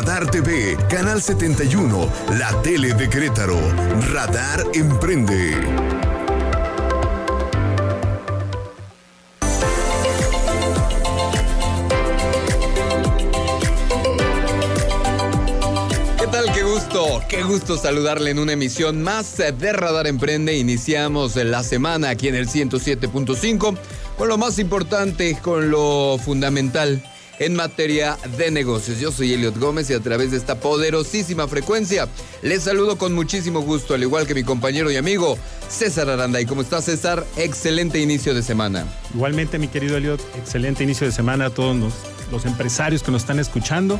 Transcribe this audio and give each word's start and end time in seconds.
Radar 0.00 0.30
TV, 0.30 0.78
Canal 0.88 1.20
71, 1.20 2.08
la 2.38 2.62
tele 2.62 2.94
de 2.94 3.06
Querétaro. 3.10 3.60
Radar 4.14 4.64
Emprende. 4.72 5.50
¿Qué 16.18 16.26
tal? 16.28 16.50
Qué 16.54 16.62
gusto, 16.62 17.22
qué 17.28 17.42
gusto 17.42 17.76
saludarle 17.76 18.30
en 18.30 18.38
una 18.38 18.52
emisión 18.54 19.02
más 19.02 19.36
de 19.36 19.72
Radar 19.74 20.06
Emprende. 20.06 20.56
Iniciamos 20.56 21.36
la 21.36 21.62
semana 21.62 22.08
aquí 22.08 22.28
en 22.28 22.36
el 22.36 22.48
107.5 22.48 23.76
con 24.16 24.28
lo 24.28 24.38
más 24.38 24.58
importante, 24.58 25.36
con 25.42 25.70
lo 25.70 26.16
fundamental 26.24 27.02
en 27.40 27.56
materia 27.56 28.16
de 28.36 28.50
negocios. 28.50 29.00
Yo 29.00 29.10
soy 29.10 29.32
Eliot 29.32 29.58
Gómez 29.58 29.90
y 29.90 29.94
a 29.94 30.00
través 30.00 30.30
de 30.30 30.36
esta 30.36 30.60
poderosísima 30.60 31.48
frecuencia 31.48 32.06
les 32.42 32.62
saludo 32.62 32.96
con 32.98 33.14
muchísimo 33.14 33.60
gusto, 33.62 33.94
al 33.94 34.02
igual 34.02 34.26
que 34.26 34.34
mi 34.34 34.44
compañero 34.44 34.90
y 34.90 34.96
amigo 34.96 35.36
César 35.68 36.08
Aranda. 36.10 36.40
¿Y 36.40 36.46
cómo 36.46 36.60
está 36.60 36.80
César? 36.82 37.26
Excelente 37.36 37.98
inicio 37.98 38.34
de 38.34 38.42
semana. 38.42 38.86
Igualmente, 39.14 39.58
mi 39.58 39.68
querido 39.68 39.96
Eliot, 39.96 40.20
excelente 40.36 40.84
inicio 40.84 41.06
de 41.06 41.12
semana 41.12 41.46
a 41.46 41.50
todos 41.50 41.74
los, 41.76 41.94
los 42.30 42.44
empresarios 42.44 43.02
que 43.02 43.10
nos 43.10 43.22
están 43.22 43.40
escuchando. 43.40 43.98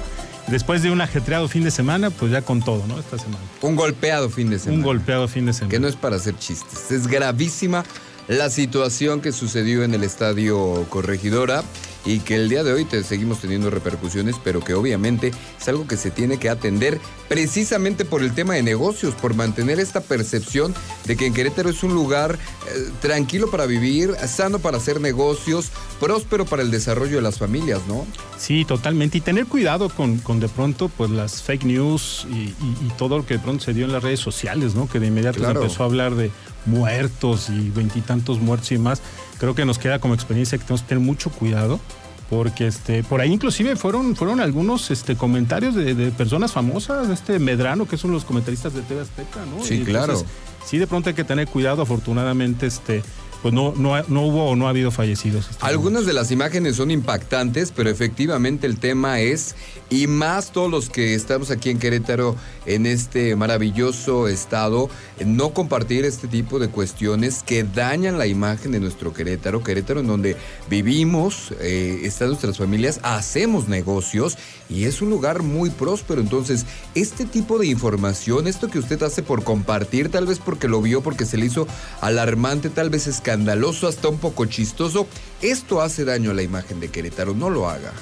Después 0.49 0.83
de 0.83 0.91
un 0.91 1.01
ajetreado 1.01 1.49
fin 1.49 1.65
de 1.65 1.71
semana, 1.71 2.11
pues 2.11 2.33
ya 2.33 2.43
con 2.43 2.61
todo, 2.61 2.87
¿no? 2.87 2.99
Esta 2.99 3.19
semana. 3.19 3.43
Un 3.63 3.75
golpeado 3.75 4.29
fin 4.29 4.51
de 4.51 4.59
semana. 4.59 4.77
Un 4.77 4.83
golpeado 4.83 5.29
fin 5.29 5.47
de 5.47 5.55
semana. 5.55 5.71
Que 5.71 5.81
no 5.81 5.89
es 5.89 5.97
para 5.97 6.17
hacer 6.17 6.37
chistes, 6.39 6.91
es 6.91 7.07
gravísima 7.07 7.85
la 8.29 8.51
situación 8.51 9.21
que 9.21 9.33
sucedió 9.33 9.83
en 9.83 9.95
el 9.95 10.05
estadio 10.05 10.87
Corregidora 10.89 11.65
y 12.05 12.21
que 12.21 12.35
el 12.37 12.49
día 12.49 12.65
de 12.65 12.73
hoy 12.73 12.85
te 12.85 13.03
seguimos 13.05 13.41
teniendo 13.41 13.71
repercusiones, 13.71 14.37
pero 14.43 14.61
que 14.61 14.75
obviamente 14.75 15.33
es 15.61 15.69
algo 15.69 15.87
que 15.87 15.97
se 15.97 16.11
tiene 16.11 16.39
que 16.39 16.49
atender 16.49 16.99
precisamente 17.29 18.05
por 18.05 18.23
el 18.23 18.35
tema 18.35 18.55
de 18.55 18.63
negocios, 18.63 19.15
por 19.15 19.35
mantener 19.35 19.79
esta 19.81 20.01
percepción 20.01 20.75
de 21.07 21.17
que 21.17 21.27
en 21.27 21.33
Querétaro 21.35 21.71
es 21.71 21.83
un 21.83 21.95
lugar 21.95 22.39
eh, 22.67 22.91
tranquilo 23.01 23.51
para 23.51 23.67
vivir, 23.67 24.15
sano 24.27 24.59
para 24.59 24.79
hacer 24.79 25.01
negocios, 25.01 25.71
próspero 26.01 26.45
para 26.45 26.63
el 26.63 26.71
desarrollo 26.71 27.17
de 27.17 27.23
las 27.23 27.39
familias, 27.39 27.81
¿no? 27.87 28.07
Sí, 28.39 28.65
totalmente. 28.65 29.19
Y 29.19 29.21
tener 29.21 29.47
cuidado 29.47 29.89
con, 29.91 30.19
con 30.19 30.41
de 30.41 30.49
pronto 30.49 30.89
pues 30.89 31.11
las 31.11 31.43
fake 31.43 31.65
news 31.65 32.27
y, 32.31 32.35
y- 32.35 32.55
y 32.87 32.93
todo 32.99 33.19
lo 33.19 33.27
que 33.27 33.35
de 33.35 33.41
pronto 33.41 33.63
se 33.65 33.73
dio 33.75 33.85
en 33.85 33.93
las 33.93 34.03
redes 34.03 34.21
sociales, 34.21 34.75
¿no? 34.75 34.89
Que 34.89 34.99
de 34.99 35.07
inmediato 35.07 35.39
se 35.39 35.45
empezó 35.63 35.83
a 35.83 35.87
hablar 35.87 36.15
de 36.15 36.31
muertos 36.67 37.49
y 37.51 37.71
veintitantos 37.71 38.41
muertos 38.41 38.73
y 38.73 38.79
más. 38.79 39.03
Creo 39.39 39.55
que 39.55 39.65
nos 39.65 39.79
queda 39.79 39.99
como 39.99 40.15
experiencia 40.15 40.59
que 40.59 40.65
tenemos 40.65 40.83
que 40.83 40.89
tener 40.89 41.05
mucho 41.05 41.31
cuidado. 41.31 41.81
Porque 42.29 42.69
este, 42.69 43.03
por 43.03 43.21
ahí 43.21 43.33
inclusive 43.33 43.75
fueron, 43.75 44.15
fueron 44.15 44.41
algunos 44.41 44.93
este, 44.93 45.17
comentarios 45.17 45.75
de, 45.75 45.97
de 45.97 46.13
personas 46.13 46.53
famosas, 46.53 47.09
este 47.09 47.41
Medrano, 47.41 47.89
que 47.89 47.97
son 47.97 48.13
los 48.13 48.25
comentaristas 48.25 48.73
de 48.73 48.83
TV 48.83 49.01
Azteca, 49.01 49.41
¿no? 49.47 49.65
Sí, 49.65 49.81
Y 49.81 49.85
claro. 49.85 50.23
Sí, 50.65 50.79
de 50.79 50.87
pronto 50.87 51.09
hay 51.09 51.17
que 51.17 51.25
tener 51.25 51.49
cuidado. 51.49 51.83
Afortunadamente, 51.83 52.67
este, 52.67 53.03
pues 53.43 53.55
no, 53.55 53.73
no, 53.77 54.03
no 54.09 54.23
hubo 54.23 54.51
o 54.51 54.57
no 54.57 54.67
ha 54.67 54.71
habido 54.71 54.91
fallecidos. 54.91 55.49
este 55.51 55.65
Algunas 55.65 56.07
de 56.07 56.13
las 56.13 56.31
imágenes 56.31 56.77
son 56.77 56.91
impactantes, 56.91 57.73
pero 57.75 57.89
efectivamente 57.89 58.67
el 58.67 58.79
tema 58.79 59.21
es, 59.21 59.55
y 59.89 60.07
más 60.07 60.53
todos 60.53 60.71
los 60.71 60.91
que 60.91 61.15
estamos 61.15 61.51
aquí 61.51 61.71
en 61.71 61.79
Querétaro, 61.79 62.37
en 62.67 62.87
este 62.87 63.37
maravilloso 63.37 64.29
estado, 64.29 64.91
no 65.25 65.51
compartir 65.51 66.05
este 66.05 66.29
tipo 66.29 66.59
de 66.59 66.69
cuestiones 66.69 67.43
que 67.43 67.65
dañan 67.65 68.19
la 68.19 68.27
imagen 68.27 68.73
de 68.73 68.81
nuestro 68.81 69.13
Querétaro, 69.13 69.63
Querétaro 69.63 70.01
en 70.01 70.07
donde 70.07 70.37
vivimos, 70.69 71.53
eh, 71.61 72.01
están 72.05 72.29
nuestras 72.29 72.59
familias, 72.59 73.01
hacemos 73.03 73.69
negocios 73.69 74.37
y 74.69 74.85
es 74.85 75.03
un 75.03 75.11
lugar 75.11 75.43
muy 75.43 75.71
próspero. 75.71 76.21
Entonces, 76.21 76.67
este 76.95 77.25
tipo 77.25 77.59
de 77.59 77.67
información, 77.67 78.47
esto 78.47 78.69
que 78.69 78.79
usted 78.79 79.03
hace 79.03 79.23
por 79.23 79.43
compartir, 79.45 80.11
tal 80.11 80.27
vez 80.27 80.39
porque 80.39 80.69
lo 80.69 80.81
vio, 80.81 81.03
porque 81.03 81.25
se 81.25 81.37
le 81.37 81.47
hizo 81.47 81.67
alarmante, 82.01 82.71
tal 82.71 82.91
vez 82.91 83.07
escandaloso, 83.31 83.87
hasta 83.87 84.09
un 84.09 84.19
poco 84.19 84.45
chistoso, 84.47 85.07
esto 85.41 85.81
hace 85.81 86.05
daño 86.05 86.33
a 86.33 86.35
la 86.35 86.43
imagen 86.43 86.81
de 86.81 86.89
Querétaro, 86.89 87.33
no 87.33 87.49
lo 87.49 87.69
haga. 87.71 87.93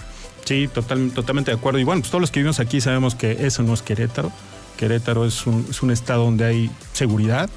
Sí, 0.45 0.69
total- 0.73 1.11
totalmente 1.11 1.51
de 1.51 1.59
acuerdo. 1.59 1.79
Y 1.79 1.85
bueno, 1.85 2.01
pues 2.01 2.11
todos 2.11 2.23
los 2.23 2.31
que 2.31 2.41
vivimos 2.41 2.61
aquí 2.61 2.81
sabemos 2.81 3.15
que 3.15 3.47
eso 3.47 3.63
no 3.63 3.75
es 3.75 3.83
Querétaro. 3.83 4.33
Querétaro 4.79 5.27
es 5.27 5.47
un, 5.47 5.67
es 5.69 5.83
un 5.83 5.91
estado 5.91 6.25
donde 6.25 6.47
hay 6.47 6.71
seguridad 6.95 7.51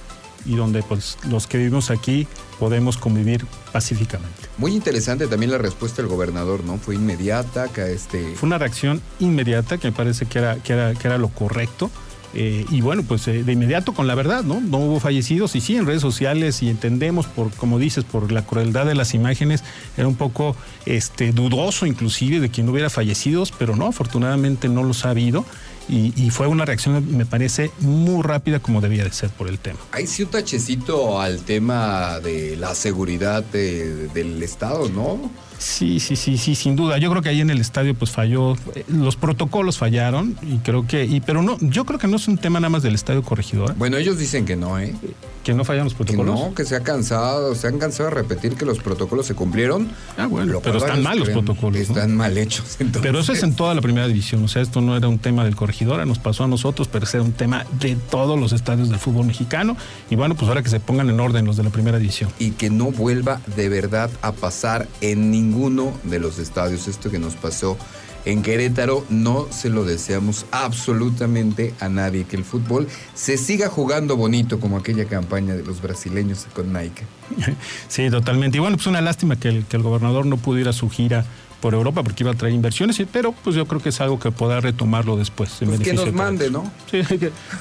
y 0.46 0.56
donde 0.56 0.84
pues 0.84 1.18
los 1.30 1.48
que 1.48 1.60
vivimos 1.60 1.92
aquí 1.92 2.28
podemos 2.60 2.98
convivir 2.98 3.46
pacíficamente. 3.72 4.50
Muy 4.58 4.74
interesante 4.74 5.28
también 5.28 5.52
la 5.52 5.58
respuesta 5.58 6.02
del 6.02 6.12
gobernador, 6.12 6.66
¿no? 6.66 6.78
Fue 6.78 6.96
inmediata, 6.96 7.70
este... 7.88 8.36
Fue 8.36 8.48
una 8.48 8.58
reacción 8.58 9.02
inmediata 9.20 9.78
que 9.78 9.88
me 9.88 9.94
parece 9.96 10.26
que 10.26 10.40
era, 10.40 10.56
que 10.58 10.74
era, 10.74 10.94
que 10.94 11.08
era 11.08 11.18
lo 11.18 11.30
correcto. 11.30 11.90
Eh, 12.34 12.66
y 12.70 12.82
bueno, 12.82 13.04
pues 13.04 13.28
eh, 13.28 13.44
de 13.44 13.52
inmediato 13.52 13.94
con 13.94 14.08
la 14.08 14.16
verdad, 14.16 14.44
¿no? 14.44 14.62
No 14.62 14.78
hubo 14.78 15.00
fallecidos 15.00 15.56
y 15.56 15.62
sí 15.62 15.76
en 15.76 15.86
redes 15.86 16.02
sociales 16.02 16.64
y 16.64 16.70
entendemos 16.70 17.26
por, 17.28 17.52
como 17.52 17.78
dices, 17.78 18.04
por 18.06 18.32
la 18.32 18.46
crueldad 18.46 18.86
de 18.86 18.96
las 18.96 19.14
imágenes, 19.14 19.64
era 19.98 20.08
un 20.08 20.16
poco 20.16 20.56
este, 20.86 21.32
dudoso 21.34 21.86
inclusive 21.86 22.40
de 22.40 22.50
que 22.50 22.64
no 22.64 22.72
hubiera 22.72 22.90
fallecidos, 22.90 23.52
pero 23.52 23.76
no, 23.76 23.88
afortunadamente 23.88 24.70
no 24.70 24.84
los 24.84 25.06
ha 25.06 25.10
habido 25.10 25.46
y, 25.90 26.30
fue 26.30 26.48
una 26.48 26.64
reacción, 26.64 27.18
me 27.18 27.26
parece, 27.26 27.70
muy 27.82 28.22
rápida 28.24 28.60
como 28.60 28.80
debía 28.80 29.04
de 29.04 29.12
ser 29.12 29.30
por 29.30 29.50
el 29.50 29.60
tema. 29.60 29.80
Hay 29.92 30.08
sí 30.08 30.24
un 30.24 30.30
tachecito 30.30 31.20
al 31.20 31.42
tema 31.44 32.20
de 32.22 32.56
la 32.56 32.76
seguridad 32.76 33.44
de- 33.44 34.08
del 34.10 34.42
Estado, 34.42 34.88
¿no? 34.88 35.20
Sí, 35.62 36.00
sí, 36.00 36.16
sí, 36.16 36.38
sí, 36.38 36.56
sin 36.56 36.76
duda. 36.76 36.98
Yo 36.98 37.12
creo 37.12 37.22
que 37.22 37.30
ahí 37.30 37.40
en 37.40 37.52
el 37.52 37.62
estadio 37.62 37.94
pues 37.94 38.10
falló, 38.10 38.56
eh, 38.74 38.84
los 38.88 39.16
protocolos 39.16 39.78
fallaron 39.78 40.36
y 40.42 40.58
creo 40.58 40.88
que, 40.88 41.06
y, 41.06 41.22
pero 41.22 41.44
no, 41.44 41.58
yo 41.62 41.86
creo 41.86 42.00
que 42.00 42.08
no 42.08 42.16
es 42.16 42.28
un 42.28 42.40
tema 42.40 42.60
nada 42.60 42.70
más 42.70 42.82
del 42.82 42.96
estadio 42.96 43.22
corregidor, 43.22 43.76
Bueno, 43.76 43.98
ellos 43.98 44.18
dicen 44.18 44.46
que 44.46 44.56
no, 44.56 44.80
¿eh? 44.80 44.96
que 45.44 45.54
no 45.54 45.64
fallaron 45.64 45.86
los 45.86 45.94
Que 45.94 46.04
protocolos. 46.04 46.40
no, 46.40 46.54
que 46.56 46.66
se 46.66 46.76
ha 46.76 46.82
cansado, 46.82 47.54
se 47.54 47.68
han 47.68 47.78
cansado 47.78 48.10
de 48.10 48.16
repetir 48.16 48.56
que 48.56 48.66
los 48.66 48.80
protocolos 48.80 49.26
se 49.28 49.36
cumplieron. 49.36 49.90
Ah, 50.18 50.28
bueno, 50.28 50.60
pero 50.64 50.78
están 50.80 51.04
mal 51.04 51.20
los 51.20 51.30
protocolos, 51.30 51.80
que 51.80 51.88
¿no? 51.88 51.94
Están 51.94 52.16
mal 52.16 52.38
hechos. 52.38 52.66
entonces. 52.80 53.02
Pero 53.04 53.20
eso 53.20 53.34
es 53.34 53.44
en 53.44 53.56
toda 53.56 53.76
la 53.76 53.82
primera 53.82 54.08
división, 54.08 54.44
o 54.44 54.48
sea, 54.48 54.64
esto 54.64 54.82
no 54.82 54.98
era 54.98 55.08
un 55.08 55.20
tema 55.20 55.44
del 55.44 55.56
corregidora, 55.56 56.06
nos 56.06 56.18
pasó 56.18 56.44
a 56.44 56.48
nosotros, 56.48 56.88
pero 56.88 57.06
era 57.12 57.22
un 57.22 57.34
tema 57.34 57.66
de 57.80 57.96
todos 57.96 58.40
los 58.40 58.52
estadios 58.52 58.90
del 58.90 58.98
fútbol 58.98 59.28
mexicano. 59.28 59.78
Y 60.10 60.16
bueno, 60.16 60.36
pues 60.36 60.48
ahora 60.50 60.64
que 60.64 60.70
se 60.70 60.80
pongan 60.80 61.10
en 61.10 61.20
orden 61.20 61.46
los 61.46 61.58
de 61.58 61.64
la 61.64 61.70
primera 61.70 62.00
división. 62.00 62.32
y 62.40 62.52
que 62.52 62.70
no 62.70 62.86
vuelva 62.92 63.42
de 63.56 63.70
verdad 63.70 64.10
a 64.22 64.32
pasar 64.32 64.88
en 65.02 65.30
ninguno 65.52 65.92
de 66.04 66.20
los 66.20 66.40
estadios. 66.40 66.88
Esto 66.88 67.12
que 67.12 67.20
nos 67.20 67.36
pasó 67.36 67.78
en 68.24 68.42
Querétaro 68.42 69.06
no 69.10 69.48
se 69.52 69.70
lo 69.70 69.84
deseamos 69.84 70.46
absolutamente 70.52 71.74
a 71.80 71.90
nadie. 71.90 72.24
Que 72.24 72.38
el 72.38 72.46
fútbol 72.46 72.88
se 73.14 73.38
siga 73.38 73.68
jugando 73.68 74.16
bonito 74.16 74.60
como 74.60 74.78
aquella 74.78 75.06
campaña 75.06 75.56
de 75.56 75.64
los 75.64 75.82
brasileños 75.82 76.48
con 76.54 76.72
Nike. 76.72 77.04
Sí, 77.88 78.10
totalmente. 78.10 78.58
Y 78.58 78.62
bueno, 78.62 78.78
pues 78.78 78.88
una 78.88 79.02
lástima 79.02 79.36
que 79.36 79.50
el, 79.50 79.66
que 79.66 79.76
el 79.76 79.84
gobernador 79.84 80.26
no 80.26 80.38
pudo 80.38 80.60
ir 80.60 80.70
a 80.70 80.74
su 80.74 80.90
gira 80.90 81.26
por 81.62 81.74
Europa 81.74 82.04
porque 82.04 82.24
iba 82.24 82.32
a 82.32 82.36
traer 82.36 82.54
inversiones, 82.56 82.98
pero 83.12 83.34
pues 83.44 83.56
yo 83.56 83.66
creo 83.68 83.82
que 83.82 83.90
es 83.90 84.02
algo 84.02 84.20
que 84.20 84.32
podrá 84.32 84.60
retomarlo 84.62 85.16
después. 85.18 85.62
en 85.62 85.68
Pues 85.70 85.80
que 85.82 85.94
nos 85.94 86.12
mande, 86.12 86.50
¿no? 86.50 86.72
Sí, 86.90 87.02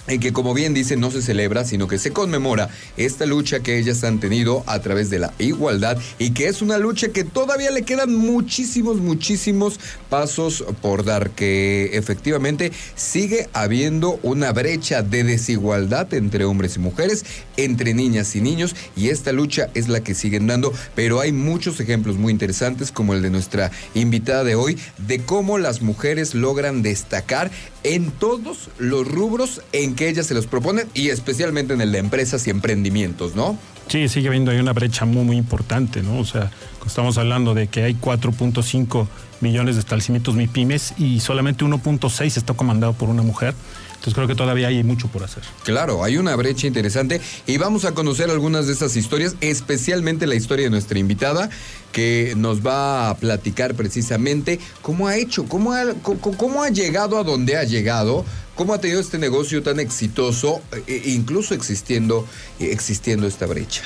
en 0.08 0.20
que 0.20 0.32
como 0.32 0.54
bien 0.54 0.74
dice 0.74 0.96
no 0.96 1.10
se 1.10 1.22
celebra, 1.22 1.64
sino 1.64 1.86
que 1.86 1.98
se 1.98 2.12
conmemora 2.12 2.68
esta 2.96 3.26
lucha 3.26 3.60
que 3.60 3.78
ellas 3.78 4.02
han 4.04 4.20
tenido 4.20 4.64
a 4.66 4.80
través 4.80 5.10
de 5.10 5.18
la 5.18 5.32
igualdad 5.38 5.98
y 6.18 6.30
que 6.30 6.48
es 6.48 6.62
una 6.62 6.78
lucha 6.78 7.08
que 7.08 7.24
todavía 7.24 7.70
le 7.70 7.82
quedan 7.82 8.14
muchísimos, 8.14 8.96
muchísimos 8.96 9.78
pasos 10.08 10.64
por 10.80 11.04
dar, 11.04 11.30
que 11.30 11.90
efectivamente 11.92 12.72
sigue 12.96 13.48
habiendo 13.52 14.18
una 14.22 14.52
brecha 14.52 15.02
de 15.02 15.24
desigualdad 15.24 16.12
entre 16.14 16.44
hombres 16.44 16.76
y 16.76 16.80
mujeres, 16.80 17.24
entre 17.56 17.94
niñas 17.94 18.34
y 18.34 18.40
niños, 18.40 18.74
y 18.96 19.10
esta 19.10 19.32
lucha 19.32 19.68
es 19.74 19.88
la 19.88 20.00
que 20.00 20.14
siguen 20.14 20.46
dando, 20.46 20.72
pero 20.94 21.20
hay 21.20 21.32
muchos 21.32 21.80
ejemplos 21.80 22.16
muy 22.16 22.32
interesantes 22.32 22.90
como 22.92 23.12
el 23.12 23.22
de 23.22 23.30
nuestra 23.30 23.70
invitada 23.94 24.44
de 24.44 24.54
hoy, 24.54 24.78
de 25.06 25.20
cómo 25.20 25.58
las 25.58 25.82
mujeres 25.82 26.34
logran 26.34 26.82
destacar 26.82 27.50
en 27.84 28.10
todos 28.10 28.70
los 28.78 29.06
rubros 29.06 29.62
en 29.72 29.94
que 29.94 30.08
ellas 30.08 30.26
se 30.26 30.34
los 30.34 30.46
proponen 30.46 30.88
y 30.94 31.08
especialmente 31.08 31.74
en 31.74 31.80
el 31.80 31.92
de 31.92 31.98
empresas 31.98 32.46
y 32.46 32.50
emprendimientos, 32.50 33.34
¿no? 33.34 33.58
Sí, 33.88 34.08
sigue 34.08 34.28
habiendo 34.28 34.50
ahí 34.50 34.58
una 34.58 34.72
brecha 34.72 35.04
muy, 35.06 35.24
muy 35.24 35.36
importante, 35.36 36.02
¿no? 36.02 36.18
O 36.18 36.24
sea, 36.24 36.50
estamos 36.86 37.16
hablando 37.16 37.54
de 37.54 37.68
que 37.68 37.84
hay 37.84 37.94
4.5 37.94 39.06
millones 39.40 39.76
de 39.76 39.80
establecimientos 39.80 40.34
MIPIMES 40.34 40.94
y 40.98 41.20
solamente 41.20 41.64
1.6 41.64 42.36
está 42.36 42.54
comandado 42.54 42.92
por 42.92 43.08
una 43.08 43.22
mujer. 43.22 43.54
Entonces 43.98 44.14
creo 44.14 44.28
que 44.28 44.36
todavía 44.36 44.68
hay 44.68 44.84
mucho 44.84 45.08
por 45.08 45.24
hacer. 45.24 45.42
Claro, 45.64 46.04
hay 46.04 46.18
una 46.18 46.36
brecha 46.36 46.68
interesante 46.68 47.20
y 47.48 47.58
vamos 47.58 47.84
a 47.84 47.94
conocer 47.94 48.30
algunas 48.30 48.68
de 48.68 48.72
esas 48.72 48.96
historias, 48.96 49.34
especialmente 49.40 50.28
la 50.28 50.36
historia 50.36 50.66
de 50.66 50.70
nuestra 50.70 51.00
invitada, 51.00 51.50
que 51.90 52.34
nos 52.36 52.64
va 52.64 53.10
a 53.10 53.16
platicar 53.16 53.74
precisamente 53.74 54.60
cómo 54.82 55.08
ha 55.08 55.16
hecho, 55.16 55.46
cómo 55.46 55.72
ha, 55.72 55.84
cómo 55.94 56.62
ha 56.62 56.68
llegado 56.68 57.18
a 57.18 57.24
donde 57.24 57.56
ha 57.56 57.64
llegado, 57.64 58.24
cómo 58.54 58.72
ha 58.72 58.80
tenido 58.80 59.00
este 59.00 59.18
negocio 59.18 59.64
tan 59.64 59.80
exitoso, 59.80 60.62
e, 60.86 61.02
e 61.04 61.10
incluso 61.10 61.54
existiendo, 61.54 62.24
existiendo 62.60 63.26
esta 63.26 63.46
brecha. 63.46 63.82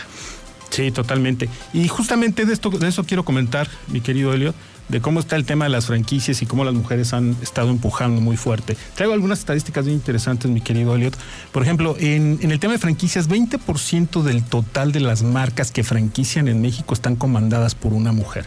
Sí, 0.69 0.91
totalmente. 0.91 1.49
Y 1.73 1.89
justamente 1.89 2.45
de 2.45 2.53
esto, 2.53 2.69
de 2.69 2.89
eso 2.89 3.05
quiero 3.05 3.25
comentar, 3.25 3.69
mi 3.89 4.03
querido 4.03 4.35
Elliot 4.35 4.55
de 4.89 5.01
cómo 5.01 5.21
está 5.21 5.37
el 5.37 5.45
tema 5.45 5.65
de 5.65 5.71
las 5.71 5.87
franquicias 5.87 6.43
y 6.43 6.47
cómo 6.47 6.65
las 6.65 6.75
mujeres 6.75 7.13
han 7.13 7.37
estado 7.43 7.71
empujando 7.71 8.21
muy 8.21 8.37
fuerte. 8.37 8.77
Traigo 8.95 9.15
algunas 9.15 9.39
estadísticas 9.39 9.85
muy 9.85 9.95
interesantes, 9.95 10.51
mi 10.51 10.61
querido 10.61 10.95
Elliot. 10.95 11.17
Por 11.53 11.63
ejemplo, 11.63 11.97
en, 11.99 12.39
el 12.43 12.61
tema 12.61 12.75
de 12.75 12.79
franquicias, 12.79 13.29
20% 13.29 14.23
del 14.23 14.45
total 14.45 14.93
de 14.93 15.01
las 15.01 15.23
marcas 15.23 15.73
que 15.73 15.85
franquician 15.85 16.49
en 16.49 16.61
México 16.61 16.95
están 16.95 17.17
comandadas 17.17 17.75
por 17.75 17.93
una 17.93 18.13
mujer. 18.13 18.47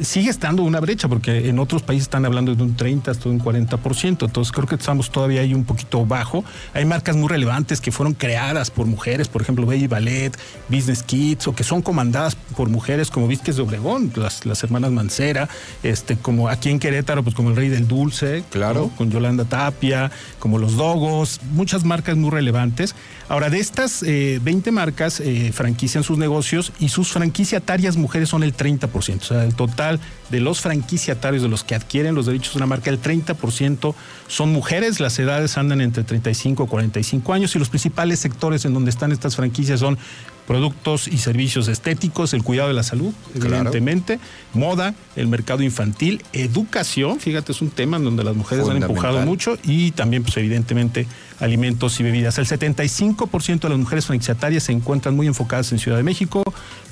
Sigue 0.00 0.30
estando 0.30 0.62
una 0.62 0.80
brecha, 0.80 1.08
porque 1.08 1.48
en 1.48 1.58
otros 1.58 1.82
países 1.82 2.04
están 2.04 2.24
hablando 2.24 2.54
de 2.54 2.62
un 2.62 2.76
30 2.76 3.10
hasta 3.10 3.28
un 3.28 3.40
40%. 3.40 4.26
Entonces 4.26 4.52
creo 4.52 4.66
que 4.66 4.76
estamos 4.76 5.10
todavía 5.10 5.40
ahí 5.40 5.54
un 5.54 5.64
poquito 5.64 6.04
bajo. 6.06 6.44
Hay 6.74 6.84
marcas 6.84 7.16
muy 7.16 7.28
relevantes 7.28 7.80
que 7.80 7.90
fueron 7.92 8.14
creadas 8.14 8.70
por 8.70 8.86
mujeres, 8.86 9.28
por 9.28 9.42
ejemplo, 9.42 9.66
Baby 9.66 9.86
Ballet, 9.86 10.32
Business 10.68 11.02
Kids, 11.02 11.48
o 11.48 11.54
que 11.54 11.64
son 11.64 11.82
comandadas 11.82 12.36
por 12.56 12.68
mujeres 12.68 13.10
como 13.10 13.26
Vizques 13.26 13.56
de 13.56 13.62
Obregón, 13.62 14.12
las, 14.16 14.46
las 14.46 14.62
hermanas 14.62 14.92
Mancera, 14.92 15.48
este, 15.82 16.16
como 16.16 16.48
aquí 16.48 16.70
en 16.70 16.78
Querétaro, 16.78 17.22
pues 17.22 17.34
como 17.34 17.50
el 17.50 17.56
Rey 17.56 17.68
del 17.68 17.88
Dulce, 17.88 18.44
claro, 18.50 18.90
con 18.96 19.10
Yolanda 19.10 19.44
Tapia, 19.44 20.10
como 20.38 20.58
los 20.58 20.76
Dogos, 20.76 21.40
muchas 21.52 21.84
marcas 21.84 22.16
muy 22.16 22.30
relevantes. 22.30 22.94
Ahora, 23.28 23.50
de 23.50 23.60
estas 23.60 24.02
20 24.02 24.44
eh, 24.48 24.72
marcas 24.72 25.20
eh, 25.20 25.52
franquician 25.52 26.04
sus 26.04 26.18
negocios 26.18 26.72
y 26.78 26.88
sus 26.88 27.12
franquiciatarias 27.12 27.96
mujeres 27.96 28.28
son 28.28 28.42
el 28.42 28.56
30%. 28.56 29.20
O 29.20 29.24
sea, 29.24 29.44
el 29.44 29.54
total 29.54 30.00
de 30.30 30.40
los 30.40 30.60
franquiciatarios, 30.60 31.42
de 31.42 31.48
los 31.48 31.64
que 31.64 31.74
adquieren 31.74 32.14
los 32.14 32.26
derechos 32.26 32.54
de 32.54 32.58
una 32.58 32.66
marca, 32.66 32.90
el 32.90 33.00
30% 33.00 33.94
son 34.28 34.52
mujeres. 34.52 35.00
Las 35.00 35.18
edades 35.18 35.56
andan 35.56 35.80
entre 35.80 36.04
35 36.04 36.64
y 36.64 36.66
45 36.66 37.32
años 37.32 37.56
y 37.56 37.58
los 37.58 37.68
principales 37.68 38.18
sectores 38.18 38.64
en 38.64 38.74
donde 38.74 38.90
están 38.90 39.12
estas 39.12 39.36
franquicias 39.36 39.80
son 39.80 39.98
productos 40.52 41.08
y 41.08 41.16
servicios 41.16 41.66
estéticos, 41.66 42.34
el 42.34 42.42
cuidado 42.42 42.68
de 42.68 42.74
la 42.74 42.82
salud, 42.82 43.14
evidentemente, 43.34 44.20
moda, 44.52 44.94
el 45.16 45.26
mercado 45.26 45.62
infantil, 45.62 46.22
educación, 46.34 47.20
fíjate, 47.20 47.52
es 47.52 47.62
un 47.62 47.70
tema 47.70 47.96
en 47.96 48.04
donde 48.04 48.22
las 48.22 48.36
mujeres 48.36 48.68
han 48.68 48.76
empujado 48.76 49.20
mucho 49.20 49.56
y 49.64 49.92
también, 49.92 50.22
pues 50.22 50.36
evidentemente, 50.36 51.06
alimentos 51.40 51.98
y 52.00 52.02
bebidas. 52.02 52.36
El 52.36 52.44
75% 52.44 53.60
de 53.60 53.68
las 53.70 53.78
mujeres 53.78 54.04
franquiciatarias 54.04 54.64
se 54.64 54.72
encuentran 54.72 55.16
muy 55.16 55.26
enfocadas 55.26 55.72
en 55.72 55.78
Ciudad 55.78 55.96
de 55.96 56.02
México, 56.02 56.42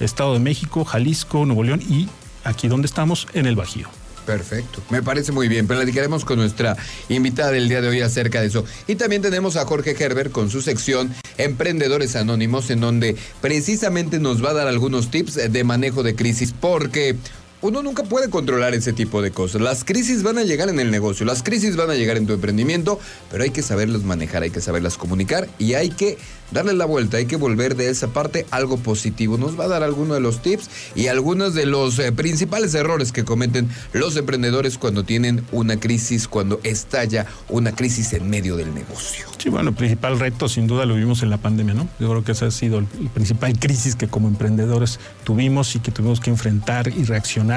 Estado 0.01 0.33
de 0.33 0.39
México, 0.39 0.87
Jalisco, 0.87 1.45
Nuevo 1.45 1.62
León 1.62 1.83
y 1.83 2.09
aquí 2.45 2.67
donde 2.67 2.87
estamos, 2.87 3.29
en 3.35 3.45
el 3.45 3.57
Bajío. 3.57 4.00
Perfecto, 4.31 4.81
me 4.91 5.03
parece 5.03 5.32
muy 5.32 5.49
bien. 5.49 5.67
Platicaremos 5.67 6.25
con 6.25 6.38
nuestra 6.38 6.77
invitada 7.09 7.50
del 7.50 7.69
día 7.69 7.81
de 7.81 7.88
hoy 7.88 8.00
acerca 8.00 8.41
de 8.41 8.47
eso. 8.47 8.65
Y 8.87 8.94
también 8.94 9.23
tenemos 9.23 9.56
a 9.56 9.67
Jorge 9.67 9.97
Gerber 9.97 10.31
con 10.31 10.50
su 10.50 10.62
sección 10.62 11.12
Emprendedores 11.37 12.15
Anónimos, 12.15 12.71
en 12.71 12.81
donde 12.81 13.17
precisamente 13.41 14.21
nos 14.21 14.44
va 14.44 14.50
a 14.50 14.55
dar 14.55 14.69
algunos 14.69 15.11
tips 15.11 15.53
de 15.53 15.65
manejo 15.65 16.05
de 16.05 16.15
crisis, 16.15 16.55
porque 16.59 17.17
uno 17.62 17.83
nunca 17.83 18.03
puede 18.05 18.31
controlar 18.31 18.75
ese 18.75 18.93
tipo 18.93 19.23
de 19.23 19.31
cosas. 19.31 19.61
Las 19.61 19.85
crisis 19.85 20.23
van 20.23 20.39
a 20.39 20.45
llegar 20.45 20.69
en 20.69 20.81
el 20.81 20.91
negocio, 20.91 21.27
las 21.27 21.43
crisis 21.43 21.77
van 21.77 21.91
a 21.91 21.95
llegar 21.95 22.17
en 22.17 22.27
tu 22.27 22.33
emprendimiento, 22.33 22.99
pero 23.31 23.45
hay 23.45 23.51
que 23.51 23.62
saberlas 23.62 24.03
manejar, 24.03 24.43
hay 24.43 24.51
que 24.51 24.61
saberlas 24.61 24.97
comunicar 24.97 25.49
y 25.59 25.75
hay 25.75 25.91
que 25.91 26.19
darle 26.51 26.73
la 26.73 26.85
vuelta, 26.85 27.19
hay 27.19 27.27
que 27.27 27.37
volver 27.37 27.77
de 27.77 27.91
esa 27.91 28.09
parte 28.09 28.47
algo 28.51 28.77
positivo. 28.79 29.39
Nos 29.39 29.59
va 29.59 29.65
a 29.65 29.69
dar 29.69 29.83
algunos 29.83 30.17
de 30.17 30.21
los 30.21 30.43
tips 30.43 30.71
y 30.95 31.09
algunos 31.09 31.55
de 31.55 31.67
los 31.67 31.99
eh, 31.99 32.12
principales 32.12 32.75
errores 32.75 33.12
que 33.12 33.25
cometen 33.25 33.69
los 33.93 34.17
emprendedores 34.17 34.79
cuando 34.79 35.05
tienen 35.05 35.45
una 35.53 35.79
crisis, 35.79 36.29
cuando 36.29 36.61
estalla 36.65 37.27
una 37.49 37.73
crisis 37.73 38.12
en 38.12 38.29
medio 38.29 38.57
del 38.57 38.75
negocio. 38.75 39.27
Sí, 39.39 39.49
bueno, 39.49 39.71
el 39.71 39.75
principal 39.75 40.19
reto 40.19 40.49
sin 40.49 40.67
duda 40.67 40.85
lo 40.85 40.95
vimos 40.95 41.23
en 41.23 41.31
la 41.31 41.39
pandemia, 41.39 41.75
¿no? 41.75 41.89
Yo 41.99 42.11
creo 42.11 42.25
que 42.25 42.33
esa 42.33 42.47
ha 42.47 42.51
sido 42.51 42.79
el, 42.79 42.87
principal 43.15 43.59
crisis 43.59 43.97
que 43.97 44.07
como 44.07 44.29
emprendedores 44.29 45.01
tuvimos 45.25 45.75
y 45.77 45.81
que 45.81 45.91
tuvimos 45.91 46.21
que 46.21 46.31
enfrentar 46.31 46.89
y 46.89 47.05
reaccionar. 47.05 47.50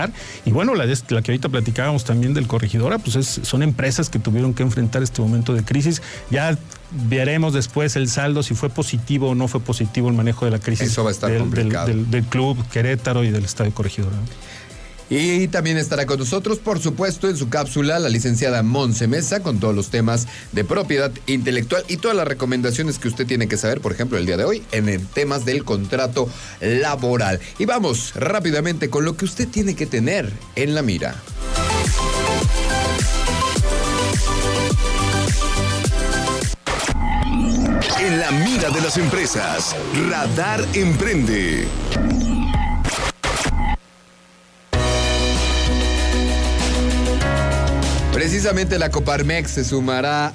Y 0.46 0.52
bueno, 0.52 0.76
la, 0.76 0.86
la 0.86 1.22
que 1.22 1.32
ahorita 1.32 1.50
platicábamos 1.50 2.04
también 2.04 2.34
del 2.34 2.48
corregidora, 2.48 2.98
pues 2.98 3.16
es, 3.16 3.42
son 3.44 3.64
empresas 3.64 4.10
que 4.10 4.20
tuvieron 4.20 4.54
que 4.54 4.64
enfrentar 4.64 5.04
este 5.04 5.22
momento 5.22 5.54
de 5.54 5.64
crisis. 5.64 6.02
Ya 6.30 6.58
veremos 7.10 7.54
después 7.54 7.96
el 7.96 8.08
saldo 8.10 8.44
si 8.44 8.54
fue 8.54 8.70
positivo 8.70 9.30
o 9.30 9.36
no 9.36 9.48
fue 9.48 9.62
positivo 9.62 10.10
el 10.10 10.16
manejo 10.16 10.46
de 10.46 10.52
la 10.52 10.60
crisis 10.60 10.96
del, 10.96 12.24
club 12.30 12.58
Querétaro 12.72 13.24
y 13.24 13.32
del 13.32 13.46
Estadio 13.46 13.74
Corregidora. 13.74 14.16
Y 15.16 15.48
también 15.48 15.78
estará 15.78 16.08
con 16.08 16.18
nosotros, 16.18 16.58
por 16.58 16.80
supuesto, 16.80 17.30
en 17.30 17.38
su 17.38 17.48
cápsula 17.48 18.00
la 18.00 18.10
licenciada 18.10 18.64
Monse 18.64 19.08
Mesa 19.08 19.42
con 19.44 19.60
todos 19.60 19.76
los 19.76 19.92
temas 19.92 20.28
de 20.54 20.64
propiedad 20.64 21.12
intelectual 21.28 21.84
y 21.88 21.98
todas 21.98 22.18
las 22.18 22.28
recomendaciones 22.28 22.98
que 22.98 23.10
usted 23.10 23.28
tiene 23.28 23.48
que 23.48 23.56
saber, 23.56 23.80
por 23.80 23.92
ejemplo, 23.92 24.18
el 24.18 24.26
día 24.26 24.38
de 24.38 24.46
hoy 24.46 24.64
en 24.72 24.90
el 24.90 25.06
temas 25.06 25.46
del 25.46 25.64
contrato 25.66 26.28
laboral. 26.62 27.40
Y 27.60 27.66
vamos 27.66 28.14
rápidamente 28.16 28.90
con 28.90 29.06
lo 29.06 29.16
que 29.16 29.26
usted 29.26 29.48
tiene 29.48 29.76
que 29.76 29.86
tener 29.86 30.34
en 30.56 30.74
la 30.74 30.82
mira. 30.82 31.22
En 38.00 38.20
la 38.20 38.32
mira 38.32 38.72
de 38.72 38.82
las 38.82 38.98
empresas, 38.98 39.76
Radar 40.10 40.66
Emprende. 40.74 41.68
Precisamente 48.24 48.80
la 48.80 48.90
Coparmex 48.90 49.52
se 49.52 49.66
sumará 49.66 50.28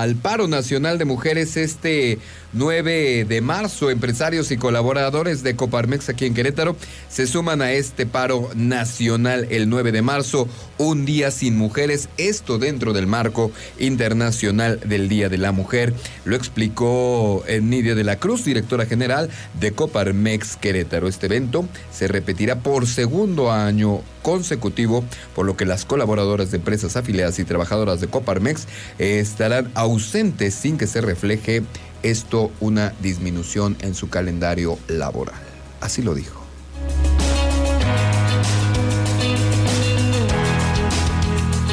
al 0.00 0.14
paro 0.14 0.46
nacional 0.46 0.96
de 0.96 1.04
mujeres 1.06 1.56
este 1.56 2.20
9 2.52 3.24
de 3.24 3.40
marzo. 3.40 3.90
Empresarios 3.90 4.50
y 4.50 4.56
colaboradores 4.56 5.42
de 5.42 5.56
Coparmex 5.56 6.08
aquí 6.08 6.26
en 6.26 6.34
Querétaro 6.34 6.76
se 7.08 7.26
suman 7.26 7.62
a 7.62 7.72
este 7.72 8.06
paro 8.06 8.50
nacional 8.54 9.46
el 9.50 9.68
9 9.68 9.92
de 9.92 10.02
marzo, 10.02 10.48
un 10.78 11.04
día 11.04 11.30
sin 11.30 11.56
mujeres, 11.56 12.08
esto 12.16 12.58
dentro 12.58 12.92
del 12.92 13.06
marco 13.06 13.50
internacional 13.78 14.80
del 14.80 15.08
Día 15.08 15.28
de 15.28 15.38
la 15.38 15.52
Mujer. 15.52 15.94
Lo 16.24 16.36
explicó 16.36 17.44
Nidia 17.60 17.94
de 17.94 18.04
la 18.04 18.16
Cruz, 18.16 18.44
directora 18.44 18.86
general 18.86 19.30
de 19.60 19.72
Coparmex 19.72 20.56
Querétaro. 20.56 21.08
Este 21.08 21.26
evento 21.26 21.66
se 21.92 22.08
repetirá 22.08 22.60
por 22.60 22.86
segundo 22.86 23.52
año 23.52 24.02
consecutivo, 24.22 25.04
por 25.34 25.46
lo 25.46 25.56
que 25.56 25.64
las 25.64 25.84
colaboradoras 25.84 26.50
de 26.50 26.58
empresas 26.58 26.96
afiliadas 26.96 27.38
y 27.38 27.44
trabajadoras 27.44 28.00
de 28.00 28.08
Coparmex 28.08 28.66
estarán 28.98 29.70
ausentes 29.74 30.54
sin 30.54 30.76
que 30.76 30.86
se 30.86 31.00
refleje 31.00 31.62
esto 32.02 32.50
una 32.60 32.94
disminución 33.00 33.76
en 33.80 33.94
su 33.94 34.08
calendario 34.08 34.78
laboral. 34.88 35.40
Así 35.80 36.02
lo 36.02 36.14
dijo. 36.14 36.40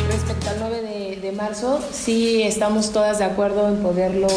Respecto 0.09 0.49
al 0.49 0.59
9 0.59 1.19
de, 1.21 1.31
marzo, 1.31 1.79
sí 1.91 2.43
estamos 2.43 2.91
todas 2.91 3.19
de 3.19 3.25
acuerdo 3.25 3.67
en 3.67 3.77
poderlo 3.77 4.27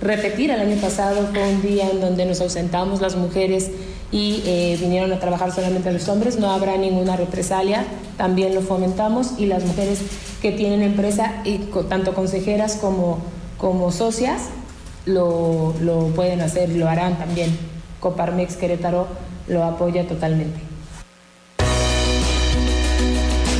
repetir. 0.00 0.50
El 0.50 0.60
año 0.60 0.76
pasado 0.80 1.28
fue 1.32 1.42
un 1.54 1.62
día 1.62 1.88
en 1.90 2.00
donde 2.00 2.26
nos 2.26 2.40
ausentamos 2.40 3.00
las 3.00 3.16
mujeres 3.16 3.70
y 4.10 4.42
eh, 4.44 4.76
vinieron 4.78 5.12
a 5.12 5.18
trabajar 5.18 5.52
solamente 5.52 5.90
los 5.90 6.06
hombres, 6.08 6.38
no 6.38 6.50
habrá 6.50 6.76
ninguna 6.76 7.16
represalia, 7.16 7.86
también 8.18 8.54
lo 8.54 8.60
fomentamos 8.60 9.38
y 9.38 9.46
las 9.46 9.64
mujeres 9.64 10.00
que 10.42 10.52
tienen 10.52 10.82
empresa, 10.82 11.40
y 11.44 11.58
tanto 11.88 12.12
consejeras 12.14 12.76
como, 12.76 13.20
como 13.56 13.90
socias, 13.90 14.50
lo, 15.06 15.74
lo 15.80 16.06
pueden 16.08 16.40
hacer, 16.40 16.68
lo 16.70 16.88
harán 16.88 17.18
también. 17.18 17.56
Coparmex 18.00 18.56
Querétaro 18.56 19.06
lo 19.48 19.64
apoya 19.64 20.06
totalmente. 20.06 20.60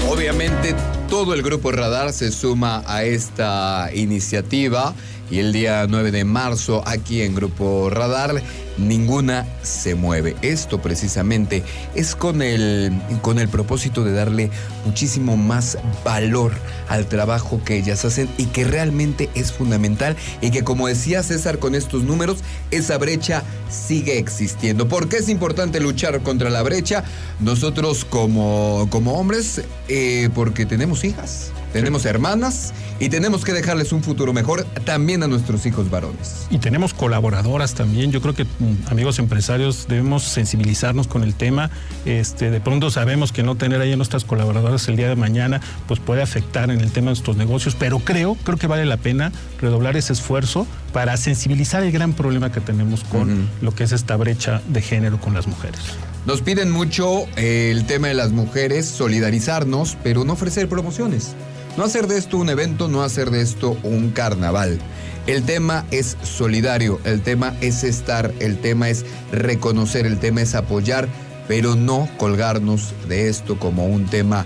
Obviamente 0.09 0.75
todo 1.09 1.35
el 1.35 1.43
grupo 1.43 1.73
Radar 1.73 2.13
se 2.13 2.31
suma 2.31 2.83
a 2.87 3.05
esta 3.05 3.91
iniciativa 3.95 4.95
y 5.33 5.39
el 5.39 5.51
día 5.51 5.87
9 5.89 6.11
de 6.11 6.25
marzo 6.27 6.83
aquí 6.87 7.23
en 7.23 7.35
Grupo 7.35 7.89
Radar 7.89 8.43
ninguna 8.77 9.47
se 9.62 9.95
mueve. 9.95 10.37
Esto 10.43 10.83
precisamente 10.83 11.62
es 11.95 12.15
con 12.15 12.43
el, 12.43 12.93
con 13.23 13.39
el 13.39 13.49
propósito 13.49 14.05
de 14.05 14.12
darle 14.12 14.51
muchísimo 14.85 15.39
más 15.39 15.79
valor 16.05 16.53
al 16.91 17.07
trabajo 17.07 17.62
que 17.65 17.79
ellas 17.79 18.05
hacen 18.05 18.29
y 18.37 18.45
que 18.47 18.65
realmente 18.65 19.31
es 19.35 19.53
fundamental 19.53 20.17
y 20.43 20.51
que 20.51 20.65
como 20.65 20.87
decía 20.87 21.23
César 21.23 21.59
con 21.59 21.75
estos 21.75 22.05
números, 22.05 22.41
esa 22.71 22.99
brecha 22.99 23.43
sigue 23.71 24.19
existiendo. 24.19 24.87
¿Por 24.87 25.09
qué 25.09 25.17
es 25.17 25.31
importante 25.31 25.81
luchar 25.81 26.23
contra 26.23 26.51
la 26.51 26.62
brecha? 26.62 27.05
Nosotros 27.41 28.05
como, 28.05 28.87
como 28.91 29.15
hombres, 29.15 29.62
eh, 29.89 30.29
porque 30.35 30.67
tenemos 30.67 31.05
hijas. 31.05 31.53
Tenemos 31.73 32.05
hermanas 32.05 32.75
y 33.00 33.09
tenemos 33.09 33.45
que 33.45 33.52
dejarles 33.52 33.93
un 33.93 34.02
futuro 34.02 34.33
mejor 34.33 34.64
también 34.85 35.23
a 35.23 35.26
nuestros 35.26 35.64
hijos 35.67 35.91
varones. 35.91 36.47
Y 36.50 36.59
tenemos 36.59 36.93
colaboradoras 36.93 37.75
también. 37.75 38.12
Yo 38.12 38.21
creo 38.21 38.35
que 38.35 38.45
mm, 38.45 38.88
amigos 38.91 39.19
empresarios 39.19 39.87
debemos 39.88 40.23
sensibilizarnos 40.23 41.07
con 41.07 41.23
el 41.23 41.35
tema. 41.35 41.71
Este, 42.05 42.50
de 42.50 42.61
pronto 42.61 42.91
sabemos 42.91 43.33
que 43.33 43.43
no 43.43 43.57
tener 43.57 43.81
ahí 43.81 43.93
a 43.93 43.97
nuestras 43.97 44.25
colaboradoras 44.25 44.87
el 44.88 44.97
día 44.97 45.09
de 45.09 45.17
mañana 45.17 45.61
pues 45.87 46.00
puede 46.00 46.23
afectar 46.23 46.71
en 46.71 46.81
el 46.81 46.93
tema 46.93 47.07
de 47.07 47.12
nuestros 47.12 47.37
negocios, 47.37 47.75
pero 47.79 47.99
creo, 48.00 48.37
creo 48.45 48.59
que 48.59 48.67
vale 48.67 48.85
la 48.85 48.99
pena 48.99 49.33
redoblar 49.61 49.97
ese 49.97 50.12
esfuerzo 50.12 50.67
para 50.93 51.17
sensibilizar 51.17 51.83
el 51.83 51.93
gran 51.93 52.12
problema 52.12 52.52
que 52.52 52.61
tenemos 52.61 53.05
con 53.05 53.49
lo 53.61 53.75
que 53.75 53.85
es 53.85 53.93
esta 53.93 54.17
brecha 54.17 54.61
de 54.69 54.83
género 54.83 55.21
con 55.21 55.35
las 55.35 55.47
mujeres. 55.47 55.81
Nos 56.26 56.41
piden 56.41 56.71
mucho 56.71 57.25
eh, 57.37 57.71
el 57.73 57.85
tema 57.87 58.09
de 58.09 58.14
las 58.14 58.31
mujeres, 58.31 58.87
solidarizarnos, 58.87 59.97
pero 60.05 60.25
no 60.25 60.35
ofrecer 60.35 60.69
promociones. 60.69 61.35
No 61.76 61.85
hacer 61.85 62.07
de 62.07 62.19
esto 62.19 62.37
un 62.37 62.50
evento, 62.50 62.88
no 62.88 63.02
hacer 63.02 63.31
de 63.31 63.41
esto 63.41 63.79
un 63.83 64.11
carnaval. 64.11 64.79
El 65.26 65.43
tema 65.45 65.87
es 65.91 66.19
solidario, 66.23 67.00
el 67.05 67.23
tema 67.23 67.55
es 67.62 67.83
estar, 67.83 68.33
el 68.41 68.59
tema 68.59 68.91
es 68.91 69.07
reconocer, 69.31 70.05
el 70.05 70.19
tema 70.19 70.43
es 70.43 70.55
apoyar, 70.55 71.09
pero 71.49 71.75
no 71.75 72.09
colgarnos 72.19 72.93
de 73.09 73.29
esto 73.29 73.59
como 73.59 73.87
un 73.87 74.05
tema 74.07 74.45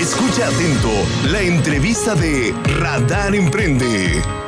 Escucha 0.00 0.48
atento 0.48 0.90
la 1.30 1.40
entrevista 1.40 2.16
de 2.16 2.52
Radar 2.80 3.36
Emprende. 3.36 4.45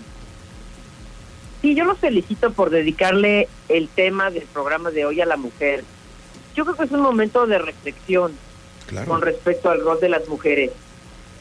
Sí, 1.66 1.74
yo 1.74 1.84
los 1.84 1.98
felicito 1.98 2.52
por 2.52 2.70
dedicarle 2.70 3.50
el 3.70 3.90
tema 3.90 4.30
del 4.30 4.44
programa 4.44 4.92
de 4.92 5.04
hoy 5.04 5.20
a 5.20 5.26
la 5.26 5.36
mujer. 5.36 5.84
Yo 6.56 6.64
creo 6.64 6.76
que 6.78 6.84
es 6.84 6.92
un 6.92 7.00
momento 7.02 7.48
de 7.48 7.58
reflexión 7.58 8.34
con 9.08 9.24
respecto 9.24 9.72
al 9.72 9.82
rol 9.82 10.00
de 10.00 10.10
las 10.10 10.28
mujeres, 10.28 10.70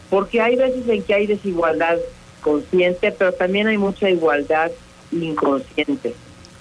porque 0.08 0.40
hay 0.40 0.56
veces 0.56 0.88
en 0.88 1.02
que 1.02 1.12
hay 1.12 1.26
desigualdad 1.26 1.98
consciente, 2.40 3.12
pero 3.12 3.34
también 3.34 3.66
hay 3.66 3.76
mucha 3.76 4.08
igualdad 4.08 4.72
inconsciente. 5.12 6.14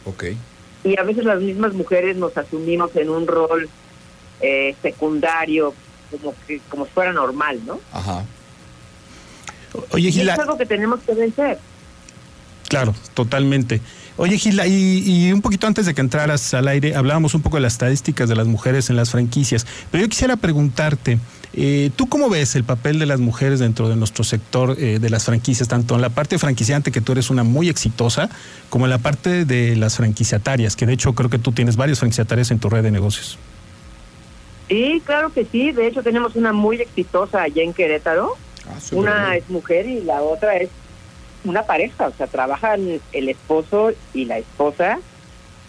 Okay. 0.04 0.38
Y 0.84 1.00
a 1.00 1.04
veces 1.04 1.24
las 1.24 1.40
mismas 1.40 1.72
mujeres 1.72 2.18
nos 2.18 2.38
asumimos 2.38 2.94
en 2.98 3.10
un 3.10 3.28
rol 3.28 3.70
eh, 4.42 4.76
secundario, 4.82 5.74
como 6.12 6.36
que 6.46 6.60
como 6.68 6.84
si 6.84 6.92
fuera 6.92 7.14
normal, 7.14 7.62
¿no? 7.66 7.80
Ajá. 7.94 8.26
Oye, 9.92 10.12
Gila. 10.12 10.34
es 10.34 10.40
algo 10.40 10.58
que 10.58 10.66
tenemos 10.66 11.00
que 11.00 11.14
vencer. 11.14 11.60
Claro, 12.74 12.96
totalmente. 13.14 13.82
Oye, 14.18 14.38
Gilda, 14.38 14.66
y, 14.68 15.32
un 15.32 15.42
poquito 15.42 15.68
antes 15.68 15.86
de 15.86 15.94
que 15.94 16.02
entraras 16.02 16.54
al 16.54 16.68
aire, 16.68 16.96
hablábamos 16.96 17.34
un 17.34 17.42
poco 17.42 17.58
de 17.58 17.62
las 17.62 17.74
estadísticas 17.74 18.30
de 18.30 18.36
las 18.36 18.48
mujeres 18.48 18.90
en 18.90 18.96
las 18.96 19.10
franquicias, 19.12 19.66
pero 19.92 20.04
yo 20.04 20.10
quisiera 20.10 20.38
preguntarte, 20.38 21.20
eh, 21.54 21.90
¿tú 21.96 22.08
cómo 22.08 22.30
ves 22.30 22.56
el 22.56 22.64
papel 22.64 23.00
de 23.00 23.06
las 23.06 23.20
mujeres 23.20 23.60
dentro 23.60 23.90
de 23.90 23.96
nuestro 23.96 24.24
sector 24.24 24.76
eh, 24.80 25.00
de 25.00 25.10
las 25.10 25.26
franquicias, 25.26 25.68
tanto 25.68 25.96
en 25.96 26.02
la 26.02 26.10
parte 26.10 26.38
franquiciante, 26.38 26.92
que 26.92 27.02
tú 27.02 27.12
eres 27.12 27.30
una 27.30 27.44
muy 27.44 27.70
exitosa, 27.70 28.30
como 28.70 28.86
en 28.86 28.92
la 28.92 29.00
parte 29.00 29.46
de 29.46 29.76
las 29.76 29.98
franquiciatarias, 29.98 30.76
que 30.76 30.86
de 30.86 30.94
hecho 30.94 31.14
creo 31.14 31.30
que 31.30 31.40
tú 31.40 31.52
tienes 31.52 31.76
varias 31.76 32.00
franquiciatarias 32.00 32.52
en 32.52 32.60
tu 32.60 32.70
red 32.70 32.84
de 32.84 32.92
negocios? 32.92 33.38
Sí, 34.68 35.02
claro 35.06 35.32
que 35.32 35.46
sí. 35.46 35.72
De 35.72 35.88
hecho, 35.88 36.02
tenemos 36.02 36.36
una 36.36 36.54
muy 36.54 36.78
exitosa 36.78 37.44
allá 37.44 37.62
en 37.62 37.74
Querétaro. 37.74 38.36
Ah, 38.68 38.80
una 38.92 39.36
es 39.36 39.50
mujer 39.50 39.86
y 39.88 40.02
la 40.02 40.22
otra 40.22 40.56
es 40.56 40.70
una 41.44 41.64
pareja, 41.64 42.08
o 42.08 42.14
sea, 42.14 42.28
trabajan 42.28 43.02
el 43.12 43.30
esposo 43.30 43.92
y 44.14 44.26
la 44.26 44.38
esposa 44.38 45.00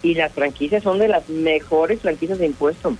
y 0.01 0.13
las 0.13 0.31
franquicias 0.31 0.83
son 0.83 0.99
de 0.99 1.07
las 1.07 1.27
mejores 1.29 2.01
franquicias 2.01 2.37
de 2.37 2.45
impuestos. 2.45 2.93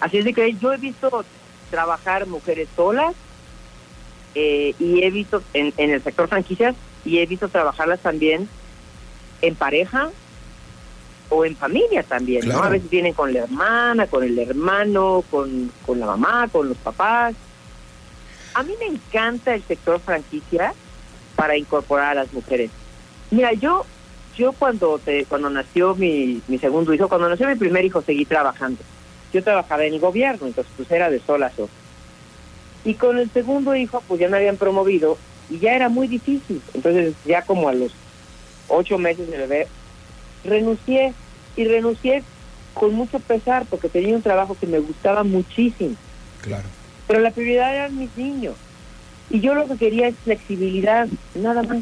Así 0.00 0.18
es 0.18 0.24
de 0.24 0.32
que 0.32 0.54
yo 0.54 0.72
he 0.72 0.78
visto 0.78 1.24
trabajar 1.70 2.26
mujeres 2.26 2.68
solas 2.74 3.14
eh, 4.34 4.74
y 4.78 5.04
he 5.04 5.10
visto 5.10 5.42
en, 5.52 5.72
el 5.76 6.02
sector 6.02 6.28
franquicias 6.28 6.74
y 7.04 7.18
he 7.18 7.26
visto 7.26 7.48
trabajarlas 7.48 8.00
también 8.00 8.48
en 9.42 9.54
pareja 9.54 10.10
o 11.28 11.44
en 11.44 11.56
familia 11.56 12.02
también, 12.02 12.48
¿no? 12.48 12.62
A 12.62 12.68
veces 12.68 12.88
vienen 12.88 13.12
con 13.12 13.32
la 13.32 13.40
hermana, 13.40 14.06
con 14.06 14.22
el 14.22 14.38
hermano, 14.38 15.24
con, 15.30 15.72
con 15.84 15.98
la 15.98 16.06
mamá, 16.06 16.48
con 16.50 16.68
los 16.68 16.76
papás. 16.78 17.34
A 18.54 18.62
mí 18.62 18.74
me 18.78 18.86
encanta 18.86 19.54
el 19.54 19.62
sector 19.64 20.00
franquicia 20.00 20.72
para 21.36 21.56
incorporar 21.56 22.12
a 22.12 22.22
las 22.22 22.32
mujeres. 22.32 22.70
Mira, 23.30 23.52
yo 23.52 23.84
yo 24.36 24.52
cuando 24.52 24.98
te, 24.98 25.24
cuando 25.24 25.48
nació 25.48 25.94
mi, 25.94 26.42
mi 26.46 26.58
segundo 26.58 26.92
hijo, 26.92 27.08
cuando 27.08 27.28
nació 27.28 27.48
mi 27.48 27.54
primer 27.54 27.84
hijo, 27.84 28.02
seguí 28.02 28.24
trabajando. 28.24 28.82
Yo 29.32 29.42
trabajaba 29.42 29.84
en 29.84 29.94
el 29.94 30.00
gobierno, 30.00 30.46
entonces 30.46 30.72
pues 30.76 30.90
era 30.90 31.10
de 31.10 31.20
sol 31.20 31.42
a 31.42 31.50
sol. 31.50 31.68
Y 32.84 32.94
con 32.94 33.18
el 33.18 33.30
segundo 33.30 33.74
hijo, 33.74 34.02
pues 34.06 34.20
ya 34.20 34.28
me 34.28 34.36
habían 34.36 34.56
promovido 34.56 35.18
y 35.50 35.58
ya 35.58 35.74
era 35.74 35.88
muy 35.88 36.06
difícil. 36.06 36.60
Entonces 36.74 37.14
ya 37.24 37.42
como 37.42 37.68
a 37.68 37.72
los 37.72 37.92
ocho 38.68 38.98
meses 38.98 39.30
de 39.30 39.38
bebé, 39.38 39.68
renuncié 40.44 41.14
y 41.56 41.64
renuncié 41.64 42.22
con 42.74 42.94
mucho 42.94 43.18
pesar 43.20 43.64
porque 43.68 43.88
tenía 43.88 44.14
un 44.14 44.22
trabajo 44.22 44.56
que 44.58 44.66
me 44.66 44.78
gustaba 44.78 45.24
muchísimo. 45.24 45.96
Claro. 46.42 46.68
Pero 47.06 47.20
la 47.20 47.30
prioridad 47.30 47.74
eran 47.74 47.98
mis 47.98 48.14
niños. 48.16 48.54
Y 49.30 49.40
yo 49.40 49.54
lo 49.54 49.66
que 49.66 49.76
quería 49.76 50.08
es 50.08 50.14
flexibilidad, 50.24 51.08
nada 51.34 51.62
más. 51.62 51.78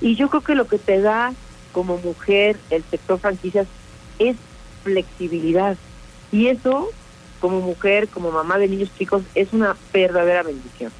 Y 0.00 0.14
yo 0.16 0.28
creo 0.28 0.42
que 0.42 0.54
lo 0.54 0.66
que 0.66 0.78
te 0.78 1.00
da 1.00 1.32
como 1.72 1.98
mujer 1.98 2.56
el 2.70 2.84
sector 2.90 3.18
franquicias 3.18 3.66
es 4.18 4.36
flexibilidad. 4.84 5.76
Y 6.30 6.46
eso, 6.46 6.90
como 7.40 7.60
mujer, 7.60 8.08
como 8.08 8.30
mamá 8.30 8.58
de 8.58 8.68
niños 8.68 8.90
chicos, 8.98 9.22
es 9.34 9.52
una 9.52 9.76
verdadera 9.92 10.42
bendición. 10.42 10.92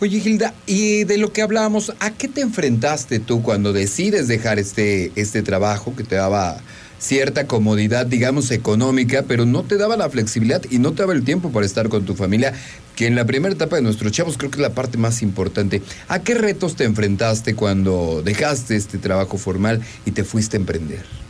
Oye, 0.00 0.18
Gilda, 0.18 0.52
y 0.66 1.04
de 1.04 1.16
lo 1.16 1.32
que 1.32 1.42
hablábamos, 1.42 1.92
¿a 2.00 2.10
qué 2.10 2.26
te 2.26 2.40
enfrentaste 2.40 3.20
tú 3.20 3.42
cuando 3.42 3.72
decides 3.72 4.26
dejar 4.26 4.58
este, 4.58 5.12
este 5.14 5.42
trabajo 5.42 5.94
que 5.94 6.02
te 6.02 6.16
daba 6.16 6.60
cierta 7.02 7.48
comodidad, 7.48 8.06
digamos, 8.06 8.52
económica, 8.52 9.24
pero 9.26 9.44
no 9.44 9.64
te 9.64 9.76
daba 9.76 9.96
la 9.96 10.08
flexibilidad 10.08 10.62
y 10.70 10.78
no 10.78 10.92
te 10.92 11.02
daba 11.02 11.14
el 11.14 11.24
tiempo 11.24 11.50
para 11.50 11.66
estar 11.66 11.88
con 11.88 12.04
tu 12.04 12.14
familia, 12.14 12.54
que 12.94 13.08
en 13.08 13.16
la 13.16 13.24
primera 13.24 13.52
etapa 13.52 13.74
de 13.74 13.82
nuestros 13.82 14.12
chavos 14.12 14.38
creo 14.38 14.52
que 14.52 14.58
es 14.58 14.62
la 14.62 14.74
parte 14.74 14.98
más 14.98 15.20
importante. 15.20 15.82
¿A 16.06 16.20
qué 16.20 16.34
retos 16.34 16.76
te 16.76 16.84
enfrentaste 16.84 17.56
cuando 17.56 18.22
dejaste 18.24 18.76
este 18.76 18.98
trabajo 18.98 19.36
formal 19.36 19.80
y 20.06 20.12
te 20.12 20.22
fuiste 20.22 20.56
a 20.56 20.60
emprender? 20.60 21.21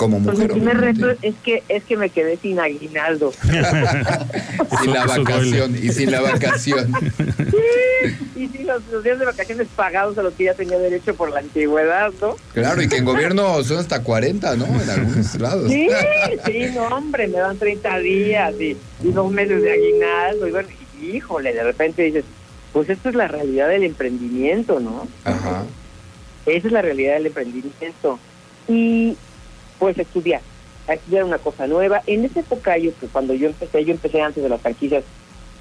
Como 0.00 0.18
pues 0.18 0.38
mujer. 0.38 0.50
el 0.50 0.56
primer 0.56 0.80
reto 0.80 1.10
es 1.20 1.34
que 1.44 1.62
es 1.68 1.84
que 1.84 1.94
me 1.98 2.08
quedé 2.08 2.38
sin 2.38 2.58
aguinaldo. 2.58 3.34
sin 3.42 4.94
la 4.94 5.04
vacación 5.04 5.76
y 5.76 5.90
sin 5.90 6.10
la 6.10 6.22
vacación. 6.22 6.90
y 8.34 8.48
sin 8.48 8.66
los, 8.66 9.04
días 9.04 9.18
de 9.18 9.26
vacaciones 9.26 9.68
pagados 9.76 10.16
a 10.16 10.22
los 10.22 10.32
que 10.32 10.44
ya 10.44 10.54
tenía 10.54 10.78
derecho 10.78 11.14
por 11.14 11.30
la 11.30 11.40
antigüedad, 11.40 12.12
¿no? 12.18 12.36
Claro, 12.54 12.80
y 12.80 12.88
que 12.88 12.96
en 12.96 13.04
gobierno 13.04 13.62
son 13.62 13.76
hasta 13.76 14.02
40, 14.02 14.56
¿no? 14.56 14.64
En 14.64 14.88
algunos 14.88 15.34
lados. 15.38 15.70
Sí, 15.70 15.90
sí, 16.46 16.66
no, 16.74 16.86
hombre, 16.86 17.28
me 17.28 17.36
dan 17.36 17.58
30 17.58 17.98
días 17.98 18.54
y, 18.58 18.78
dos 19.00 19.30
meses 19.30 19.60
de 19.62 19.70
aguinaldo. 19.70 20.48
Y 20.48 20.50
bueno, 20.50 20.68
híjole, 21.02 21.52
de 21.52 21.62
repente 21.62 22.04
dices, 22.04 22.24
pues 22.72 22.88
esto 22.88 23.10
es 23.10 23.14
la 23.14 23.28
realidad 23.28 23.68
del 23.68 23.82
emprendimiento, 23.82 24.80
¿no? 24.80 25.06
Ajá. 25.24 25.64
Esa 26.46 26.68
es 26.68 26.72
la 26.72 26.80
realidad 26.80 27.14
del 27.14 27.26
emprendimiento. 27.26 28.18
Y 28.66 29.18
pues 29.80 29.98
estudiar, 29.98 30.42
a 30.86 30.94
estudiar 30.94 31.24
una 31.24 31.38
cosa 31.38 31.66
nueva. 31.66 32.02
En 32.06 32.24
esa 32.24 32.40
época, 32.40 32.78
yo, 32.78 32.92
que 33.00 33.08
cuando 33.08 33.34
yo 33.34 33.48
empecé, 33.48 33.84
yo 33.84 33.92
empecé 33.92 34.22
antes 34.22 34.40
de 34.40 34.48
las 34.48 34.60
franquicias 34.60 35.02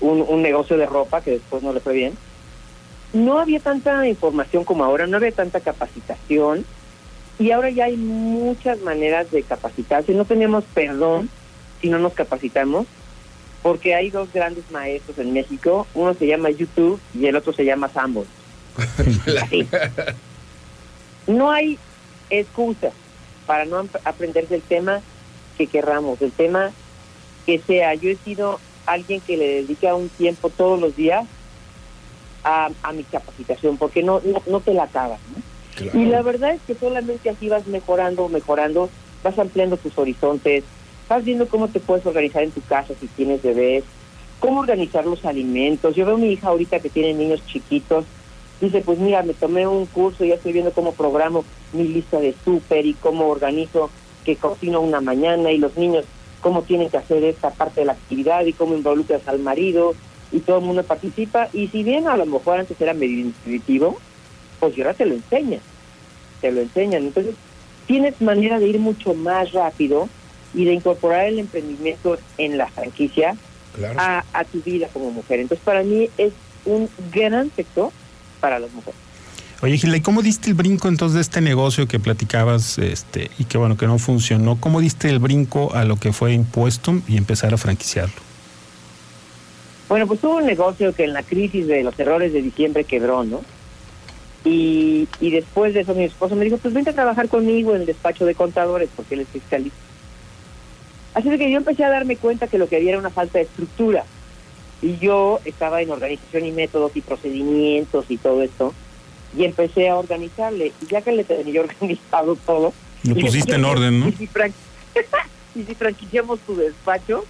un, 0.02 0.24
un 0.28 0.44
negocio 0.44 0.78
de 0.78 0.86
ropa 0.86 1.22
que 1.22 1.32
después 1.32 1.64
no 1.64 1.74
le 1.74 1.80
fue 1.80 1.94
bien. 1.94 2.14
No 3.14 3.40
había 3.40 3.60
tanta 3.60 4.08
información 4.08 4.64
como 4.64 4.84
ahora, 4.84 5.08
no 5.08 5.18
había 5.18 5.32
tanta 5.32 5.62
capacitación 5.62 6.64
y 7.40 7.52
ahora 7.52 7.70
ya 7.70 7.86
hay 7.86 7.98
muchas 7.98 8.82
maneras 8.82 9.32
de 9.32 9.42
capacitarse. 9.42 10.14
No 10.14 10.26
tenemos 10.26 10.64
perdón 10.76 11.30
si 11.82 11.90
no 11.90 11.98
nos 11.98 12.14
capacitamos 12.14 12.86
porque 13.64 13.96
hay 13.96 14.10
dos 14.10 14.32
grandes 14.32 14.70
maestros 14.72 15.18
en 15.18 15.34
México, 15.34 15.88
uno 15.94 16.14
se 16.14 16.28
llama 16.28 16.50
YouTube 16.50 17.00
y 17.14 17.26
el 17.26 17.36
otro 17.36 17.54
se 17.54 17.66
llama 17.66 17.90
Sambo. 17.90 18.26
no 21.28 21.52
hay 21.52 21.78
excusa 22.30 22.92
para 23.50 23.66
no 23.66 23.84
aprender 24.06 24.48
del 24.48 24.62
tema 24.62 25.02
que 25.58 25.66
querramos, 25.66 26.20
del 26.20 26.32
tema 26.32 26.70
que 27.48 27.58
sea. 27.58 27.96
Yo 27.96 28.12
he 28.12 28.16
sido 28.16 28.60
alguien 28.86 29.22
que 29.22 29.38
le 29.38 29.48
dedica 29.64 29.96
un 29.96 30.08
tiempo 30.10 30.52
todos 30.52 30.80
los 30.80 30.96
días 30.96 31.26
a, 32.44 32.70
mi 32.94 33.04
capacitación, 33.06 33.78
porque 33.78 34.04
no, 34.04 34.22
no, 34.46 34.60
te 34.60 34.76
la 34.76 34.84
acabas. 34.84 35.20
Y 35.96 36.06
la 36.06 36.22
verdad 36.22 36.52
es 36.52 36.62
que 36.68 36.76
solamente 36.76 37.28
así 37.28 37.50
vas 37.50 37.66
mejorando, 37.66 38.30
mejorando, 38.30 38.92
vas 39.24 39.40
ampliando 39.40 39.78
tus 39.78 39.98
horizontes, 39.98 40.64
vas 41.08 41.26
viendo 41.26 41.48
cómo 41.48 41.70
te 41.70 41.80
puedes 41.80 42.06
organizar 42.06 42.44
en 42.44 42.52
tu 42.52 42.62
casa 42.62 42.94
si 43.00 43.08
tienes 43.08 43.42
bebés, 43.42 43.84
cómo 44.40 44.60
organizar 44.60 45.08
los 45.08 45.26
alimentos. 45.26 45.96
Yo 45.96 46.06
veo 46.06 46.18
a 46.18 46.20
mi 46.20 46.34
hija 46.34 46.50
ahorita 46.50 46.82
que 46.82 46.92
tiene 46.92 47.16
niños 47.16 47.44
chiquitos 47.48 48.06
Dice, 48.62 48.82
pues 48.82 49.00
mira, 49.00 49.24
me 49.24 49.34
tomé 49.34 49.66
un 49.68 49.86
curso, 49.86 50.26
ya 50.26 50.36
estoy 50.36 50.52
viendo 50.52 50.74
cómo 50.74 50.94
programo 50.94 51.46
mi 51.74 51.88
lista 51.88 52.20
de 52.20 52.36
súper 52.44 52.86
y 52.86 52.94
cómo 52.94 53.28
organizo 53.28 53.90
que 54.26 54.36
cocino 54.36 54.82
una 54.82 55.02
mañana 55.02 55.52
y 55.52 55.58
los 55.58 55.78
niños 55.78 56.06
cómo 56.42 56.64
tienen 56.64 56.90
que 56.90 56.98
hacer 56.98 57.24
esta 57.24 57.52
parte 57.52 57.82
de 57.82 57.88
la 57.88 57.94
actividad 57.94 58.46
y 58.46 58.54
cómo 58.54 58.76
involucras 58.76 59.28
al 59.28 59.40
marido 59.40 59.94
y 60.32 60.40
todo 60.40 60.60
el 60.60 60.66
mundo 60.66 60.84
participa. 60.84 61.50
Y 61.54 61.68
si 61.68 61.84
bien 61.84 62.08
a 62.08 62.18
lo 62.18 62.26
mejor 62.26 62.60
antes 62.60 62.80
era 62.80 62.94
medio 62.94 63.20
intuitivo, 63.20 63.98
pues 64.60 64.78
ahora 64.78 64.94
te 64.94 65.06
lo 65.06 65.16
enseñan, 65.16 65.62
te 66.42 66.52
lo 66.52 66.62
enseñan. 66.62 67.04
Entonces, 67.04 67.36
tienes 67.88 68.22
manera 68.22 68.60
de 68.60 68.68
ir 68.68 68.80
mucho 68.80 69.14
más 69.14 69.52
rápido 69.52 70.08
y 70.54 70.66
de 70.66 70.74
incorporar 70.74 71.28
el 71.28 71.40
emprendimiento 71.40 72.18
en 72.38 72.58
la 72.58 72.68
franquicia 72.68 73.36
a, 73.98 74.24
a 74.34 74.44
tu 74.46 74.62
vida 74.62 74.88
como 74.92 75.12
mujer. 75.12 75.40
Entonces, 75.40 75.64
para 75.64 75.84
mí 75.84 76.10
es 76.18 76.34
un 76.66 76.90
gran 77.12 77.52
sector 77.56 77.92
para 78.40 78.60
las 78.60 78.72
mujeres. 78.72 79.09
Oye, 79.62 79.78
Gila, 79.78 79.98
¿y 79.98 80.02
cómo 80.02 80.22
diste 80.22 80.50
el 80.50 80.56
brinco 80.56 80.88
entonces 80.88 81.16
de 81.16 81.22
este 81.22 81.42
negocio 81.42 81.86
que 81.86 82.00
platicabas 82.00 82.78
este, 82.78 83.30
y 83.38 83.44
que 83.44 83.58
bueno, 83.58 83.76
que 83.76 83.88
no 83.88 84.00
funcionó? 84.00 84.58
¿Cómo 84.58 84.80
diste 84.80 85.10
el 85.10 85.20
brinco 85.20 85.76
a 85.76 85.84
lo 85.84 85.98
que 85.98 86.14
fue 86.14 86.32
impuesto 86.34 87.02
y 87.10 87.18
empezar 87.18 87.54
a 87.54 87.58
franquiciarlo? 87.58 88.16
Bueno, 89.90 90.08
pues 90.08 90.22
tuvo 90.22 90.38
un 90.38 90.46
negocio 90.46 90.94
que 90.94 91.04
en 91.04 91.14
la 91.14 91.24
crisis 91.24 91.68
de 91.68 91.84
los 91.84 92.00
errores 92.00 92.32
de 92.32 92.42
diciembre 92.42 92.86
quebró, 92.86 93.26
¿no? 93.26 93.42
Y, 94.46 95.10
y 95.20 95.32
después 95.32 95.74
de 95.74 95.82
eso 95.82 95.94
mi 95.94 96.06
esposo 96.06 96.38
me 96.38 96.46
dijo, 96.46 96.58
pues 96.58 96.74
vente 96.74 96.92
a 96.92 96.94
trabajar 96.94 97.28
conmigo 97.28 97.76
en 97.76 97.82
el 97.82 97.86
despacho 97.86 98.26
de 98.26 98.36
contadores 98.36 98.90
porque 98.96 99.16
él 99.16 99.22
es 99.22 99.28
fiscalista. 99.28 99.78
Así 101.14 101.30
que 101.38 101.52
yo 101.52 101.58
empecé 101.58 101.84
a 101.84 101.90
darme 101.90 102.16
cuenta 102.16 102.48
que 102.48 102.58
lo 102.58 102.70
que 102.70 102.78
había 102.78 102.92
era 102.92 103.00
una 103.00 103.10
falta 103.10 103.40
de 103.40 103.44
estructura 103.44 104.06
y 104.82 104.98
yo 105.00 105.42
estaba 105.44 105.82
en 105.82 105.90
organización 105.90 106.46
y 106.46 106.54
métodos 106.54 106.96
y 106.96 107.02
procedimientos 107.02 108.06
y 108.08 108.16
todo 108.16 108.42
esto, 108.42 108.74
y 109.38 109.46
empecé 109.46 109.90
a 109.90 109.98
organizarle. 109.98 110.72
Y 110.82 110.86
ya 110.88 111.02
que 111.02 111.12
le 111.12 111.24
tenía 111.24 111.62
organizado 111.64 112.36
todo... 112.36 112.74
Lo 113.04 113.16
pusiste 113.16 113.56
en 113.56 113.66
orden, 113.66 114.00
¿no? 114.00 114.08
Y 115.56 115.64
si, 115.64 115.74
franquiciamos 115.74 116.40
tu 116.42 116.56
despacho, 116.56 117.26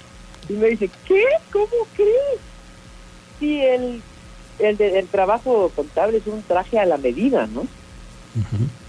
y 0.49 0.53
me 0.53 0.67
dice, 0.67 0.89
¿qué? 1.07 1.23
¿Cómo 1.53 1.67
crees? 1.95 2.39
Sí, 3.39 3.61
el, 3.61 4.01
el, 4.59 4.79
el 4.79 5.07
trabajo 5.07 5.71
contable 5.73 6.17
es 6.17 6.27
un 6.27 6.43
traje 6.43 6.77
a 6.77 6.85
la 6.85 6.97
medida, 6.97 7.47
¿no? 7.47 7.65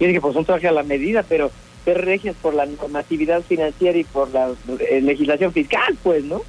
Y 0.00 0.06
dije, 0.06 0.20
pues 0.20 0.34
un 0.34 0.44
traje 0.44 0.66
a 0.66 0.72
la 0.72 0.82
medida, 0.82 1.22
pero 1.22 1.52
te 1.84 1.94
regias 1.94 2.34
por 2.42 2.54
la 2.54 2.66
normatividad 2.66 3.42
financiera 3.42 3.96
y 3.96 4.04
por 4.04 4.30
la 4.30 4.52
eh, 4.80 5.00
legislación 5.00 5.52
fiscal, 5.52 5.96
pues, 6.02 6.24
¿no? 6.24 6.42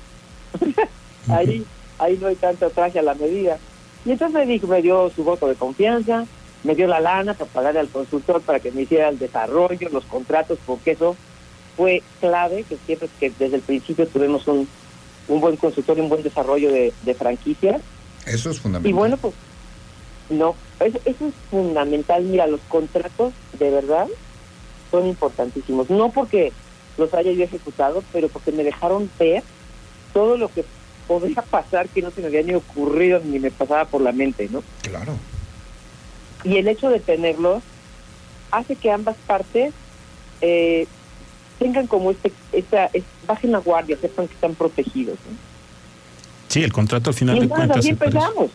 Ahí 1.30 1.64
ahí 2.02 2.18
no 2.20 2.28
hay 2.28 2.36
tanto 2.36 2.70
traje 2.70 3.00
a 3.00 3.04
la 3.04 3.14
medida. 3.14 3.58
Y 4.06 4.12
entonces 4.12 4.36
me 4.36 4.52
dijo, 4.52 4.68
me 4.68 4.82
dio 4.82 5.10
su 5.16 5.24
voto 5.24 5.48
de 5.48 5.56
confianza, 5.56 6.26
me 6.64 6.76
dio 6.76 6.88
la 6.88 7.00
lana 7.00 7.34
para 7.34 7.50
pagarle 7.50 7.80
al 7.80 7.90
consultor 7.90 8.42
para 8.42 8.60
que 8.60 8.72
me 8.72 8.84
hiciera 8.84 9.10
el 9.10 9.20
desarrollo, 9.20 9.90
los 9.92 10.06
contratos, 10.06 10.60
porque 10.66 10.92
eso 10.92 11.16
fue 11.76 12.04
clave, 12.20 12.64
que 12.64 12.78
siempre 12.86 13.10
que 13.20 13.32
desde 13.38 13.56
el 13.56 13.62
principio 13.62 14.08
tuvimos 14.08 14.48
un, 14.48 14.68
un 15.28 15.42
buen 15.42 15.58
consultor 15.58 15.98
y 15.98 16.02
un 16.02 16.10
buen 16.10 16.24
desarrollo 16.24 16.72
de, 16.72 16.94
de 17.04 17.14
franquicias. 17.16 17.82
Eso 18.26 18.50
es 18.52 18.60
fundamental. 18.60 18.90
Y 18.90 18.94
bueno, 18.94 19.18
pues 19.18 19.34
no, 20.30 20.56
eso, 20.80 21.00
eso 21.06 21.28
es 21.28 21.34
fundamental. 21.50 22.24
Mira, 22.24 22.48
los 22.48 22.62
contratos 22.70 23.34
de 23.58 23.70
verdad 23.70 24.08
son 24.92 25.08
importantísimos. 25.08 25.90
No 25.90 26.12
porque 26.12 26.52
los 26.98 27.14
haya 27.14 27.32
yo 27.32 27.44
ejecutado, 27.44 28.04
pero 28.12 28.30
porque 28.30 28.52
me 28.52 28.64
dejaron 28.64 29.10
ver 29.18 29.44
todo 30.14 30.38
lo 30.38 30.50
que 30.50 30.66
podría 31.08 31.42
pasar 31.42 31.90
que 31.90 32.02
no 32.02 32.12
se 32.12 32.22
me 32.22 32.28
había 32.28 32.44
ni 32.44 32.54
ocurrido 32.54 33.20
ni 33.24 33.40
me 33.40 33.52
pasaba 33.52 33.86
por 33.86 34.02
la 34.02 34.12
mente, 34.12 34.48
¿no? 34.52 34.64
Claro. 34.82 35.14
Y 36.44 36.58
el 36.58 36.68
hecho 36.68 36.90
de 36.90 37.00
tenerlos 37.00 37.64
hace 38.52 38.76
que 38.76 38.92
ambas 38.92 39.16
partes 39.28 39.74
eh, 40.42 40.88
tengan 41.60 41.88
como 41.88 42.12
este, 42.12 42.34
esta, 42.52 42.90
bajen 43.28 43.52
la 43.52 43.60
guardia, 43.60 43.98
sepan 44.00 44.28
que 44.28 44.34
están 44.34 44.56
protegidos. 44.56 45.18
¿no? 45.30 45.38
Sí, 46.48 46.64
el 46.64 46.74
contrato 46.74 47.12
al 47.12 47.14
final 47.14 47.40
de 47.40 47.48
cuentas. 47.48 47.78
Así 47.78 47.90
empezamos. 47.90 48.52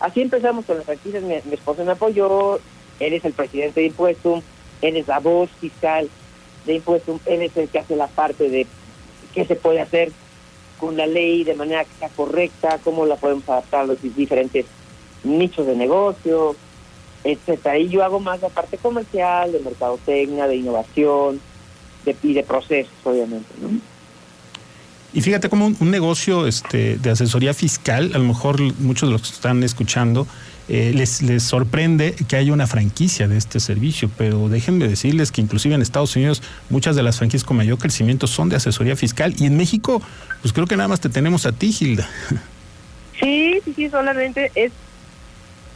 Así 0.00 0.22
empezamos 0.22 0.64
con 0.64 0.76
las 0.76 0.86
franquicias. 0.86 1.22
Mi, 1.22 1.34
mi 1.44 1.54
esposo 1.54 1.84
me 1.84 1.92
apoyó, 1.92 2.58
él 2.98 3.12
es 3.12 3.24
el 3.24 3.32
presidente 3.32 3.80
de 3.80 3.86
Impuestum, 3.86 4.40
él 4.80 4.96
es 4.96 5.06
la 5.06 5.18
voz 5.18 5.50
fiscal 5.60 6.08
de 6.66 6.74
Impuestum, 6.74 7.18
él 7.26 7.42
es 7.42 7.56
el 7.56 7.68
que 7.68 7.78
hace 7.78 7.96
la 7.96 8.06
parte 8.06 8.48
de 8.48 8.66
qué 9.34 9.44
se 9.44 9.56
puede 9.56 9.80
hacer 9.80 10.10
con 10.78 10.96
la 10.96 11.06
ley 11.06 11.44
de 11.44 11.54
manera 11.54 11.84
que 11.84 11.90
sea 11.98 12.08
correcta, 12.08 12.78
cómo 12.82 13.04
la 13.04 13.16
podemos 13.16 13.46
adaptar 13.48 13.82
a 13.82 13.86
los 13.86 13.98
diferentes 14.02 14.64
nichos 15.22 15.66
de 15.66 15.76
negocio, 15.76 16.56
etcétera. 17.24 17.78
Y 17.78 17.88
yo 17.88 18.04
hago 18.04 18.20
más 18.20 18.40
la 18.40 18.48
parte 18.48 18.78
comercial, 18.78 19.52
de 19.52 19.60
mercadotecnia, 19.60 20.46
de 20.46 20.56
innovación, 20.56 21.40
de, 22.04 22.16
y 22.22 22.34
de 22.34 22.42
procesos, 22.42 22.92
obviamente, 23.04 23.48
¿no? 23.60 23.80
Y 25.12 25.22
fíjate 25.22 25.48
como 25.48 25.66
un, 25.66 25.90
negocio 25.90 26.46
este, 26.46 26.96
de 26.96 27.10
asesoría 27.10 27.52
fiscal, 27.52 28.12
a 28.14 28.18
lo 28.18 28.24
mejor 28.24 28.60
muchos 28.78 29.08
de 29.08 29.12
los 29.12 29.22
que 29.22 29.34
están 29.34 29.62
escuchando, 29.64 30.28
eh, 30.68 30.92
les, 30.94 31.20
les 31.22 31.42
sorprende 31.42 32.14
que 32.28 32.36
haya 32.36 32.52
una 32.52 32.68
franquicia 32.68 33.26
de 33.26 33.36
este 33.36 33.58
servicio, 33.58 34.08
pero 34.16 34.48
déjenme 34.48 34.86
decirles 34.86 35.32
que 35.32 35.40
inclusive 35.40 35.74
en 35.74 35.82
Estados 35.82 36.14
Unidos 36.14 36.44
muchas 36.68 36.94
de 36.94 37.02
las 37.02 37.18
franquicias 37.18 37.42
con 37.42 37.56
mayor 37.56 37.76
crecimiento 37.78 38.28
son 38.28 38.50
de 38.50 38.56
asesoría 38.56 38.94
fiscal 38.94 39.34
y 39.36 39.46
en 39.46 39.56
México, 39.56 40.00
pues 40.42 40.52
creo 40.52 40.68
que 40.68 40.76
nada 40.76 40.88
más 40.88 41.00
te 41.00 41.08
tenemos 41.08 41.44
a 41.44 41.50
ti, 41.50 41.72
Gilda. 41.72 42.08
Sí, 43.18 43.60
sí, 43.64 43.74
sí, 43.74 43.90
solamente 43.90 44.52
es 44.54 44.72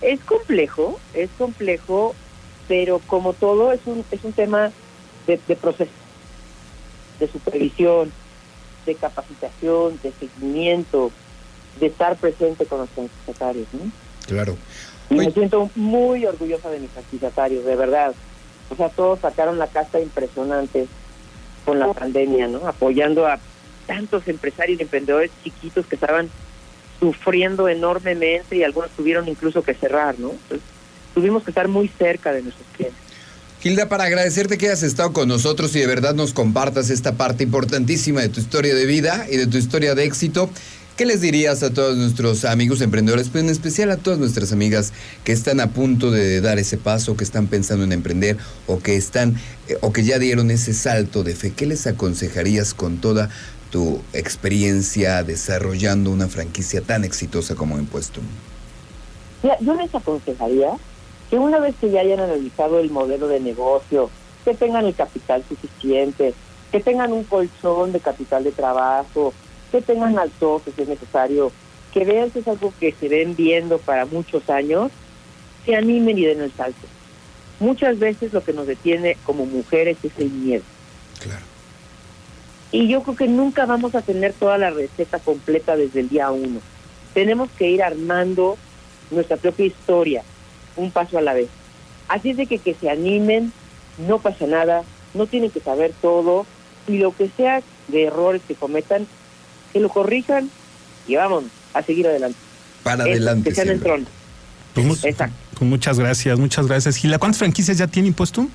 es 0.01 0.21
complejo, 0.21 0.99
es 1.15 1.31
complejo, 1.39 2.15
pero 2.69 3.01
como 3.07 3.33
todo 3.33 3.73
es 3.73 3.81
un, 3.87 4.05
es 4.11 4.25
un 4.25 4.33
tema 4.33 4.73
de, 5.27 5.39
proceso, 5.57 5.91
de 7.19 7.29
supervisión, 7.29 8.13
de 8.87 8.95
capacitación, 8.95 9.99
de 10.03 10.13
seguimiento, 10.13 11.11
de 11.81 11.87
estar 11.87 12.17
presente 12.17 12.67
con 12.67 12.81
los 12.81 12.91
franquiciatarios. 12.91 13.67
¿no? 13.73 13.91
Claro. 14.27 14.57
Y 15.11 15.15
me 15.15 15.31
siento 15.31 15.71
muy 15.75 16.25
orgullosa 16.27 16.71
de 16.71 16.81
mis 16.81 16.91
franquiciatarios, 16.91 17.65
de 17.65 17.77
verdad. 17.77 18.15
O 18.71 18.77
sea, 18.77 18.89
todos 18.89 19.21
sacaron 19.21 19.59
la 19.59 19.67
casta 19.67 20.01
impresionante 20.01 20.87
con 21.65 21.79
la 21.79 21.93
pandemia, 21.93 22.49
¿no? 22.49 22.67
Apoyando 22.67 23.27
a 23.27 23.39
tantos 23.87 24.27
empresarios 24.29 24.79
y 24.79 24.83
emprendedores 24.83 25.31
chiquitos 25.43 25.87
que 25.87 25.97
estaban 25.97 26.31
sufriendo 27.01 27.69
enormemente 27.69 28.57
y 28.57 28.63
algunos 28.63 28.91
tuvieron 28.91 29.29
incluso 29.29 29.63
que 29.63 29.75
cerrar, 29.75 30.19
¿no? 30.19 30.33
tuvimos 31.15 31.45
que 31.45 31.51
estar 31.51 31.69
muy 31.69 31.89
cerca 31.89 32.33
de 32.33 32.43
nuestros 32.43 32.67
clientes. 32.77 32.99
Hilda, 33.63 33.89
para 33.89 34.05
agradecerte 34.05 34.59
que 34.59 34.67
hayas 34.67 34.83
estado 34.83 35.13
con 35.13 35.29
nosotros 35.29 35.75
y 35.75 35.79
de 35.79 35.87
verdad 35.87 36.15
nos 36.15 36.35
compartas 36.35 36.91
esta 36.91 37.13
parte 37.13 37.45
importantísima 37.45 38.21
de 38.21 38.29
tu 38.29 38.41
historia 38.41 38.75
de 38.75 38.85
vida 38.85 39.27
y 39.31 39.39
de 39.39 39.47
tu 39.47 39.57
historia 39.57 39.95
de 39.95 40.05
éxito. 40.05 40.51
¿Qué 40.97 41.07
les 41.07 41.21
dirías 41.21 41.65
a 41.65 41.71
todos 41.73 41.97
nuestros 41.97 42.45
amigos 42.45 42.81
emprendedores, 42.81 43.29
pero 43.29 43.45
en 43.45 43.51
especial 43.51 43.91
a 43.91 43.97
todas 43.97 44.21
nuestras 44.21 44.53
amigas 44.53 44.93
que 45.25 45.33
están 45.33 45.59
a 45.59 45.71
punto 45.71 46.13
de 46.13 46.41
dar 46.41 46.61
ese 46.61 46.77
paso, 46.77 47.17
que 47.17 47.25
están 47.25 47.49
pensando 47.49 47.85
en 47.85 47.91
emprender 47.91 48.37
o 48.69 48.79
que 48.79 48.95
están 48.95 49.35
eh, 49.67 49.77
o 49.81 49.93
que 49.93 50.05
ya 50.05 50.21
dieron 50.21 50.53
ese 50.53 50.73
salto 50.73 51.25
de 51.25 51.35
fe? 51.35 51.51
¿Qué 51.51 51.67
les 51.67 51.89
aconsejarías 51.89 52.75
con 52.75 52.99
toda 52.99 53.29
tu 53.75 54.01
experiencia 54.13 55.25
desarrollando 55.25 56.13
una 56.13 56.29
franquicia 56.29 56.81
tan 56.81 57.03
exitosa 57.03 57.57
como 57.57 57.77
Impuesto? 57.77 58.21
yo 59.61 59.75
les 59.75 59.93
aconsejaría 59.93 60.71
que 61.29 61.41
una 61.41 61.59
vez 61.59 61.75
que 61.81 61.91
ya 61.91 62.03
hayan 62.03 62.21
analizado 62.21 62.79
el 62.79 62.93
modelo 62.93 63.27
de 63.27 63.41
negocio, 63.41 64.11
que 64.45 64.55
tengan 64.55 64.87
el 64.87 64.95
capital 64.95 65.43
suficiente, 65.49 66.35
que 66.71 66.79
tengan 66.79 67.13
un 67.13 67.25
colchón 67.25 67.91
de 67.91 67.99
capital 67.99 68.45
de 68.45 68.53
trabajo, 68.53 69.35
que 69.73 69.83
tengan 69.83 70.21
al 70.21 70.31
toque 70.31 70.71
si 70.71 70.83
es 70.83 70.89
necesario, 70.89 71.51
que 71.93 72.05
vean 72.05 72.31
que 72.31 72.39
es 72.39 72.47
algo 72.47 72.73
que 72.79 72.93
se 72.93 73.09
ven 73.09 73.35
viendo 73.35 73.79
para 73.79 74.07
muchos 74.07 74.49
años, 74.51 74.93
se 75.67 75.75
animen 75.75 76.17
y 76.17 76.27
den 76.27 76.43
el 76.43 76.53
salto. 76.53 76.87
Muchas 77.59 77.99
veces 77.99 78.33
lo 78.33 78.45
que 78.45 78.53
nos 78.53 78.69
detiene 78.69 79.17
como 79.25 79.47
mujeres 79.47 79.97
es 80.05 80.13
el 80.19 80.31
miedo. 80.31 80.63
Claro. 81.21 81.54
Y 82.75 82.89
yo 82.89 83.05
creo 83.05 83.15
que 83.15 83.29
nunca 83.29 83.67
vamos 83.67 83.95
a 83.95 84.03
tener 84.03 84.33
toda 84.33 84.59
la 84.59 84.71
receta 84.71 85.21
completa 85.21 85.77
desde 85.77 86.01
el 86.01 86.09
día 86.09 86.33
uno. 86.33 86.61
Tenemos 87.15 87.49
que 87.57 87.71
ir 87.71 87.85
armando 87.85 88.59
nuestra 89.13 89.37
propia 89.37 89.67
historia, 89.67 90.25
un 90.75 90.91
paso 90.91 91.17
a 91.17 91.21
la 91.21 91.35
vez. 91.35 91.47
Así 92.09 92.31
es 92.31 92.37
de 92.37 92.47
que 92.47 92.59
que 92.59 92.75
se 92.75 92.91
animen, 92.91 93.53
no 94.09 94.19
pasa 94.19 94.49
nada, 94.49 94.83
no 95.15 95.29
tienen 95.29 95.53
que 95.53 95.61
saber 95.61 95.93
todo, 96.03 96.47
y 96.89 96.99
lo 96.99 97.15
que 97.15 97.31
sea 97.37 97.63
de 97.87 98.07
errores 98.07 98.43
que 98.49 98.57
cometan, 98.57 99.07
que 99.73 99.79
lo 99.79 99.89
corrijan 99.89 100.51
y 101.07 101.15
vamos 101.15 101.45
a 101.75 101.83
seguir 101.83 102.09
adelante. 102.09 102.39
Para 102.83 103.05
adelante. 103.05 103.51
Que 103.51 103.55
sean 103.55 103.69
el 103.69 103.81
trono. 103.81 104.07
Pues, 104.75 105.05
Exacto. 105.05 105.37
Pues 105.57 105.71
muchas 105.71 106.01
gracias, 106.01 106.37
muchas 106.41 106.67
gracias. 106.67 106.97
Gila, 106.97 107.21
¿cuántas 107.21 107.39
franquicias 107.39 107.79
ya 107.79 107.87
tiene 107.87 108.09
impuesto? 108.09 108.49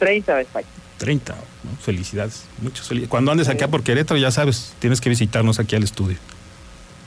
30 0.00 0.34
de 0.34 0.42
España. 0.42 0.66
30. 0.98 1.34
Felicidades, 1.82 2.44
muchas 2.60 2.86
felicidades. 2.86 3.10
Cuando 3.10 3.32
andes 3.32 3.48
acá 3.48 3.68
por 3.68 3.82
Querétaro, 3.82 4.18
ya 4.18 4.30
sabes, 4.30 4.74
tienes 4.78 5.00
que 5.00 5.08
visitarnos 5.08 5.58
aquí 5.58 5.76
al 5.76 5.82
estudio. 5.82 6.16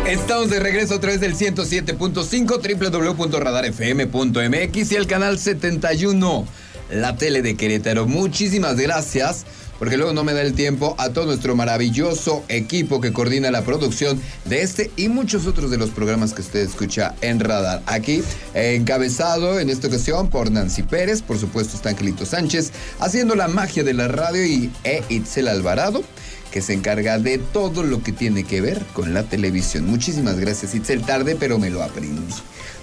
Estamos 0.06 0.50
de 0.50 0.60
regreso 0.60 0.94
a 0.94 1.00
través 1.00 1.20
del 1.20 1.34
107.5 1.34 3.16
www.radarfm.mx 3.16 4.92
y 4.92 4.94
el 4.94 5.06
canal 5.08 5.38
71, 5.38 6.46
la 6.90 7.16
tele 7.16 7.42
de 7.42 7.56
Querétaro. 7.56 8.06
Muchísimas 8.06 8.76
gracias 8.76 9.46
porque 9.82 9.96
luego 9.96 10.12
no 10.12 10.22
me 10.22 10.32
da 10.32 10.42
el 10.42 10.52
tiempo 10.52 10.94
a 10.96 11.08
todo 11.08 11.26
nuestro 11.26 11.56
maravilloso 11.56 12.44
equipo 12.46 13.00
que 13.00 13.12
coordina 13.12 13.50
la 13.50 13.62
producción 13.62 14.22
de 14.44 14.62
este 14.62 14.92
y 14.94 15.08
muchos 15.08 15.48
otros 15.48 15.72
de 15.72 15.76
los 15.76 15.90
programas 15.90 16.34
que 16.34 16.40
usted 16.40 16.60
escucha 16.60 17.16
en 17.20 17.40
Radar. 17.40 17.82
Aquí, 17.86 18.22
encabezado 18.54 19.58
en 19.58 19.70
esta 19.70 19.88
ocasión 19.88 20.30
por 20.30 20.52
Nancy 20.52 20.84
Pérez, 20.84 21.20
por 21.20 21.36
supuesto 21.36 21.74
está 21.74 21.88
Angelito 21.88 22.24
Sánchez, 22.24 22.70
haciendo 23.00 23.34
la 23.34 23.48
magia 23.48 23.82
de 23.82 23.92
la 23.92 24.06
radio 24.06 24.46
y 24.46 24.70
e 24.84 25.02
Itzel 25.08 25.48
Alvarado 25.48 26.04
que 26.52 26.62
se 26.62 26.74
encarga 26.74 27.18
de 27.18 27.38
todo 27.38 27.82
lo 27.82 28.02
que 28.02 28.12
tiene 28.12 28.44
que 28.44 28.60
ver 28.60 28.84
con 28.92 29.14
la 29.14 29.24
televisión. 29.24 29.86
Muchísimas 29.86 30.38
gracias, 30.38 30.74
Itzel, 30.74 31.02
tarde, 31.02 31.34
pero 31.38 31.58
me 31.58 31.70
lo 31.70 31.82
aprendí. 31.82 32.22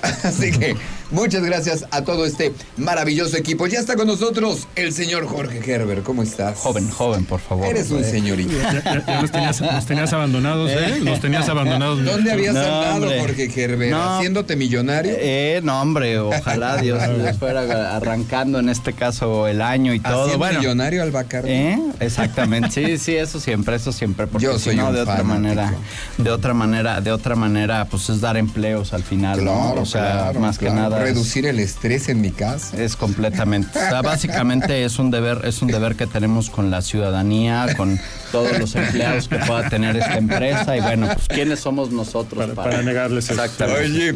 Así 0.23 0.51
que 0.51 0.75
muchas 1.11 1.43
gracias 1.43 1.85
a 1.91 2.03
todo 2.03 2.25
este 2.25 2.53
maravilloso 2.77 3.37
equipo. 3.37 3.67
Ya 3.67 3.79
está 3.79 3.95
con 3.95 4.07
nosotros 4.07 4.67
el 4.75 4.93
señor 4.93 5.27
Jorge 5.27 5.61
Gerber. 5.61 6.01
¿Cómo 6.03 6.23
estás? 6.23 6.57
Joven, 6.57 6.89
joven, 6.89 7.25
por 7.25 7.39
favor. 7.39 7.67
Eres 7.67 7.91
un 7.91 8.03
señorito. 8.03 8.53
Ya, 8.53 9.21
los, 9.21 9.31
tenías, 9.31 10.13
abandonados, 10.13 10.71
¿eh? 10.71 10.99
Los 11.01 11.19
tenías 11.19 11.49
abandonados. 11.49 12.03
¿Dónde 12.03 12.31
habías 12.31 12.55
andado, 12.55 13.11
Jorge 13.19 13.49
Gerber? 13.49 13.93
¿Haciéndote 13.93 14.55
millonario? 14.55 15.13
Eh, 15.17 15.59
no, 15.63 15.81
hombre, 15.81 16.19
ojalá 16.19 16.77
Dios 16.81 17.01
fuera 17.37 17.95
arrancando 17.95 18.59
en 18.59 18.69
este 18.69 18.93
caso 18.93 19.47
el 19.47 19.61
año 19.61 19.93
y 19.93 19.99
todo. 19.99 20.37
Bueno, 20.37 20.59
millonario 20.59 21.03
al 21.03 21.13
¿Eh? 21.45 21.77
Exactamente, 21.99 22.69
sí, 22.69 22.97
sí, 22.97 23.15
eso 23.15 23.39
siempre, 23.39 23.58
eso 23.67 23.91
siempre. 23.91 24.27
Porque 24.27 24.45
Yo 24.45 24.59
soy 24.59 24.75
no, 24.75 24.91
de 24.91 25.01
otra 25.01 25.23
manera, 25.23 25.73
de 26.17 26.31
otra 26.31 26.53
manera, 26.53 27.01
de 27.01 27.11
otra 27.11 27.35
manera, 27.35 27.85
pues 27.85 28.09
es 28.09 28.21
dar 28.21 28.37
empleos 28.37 28.93
al 28.93 29.03
final, 29.03 29.43
¿no? 29.43 29.73
O 29.73 29.85
sea, 29.85 30.31
más 30.39 30.57
que 30.57 30.69
nada. 30.69 30.99
Reducir 30.99 31.45
el 31.45 31.59
estrés 31.59 32.09
en 32.09 32.21
mi 32.21 32.31
casa. 32.31 32.77
Es 32.77 32.95
completamente. 32.95 33.77
O 33.77 33.89
sea, 33.89 34.01
básicamente 34.01 34.83
es 34.85 34.99
un 34.99 35.11
deber, 35.11 35.41
es 35.45 35.61
un 35.61 35.69
deber 35.69 35.95
que 35.95 36.07
tenemos 36.07 36.49
con 36.49 36.71
la 36.71 36.81
ciudadanía, 36.81 37.75
con 37.75 37.99
todos 38.31 38.57
los 38.59 38.75
empleados 38.75 39.27
que 39.27 39.37
pueda 39.39 39.69
tener 39.69 39.95
esta 39.95 40.17
empresa. 40.17 40.77
Y 40.77 40.81
bueno, 40.81 41.07
pues 41.13 41.27
quiénes 41.27 41.59
somos 41.59 41.91
nosotros 41.91 42.49
para, 42.51 42.81
negarles 42.81 43.29
Exactamente. 43.29 44.13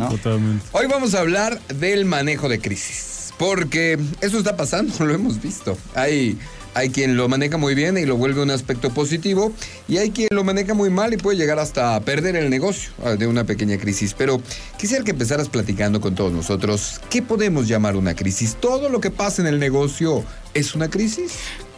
hoy 0.72 0.88
vamos 0.88 1.16
a 1.16 1.20
hablar 1.20 1.60
del 1.68 2.06
manejo 2.06 2.50
de 2.50 2.60
crisis. 2.60 3.34
Porque 3.38 4.00
eso 4.22 4.38
está 4.38 4.56
pasando, 4.56 4.94
lo 5.06 5.14
hemos 5.14 5.42
visto. 5.42 5.78
Hay 5.96 6.38
hay 6.74 6.90
quien 6.90 7.18
lo 7.18 7.28
maneja 7.30 7.58
muy 7.58 7.76
bien 7.76 7.98
y 7.98 8.06
lo 8.06 8.18
vuelve 8.18 8.42
un 8.42 8.52
aspecto 8.52 8.90
positivo 8.92 9.54
y 9.88 9.98
hay 9.98 10.12
quien 10.12 10.30
lo 10.32 10.44
maneja 10.44 10.74
muy 10.74 10.90
mal 10.90 11.14
y 11.14 11.18
puede 11.18 11.38
llegar 11.38 11.60
hasta 11.60 12.00
perder 12.02 12.36
el 12.36 12.50
negocio 12.50 12.92
ah, 13.04 13.12
de 13.12 13.28
una 13.28 13.44
pequeña 13.44 13.78
crisis. 13.78 14.14
Pero 14.18 14.42
quisiera 14.78 15.04
que 15.04 15.12
empezaras 15.12 15.50
platicando 15.50 16.02
con 16.02 16.16
todos 16.16 16.32
nosotros. 16.32 17.02
¿Qué 17.10 17.22
podemos 17.22 17.68
llamar 17.68 17.96
una 17.96 18.16
crisis? 18.16 18.56
¿Todo 18.60 18.90
lo 18.90 19.00
que 19.00 19.12
pasa 19.12 19.42
en 19.42 19.48
el 19.48 19.60
negocio 19.60 20.24
es 20.54 20.76
una 20.76 20.90
crisis? 20.90 21.34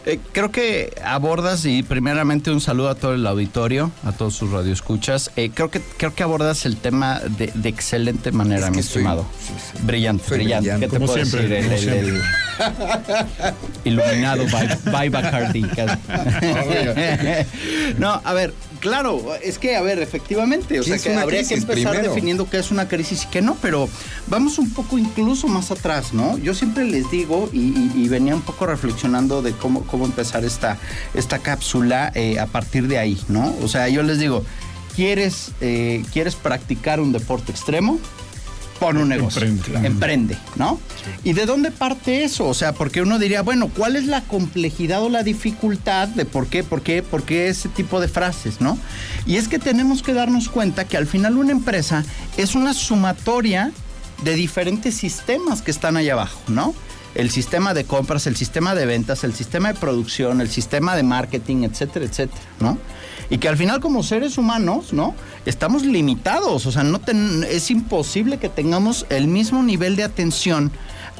Eh, 0.06 0.20
creo 0.30 0.52
que 0.52 0.94
abordas, 1.04 1.64
y 1.64 1.82
primeramente 1.82 2.52
un 2.52 2.60
saludo 2.60 2.90
a 2.90 2.94
todo 2.94 3.14
el 3.14 3.26
auditorio, 3.26 3.90
a 4.04 4.12
todos 4.12 4.36
sus 4.36 4.52
radioescuchas. 4.52 5.32
Eh, 5.34 5.50
creo, 5.52 5.68
que, 5.68 5.80
creo 5.80 6.14
que 6.14 6.22
abordas 6.22 6.64
el 6.64 6.76
tema 6.76 7.18
de, 7.18 7.50
excelente 7.68 8.30
manera, 8.30 8.70
mi 8.70 8.78
estimado. 8.78 9.26
Brillante, 9.82 10.32
brillante, 10.32 10.76
¿Qué 10.78 10.88
te 10.88 11.00
puedo 11.00 11.16
decir? 11.16 11.52
El, 11.52 12.22
iluminado 13.84 14.44
by, 14.92 15.08
Bacardi. 15.08 15.62
no, 17.98 18.20
a 18.22 18.32
ver, 18.32 18.54
claro, 18.80 19.34
es 19.42 19.58
que, 19.58 19.76
a 19.76 19.82
ver, 19.82 19.98
efectivamente, 19.98 20.80
o 20.80 20.82
sea, 20.82 20.98
que 20.98 21.14
habría 21.14 21.46
que 21.46 21.54
empezar 21.54 22.02
definiendo 22.02 22.48
qué 22.48 22.58
es 22.58 22.70
una 22.70 22.88
crisis 22.88 23.24
y 23.24 23.26
qué 23.28 23.42
no, 23.42 23.56
pero 23.60 23.88
vamos 24.26 24.58
un 24.58 24.72
poco 24.72 24.98
incluso 24.98 25.48
más 25.48 25.70
atrás, 25.70 26.12
¿no? 26.12 26.38
Yo 26.38 26.54
siempre 26.54 26.84
les 26.84 27.10
digo, 27.10 27.48
y, 27.52 28.08
venía 28.08 28.34
un 28.34 28.42
poco 28.42 28.66
reflexionando 28.66 29.42
de 29.42 29.52
cómo, 29.52 29.82
cómo 29.82 30.06
empezar 30.06 30.44
esta, 30.44 30.78
esta 31.12 31.40
cápsula 31.40 32.12
eh, 32.14 32.38
a 32.38 32.46
partir 32.46 32.86
de 32.86 32.98
ahí, 32.98 33.18
¿no? 33.28 33.54
O 33.62 33.68
sea, 33.68 33.88
yo 33.88 34.02
les 34.02 34.18
digo, 34.18 34.44
¿quieres, 34.94 35.52
eh, 35.60 36.04
¿quieres 36.12 36.36
practicar 36.36 37.00
un 37.00 37.12
deporte 37.12 37.52
extremo? 37.52 37.98
Pon 38.78 38.96
un 38.96 39.08
negocio. 39.08 39.42
Emprende, 39.42 40.36
¿no? 40.56 40.80
¿Y 41.24 41.32
de 41.32 41.46
dónde 41.46 41.70
parte 41.70 42.24
eso? 42.24 42.46
O 42.46 42.54
sea, 42.54 42.72
porque 42.72 43.02
uno 43.02 43.18
diría, 43.18 43.42
bueno, 43.42 43.68
¿cuál 43.68 43.96
es 43.96 44.06
la 44.06 44.22
complejidad 44.22 45.02
o 45.02 45.08
la 45.08 45.22
dificultad 45.22 46.08
de 46.08 46.24
por 46.24 46.46
qué, 46.46 46.64
por 46.64 46.82
qué, 46.82 47.02
por 47.02 47.22
qué 47.22 47.48
ese 47.48 47.68
tipo 47.68 48.00
de 48.00 48.08
frases, 48.08 48.60
¿no? 48.60 48.78
Y 49.26 49.36
es 49.36 49.48
que 49.48 49.58
tenemos 49.58 50.02
que 50.02 50.12
darnos 50.12 50.48
cuenta 50.48 50.84
que 50.84 50.96
al 50.96 51.06
final 51.06 51.36
una 51.36 51.52
empresa 51.52 52.04
es 52.36 52.54
una 52.54 52.74
sumatoria 52.74 53.72
de 54.22 54.34
diferentes 54.34 54.94
sistemas 54.94 55.62
que 55.62 55.70
están 55.70 55.96
ahí 55.96 56.08
abajo, 56.08 56.40
¿no? 56.48 56.74
el 57.16 57.30
sistema 57.30 57.72
de 57.72 57.84
compras, 57.84 58.26
el 58.26 58.36
sistema 58.36 58.74
de 58.74 58.84
ventas, 58.84 59.24
el 59.24 59.34
sistema 59.34 59.72
de 59.72 59.78
producción, 59.80 60.40
el 60.40 60.50
sistema 60.50 60.94
de 60.94 61.02
marketing, 61.02 61.64
etcétera, 61.64 62.04
etcétera, 62.04 62.42
¿no? 62.60 62.78
Y 63.30 63.38
que 63.38 63.48
al 63.48 63.56
final 63.56 63.80
como 63.80 64.02
seres 64.02 64.38
humanos, 64.38 64.92
¿no? 64.92 65.14
Estamos 65.46 65.84
limitados, 65.84 66.66
o 66.66 66.72
sea, 66.72 66.84
no 66.84 67.00
es 67.48 67.70
imposible 67.70 68.38
que 68.38 68.48
tengamos 68.48 69.06
el 69.10 69.26
mismo 69.26 69.62
nivel 69.62 69.96
de 69.96 70.04
atención 70.04 70.70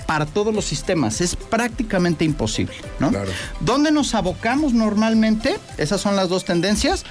para 0.07 0.25
todos 0.25 0.55
los 0.55 0.65
sistemas. 0.65 1.21
Es 1.21 1.35
prácticamente 1.35 2.25
imposible, 2.25 2.77
¿no? 3.01 3.11
Claro. 3.11 3.31
¿Dónde 3.61 3.91
nos 3.91 4.15
abocamos 4.15 4.73
normalmente? 4.73 5.57
Esas 5.79 6.01
son 6.01 6.17
las 6.17 6.29
dos 6.29 6.45
tendencias. 6.45 7.05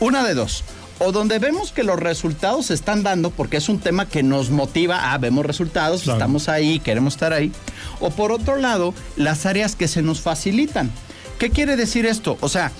Una 0.00 0.24
de 0.24 0.34
dos 0.34 0.64
o 0.98 1.12
donde 1.12 1.38
vemos 1.38 1.72
que 1.72 1.84
los 1.84 1.98
resultados 1.98 2.66
se 2.66 2.74
están 2.74 3.02
dando 3.02 3.30
porque 3.30 3.56
es 3.56 3.68
un 3.68 3.78
tema 3.78 4.06
que 4.06 4.22
nos 4.22 4.50
motiva, 4.50 5.12
ah, 5.12 5.18
vemos 5.18 5.46
resultados, 5.46 6.06
estamos 6.06 6.48
ahí, 6.48 6.80
queremos 6.80 7.14
estar 7.14 7.32
ahí, 7.32 7.52
o 8.00 8.10
por 8.10 8.32
otro 8.32 8.56
lado, 8.56 8.94
las 9.16 9.46
áreas 9.46 9.76
que 9.76 9.88
se 9.88 10.02
nos 10.02 10.20
facilitan. 10.20 10.90
¿Qué 11.38 11.50
quiere 11.50 11.76
decir 11.76 12.04
esto? 12.04 12.36
O 12.40 12.48
sea, 12.48 12.72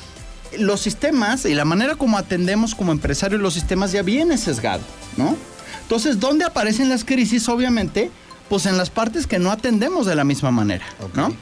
los 0.58 0.80
sistemas 0.80 1.44
y 1.44 1.54
la 1.54 1.64
manera 1.64 1.94
como 1.94 2.18
atendemos 2.18 2.74
como 2.74 2.92
empresarios 2.92 3.40
los 3.40 3.54
sistemas 3.54 3.92
ya 3.92 4.02
viene 4.02 4.38
sesgado, 4.38 4.82
¿no? 5.16 5.36
Entonces, 5.82 6.20
¿dónde 6.20 6.44
aparecen 6.44 6.88
las 6.88 7.04
crisis? 7.04 7.48
Obviamente, 7.48 8.10
pues 8.48 8.66
en 8.66 8.76
las 8.76 8.90
partes 8.90 9.26
que 9.26 9.38
no 9.38 9.50
atendemos 9.50 10.06
de 10.06 10.14
la 10.14 10.24
misma 10.24 10.50
manera, 10.50 10.84
¿no? 11.14 11.32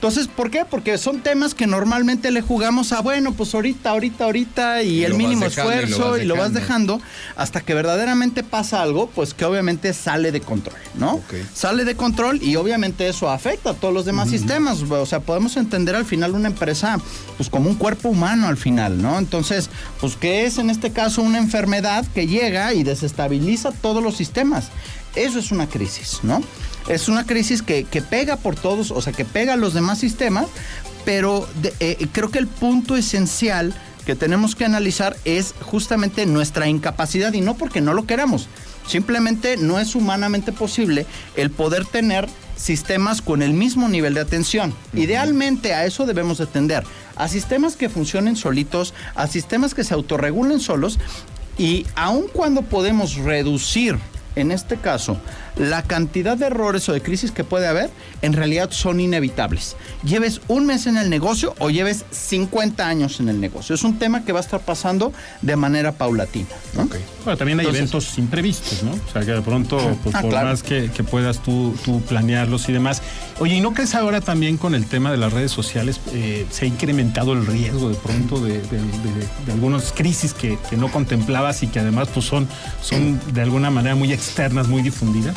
Entonces, 0.00 0.28
¿por 0.28 0.50
qué? 0.50 0.64
Porque 0.64 0.96
son 0.96 1.20
temas 1.20 1.52
que 1.52 1.66
normalmente 1.66 2.30
le 2.30 2.40
jugamos 2.40 2.90
a, 2.92 3.02
bueno, 3.02 3.34
pues 3.34 3.54
ahorita, 3.54 3.90
ahorita, 3.90 4.24
ahorita 4.24 4.82
y, 4.82 5.04
el 5.04 5.12
mínimo 5.12 5.44
esfuerzo 5.44 6.16
y 6.16 6.24
lo, 6.24 6.36
vas 6.36 6.54
dejando 6.54 7.02
hasta 7.36 7.60
que 7.60 7.74
verdaderamente 7.74 8.42
pasa 8.42 8.80
algo, 8.80 9.10
pues 9.14 9.34
que 9.34 9.44
obviamente 9.44 9.92
sale 9.92 10.32
de 10.32 10.40
control, 10.40 10.78
¿no? 10.94 11.20
Sale 11.52 11.84
de 11.84 11.96
control 11.96 12.42
y 12.42 12.56
obviamente 12.56 13.10
eso 13.10 13.28
afecta 13.28 13.70
a 13.70 13.74
todos 13.74 13.92
los 13.92 14.06
demás 14.06 14.30
sistemas. 14.30 14.80
O 14.80 15.04
sea, 15.04 15.20
podemos 15.20 15.58
entender 15.58 15.94
al 15.94 16.06
final 16.06 16.32
una 16.32 16.48
empresa 16.48 16.98
pues 17.36 17.50
como 17.50 17.68
un 17.68 17.76
cuerpo 17.76 18.08
humano 18.08 18.48
al 18.48 18.56
final, 18.56 19.02
¿no? 19.02 19.18
Entonces, 19.18 19.68
pues 20.00 20.16
¿qué 20.16 20.46
es 20.46 20.56
en 20.56 20.70
este 20.70 20.92
caso 20.92 21.20
una 21.20 21.36
enfermedad 21.36 22.06
que 22.14 22.26
llega 22.26 22.72
y 22.72 22.84
desestabiliza 22.84 23.70
todos 23.70 24.02
los 24.02 24.16
sistemas. 24.16 24.68
Eso 25.14 25.38
es 25.38 25.50
una 25.50 25.68
crisis, 25.68 26.20
¿no? 26.22 26.42
Es 26.88 27.08
una 27.08 27.26
crisis 27.26 27.62
que, 27.62 27.84
pega 28.08 28.36
por 28.36 28.56
todos, 28.56 28.90
o 28.90 29.00
sea, 29.00 29.12
que 29.12 29.24
pega 29.24 29.54
a 29.54 29.56
los 29.56 29.74
demás 29.74 29.98
sistemas, 29.98 30.46
pero 31.04 31.48
eh, 31.80 32.06
creo 32.12 32.30
que 32.30 32.38
el 32.38 32.46
punto 32.46 32.96
esencial 32.96 33.74
que 34.04 34.16
tenemos 34.16 34.54
que 34.54 34.64
analizar 34.64 35.16
es 35.24 35.54
justamente 35.60 36.26
nuestra 36.26 36.68
incapacidad 36.68 37.32
y 37.32 37.40
no 37.40 37.54
porque 37.54 37.80
no 37.80 37.94
lo 37.94 38.06
queramos. 38.06 38.48
Simplemente 38.86 39.56
no 39.56 39.78
es 39.78 39.94
humanamente 39.94 40.52
posible 40.52 41.06
el 41.36 41.50
poder 41.50 41.84
tener 41.84 42.28
sistemas 42.56 43.22
con 43.22 43.42
el 43.42 43.52
mismo 43.52 43.88
nivel 43.88 44.14
de 44.14 44.20
atención. 44.20 44.74
Idealmente 44.92 45.74
a 45.74 45.84
eso 45.84 46.06
debemos 46.06 46.40
atender, 46.40 46.84
a 47.16 47.28
sistemas 47.28 47.76
que 47.76 47.88
funcionen 47.88 48.36
solitos, 48.36 48.94
a 49.14 49.26
sistemas 49.26 49.74
que 49.74 49.84
se 49.84 49.94
autorregulen 49.94 50.60
solos 50.60 50.98
y 51.56 51.86
aun 51.94 52.26
cuando 52.32 52.62
podemos 52.62 53.16
reducir 53.16 53.98
en 54.36 54.52
este 54.52 54.76
caso, 54.76 55.18
la 55.56 55.82
cantidad 55.82 56.36
de 56.36 56.46
errores 56.46 56.88
o 56.88 56.92
de 56.92 57.02
crisis 57.02 57.30
que 57.30 57.44
puede 57.44 57.66
haber, 57.66 57.90
en 58.22 58.32
realidad 58.32 58.70
son 58.70 59.00
inevitables. 59.00 59.76
Lleves 60.04 60.40
un 60.48 60.66
mes 60.66 60.86
en 60.86 60.96
el 60.96 61.10
negocio 61.10 61.54
o 61.58 61.70
lleves 61.70 62.04
50 62.10 62.86
años 62.86 63.20
en 63.20 63.28
el 63.28 63.40
negocio. 63.40 63.74
Es 63.74 63.84
un 63.84 63.98
tema 63.98 64.24
que 64.24 64.32
va 64.32 64.40
a 64.40 64.42
estar 64.42 64.60
pasando 64.60 65.12
de 65.42 65.56
manera 65.56 65.92
paulatina. 65.92 66.48
Bueno, 66.74 67.36
también 67.36 67.60
hay 67.60 67.66
eventos 67.66 68.18
imprevistos, 68.18 68.82
¿no? 68.82 68.92
O 68.92 69.12
sea, 69.12 69.22
que 69.22 69.32
de 69.32 69.42
pronto, 69.42 69.76
pues, 70.02 70.14
ah, 70.14 70.22
por 70.22 70.32
más 70.32 70.62
que, 70.62 70.90
puedas 71.10 71.42
tú, 71.42 71.74
tú, 71.84 72.00
planearlos 72.02 72.68
y 72.68 72.72
demás. 72.72 73.02
Oye, 73.38 73.56
¿y 73.56 73.60
no 73.60 73.72
crees 73.72 73.94
ahora 73.94 74.20
también 74.20 74.56
con 74.56 74.74
el 74.74 74.86
tema 74.86 75.10
de 75.10 75.16
las 75.16 75.32
redes 75.32 75.50
sociales 75.50 76.00
eh, 76.12 76.46
se 76.50 76.64
ha 76.64 76.68
incrementado 76.68 77.32
el 77.32 77.46
riesgo 77.46 77.88
de 77.88 77.94
pronto 77.96 78.40
de, 78.40 78.60
algunas 79.50 79.92
crisis 79.92 80.34
que, 80.34 80.58
no 80.76 80.90
contemplabas 80.90 81.62
y 81.62 81.66
que 81.66 81.80
además 81.80 82.08
pues 82.12 82.26
son, 82.26 82.48
son 82.80 83.20
de 83.32 83.42
alguna 83.42 83.70
manera 83.70 83.94
muy 83.94 84.12
externas, 84.12 84.68
muy 84.68 84.82
difundidas? 84.82 85.36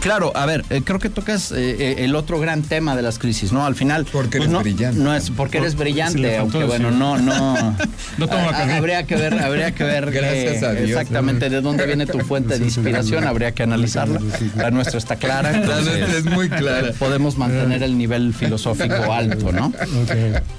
Claro, 0.00 0.32
a 0.36 0.46
ver, 0.46 0.64
eh, 0.70 0.82
creo 0.84 1.00
que 1.00 1.10
tocas 1.10 1.50
eh, 1.50 1.56
eh, 1.56 1.94
el 2.04 2.14
otro 2.14 2.38
gran 2.38 2.62
tema 2.62 2.94
de 2.94 3.02
las 3.02 3.18
crisis, 3.18 3.52
¿no? 3.52 3.66
Al 3.66 3.74
final. 3.74 4.06
Porque 4.10 4.38
pues, 4.38 4.42
eres 4.42 4.50
no, 4.50 4.60
brillante. 4.60 5.00
No 5.00 5.14
es 5.14 5.30
porque 5.30 5.58
eres 5.58 5.74
brillante, 5.74 6.36
aunque 6.36 6.64
bueno, 6.64 6.90
no, 6.90 7.18
no. 7.18 7.76
no 8.18 8.26
habría 8.30 9.04
que 9.04 9.16
ver, 9.16 9.34
habría 9.34 9.72
que 9.72 9.84
ver 9.84 10.10
Gracias 10.18 10.62
a 10.62 10.72
Dios, 10.72 10.90
exactamente 10.90 11.50
de 11.50 11.60
dónde 11.60 11.86
viene 11.86 12.06
tu 12.06 12.20
fuente 12.20 12.58
de 12.58 12.64
inspiración, 12.64 13.26
habría 13.26 13.52
que 13.52 13.64
analizarla. 13.64 14.20
La 14.56 14.70
nuestra 14.70 14.98
está 14.98 15.16
clara. 15.16 15.52
la 15.52 15.80
nuestra 15.80 16.16
es 16.16 16.24
muy 16.24 16.48
clara. 16.48 16.92
Podemos 16.98 17.36
mantener 17.36 17.82
el 17.82 17.98
nivel 17.98 18.34
filosófico 18.34 18.94
alto, 19.12 19.52
¿no? 19.52 19.72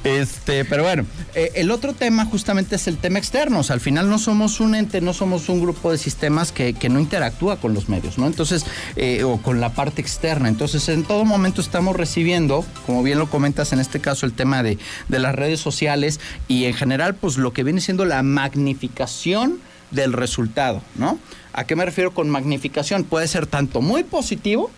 Este, 0.03 0.65
pero 0.65 0.83
bueno, 0.83 1.05
el 1.33 1.71
otro 1.71 1.93
tema 1.93 2.25
justamente 2.25 2.75
es 2.75 2.87
el 2.87 2.97
tema 2.97 3.19
externo. 3.19 3.59
O 3.59 3.63
sea, 3.63 3.75
al 3.75 3.79
final 3.79 4.09
no 4.09 4.19
somos 4.19 4.59
un 4.59 4.75
ente, 4.75 4.99
no 5.01 5.13
somos 5.13 5.47
un 5.47 5.61
grupo 5.61 5.91
de 5.91 5.97
sistemas 5.97 6.51
que, 6.51 6.73
que 6.73 6.89
no 6.89 6.99
interactúa 6.99 7.57
con 7.57 7.73
los 7.73 7.87
medios, 7.87 8.17
¿no? 8.17 8.27
Entonces, 8.27 8.65
eh, 8.95 9.23
con 9.37 9.61
la 9.61 9.73
parte 9.73 10.01
externa. 10.01 10.49
Entonces, 10.49 10.89
en 10.89 11.03
todo 11.03 11.23
momento 11.25 11.61
estamos 11.61 11.95
recibiendo, 11.95 12.65
como 12.85 13.03
bien 13.03 13.19
lo 13.19 13.29
comentas 13.29 13.71
en 13.71 13.79
este 13.79 13.99
caso, 13.99 14.25
el 14.25 14.33
tema 14.33 14.63
de, 14.63 14.77
de 15.07 15.19
las 15.19 15.35
redes 15.35 15.59
sociales 15.59 16.19
y 16.47 16.65
en 16.65 16.73
general, 16.73 17.15
pues 17.15 17.37
lo 17.37 17.53
que 17.53 17.63
viene 17.63 17.81
siendo 17.81 18.05
la 18.05 18.23
magnificación 18.23 19.59
del 19.91 20.13
resultado, 20.13 20.81
¿no? 20.95 21.19
¿A 21.53 21.63
qué 21.63 21.75
me 21.75 21.85
refiero 21.85 22.13
con 22.13 22.29
magnificación? 22.29 23.03
Puede 23.03 23.27
ser 23.27 23.47
tanto 23.47 23.81
muy 23.81 24.03
positivo, 24.03 24.69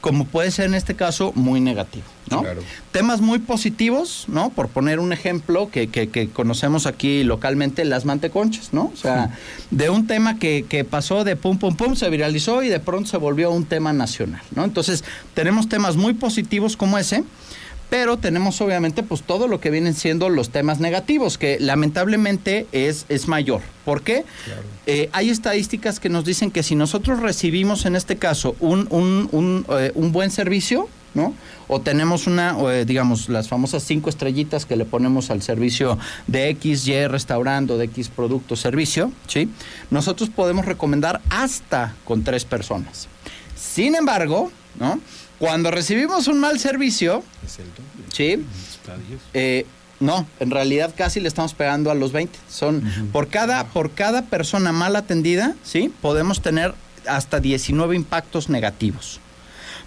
como 0.00 0.24
puede 0.26 0.50
ser 0.50 0.66
en 0.66 0.74
este 0.74 0.94
caso 0.94 1.32
muy 1.34 1.60
negativo. 1.60 2.04
¿no? 2.30 2.44
Temas 2.92 3.20
muy 3.20 3.38
positivos, 3.38 4.26
¿no? 4.28 4.50
Por 4.50 4.68
poner 4.68 5.00
un 5.00 5.12
ejemplo 5.12 5.70
que, 5.70 5.88
que, 5.88 6.28
conocemos 6.28 6.86
aquí 6.86 7.24
localmente, 7.24 7.84
las 7.84 8.04
manteconchas, 8.04 8.72
¿no? 8.72 8.90
O 8.92 8.96
sea, 8.96 9.30
de 9.70 9.90
un 9.90 10.06
tema 10.06 10.38
que, 10.38 10.66
que, 10.68 10.84
pasó 10.84 11.24
de 11.24 11.36
pum, 11.36 11.58
pum, 11.58 11.74
pum, 11.74 11.96
se 11.96 12.10
viralizó 12.10 12.62
y 12.62 12.68
de 12.68 12.80
pronto 12.80 13.08
se 13.08 13.16
volvió 13.16 13.50
un 13.50 13.64
tema 13.64 13.92
nacional, 13.92 14.42
¿no? 14.54 14.64
Entonces, 14.64 15.04
tenemos 15.34 15.68
temas 15.68 15.96
muy 15.96 16.14
positivos 16.14 16.76
como 16.76 16.98
ese 16.98 17.24
pero 17.90 18.18
tenemos 18.18 18.60
obviamente 18.60 19.02
pues 19.02 19.22
todo 19.22 19.48
lo 19.48 19.60
que 19.60 19.70
vienen 19.70 19.94
siendo 19.94 20.28
los 20.28 20.50
temas 20.50 20.80
negativos, 20.80 21.38
que 21.38 21.58
lamentablemente 21.60 22.66
es, 22.72 23.06
es 23.08 23.28
mayor. 23.28 23.62
¿Por 23.84 24.02
qué? 24.02 24.24
Eh, 24.86 25.08
hay 25.12 25.30
estadísticas 25.30 26.00
que 26.00 26.08
nos 26.08 26.24
dicen 26.24 26.50
que 26.50 26.62
si 26.62 26.74
nosotros 26.74 27.20
recibimos 27.20 27.86
en 27.86 27.96
este 27.96 28.16
caso 28.16 28.56
un, 28.60 28.86
un, 28.90 29.28
un, 29.32 29.66
eh, 29.70 29.92
un 29.94 30.12
buen 30.12 30.30
servicio, 30.30 30.88
¿no? 31.14 31.34
O 31.68 31.80
tenemos 31.80 32.26
una, 32.26 32.54
eh, 32.70 32.84
digamos, 32.84 33.30
las 33.30 33.48
famosas 33.48 33.82
cinco 33.82 34.10
estrellitas 34.10 34.66
que 34.66 34.76
le 34.76 34.84
ponemos 34.84 35.30
al 35.30 35.40
servicio 35.42 35.98
de 36.26 36.50
X, 36.50 36.86
Y 36.86 37.06
restaurante 37.06 37.72
o 37.72 37.78
de 37.78 37.86
X 37.86 38.10
producto 38.10 38.56
servicio, 38.56 39.10
¿sí? 39.26 39.48
Nosotros 39.90 40.28
podemos 40.28 40.66
recomendar 40.66 41.22
hasta 41.30 41.94
con 42.04 42.24
tres 42.24 42.44
personas. 42.44 43.08
Sin 43.56 43.94
embargo, 43.94 44.52
¿no? 44.78 45.00
Cuando 45.38 45.70
recibimos 45.70 46.26
un 46.26 46.40
mal 46.40 46.58
servicio, 46.58 47.22
¿sí? 48.12 48.44
Eh, 49.34 49.66
no, 50.00 50.26
en 50.40 50.50
realidad 50.50 50.94
casi 50.96 51.20
le 51.20 51.28
estamos 51.28 51.54
pegando 51.54 51.90
a 51.90 51.94
los 51.94 52.12
20. 52.12 52.38
Son 52.48 52.82
por 53.12 53.28
cada 53.28 53.64
por 53.68 53.92
cada 53.92 54.22
persona 54.22 54.72
mal 54.72 54.96
atendida, 54.96 55.54
¿sí? 55.62 55.92
Podemos 56.00 56.40
tener 56.42 56.74
hasta 57.06 57.40
19 57.40 57.96
impactos 57.96 58.48
negativos. 58.48 59.20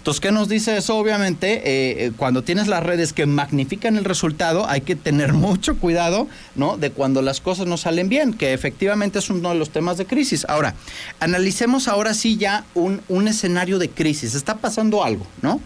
Entonces, 0.02 0.20
¿qué 0.20 0.32
nos 0.32 0.48
dice 0.48 0.76
eso? 0.76 0.96
Obviamente, 0.96 1.58
eh, 1.58 2.06
eh, 2.06 2.12
cuando 2.16 2.42
tienes 2.42 2.66
las 2.66 2.82
redes 2.82 3.12
que 3.12 3.24
magnifican 3.24 3.96
el 3.96 4.04
resultado, 4.04 4.68
hay 4.68 4.80
que 4.80 4.96
tener 4.96 5.32
mucho 5.32 5.76
cuidado, 5.76 6.26
¿no? 6.56 6.76
De 6.76 6.90
cuando 6.90 7.22
las 7.22 7.40
cosas 7.40 7.68
no 7.68 7.76
salen 7.76 8.08
bien, 8.08 8.34
que 8.34 8.52
efectivamente 8.52 9.20
es 9.20 9.30
uno 9.30 9.50
de 9.50 9.54
los 9.54 9.70
temas 9.70 9.98
de 9.98 10.06
crisis. 10.06 10.44
Ahora, 10.48 10.74
analicemos 11.20 11.86
ahora 11.86 12.14
sí 12.14 12.36
ya 12.36 12.64
un, 12.74 13.00
un 13.08 13.28
escenario 13.28 13.78
de 13.78 13.90
crisis. 13.90 14.34
Está 14.34 14.56
pasando 14.56 15.04
algo, 15.04 15.24
¿no? 15.40 15.60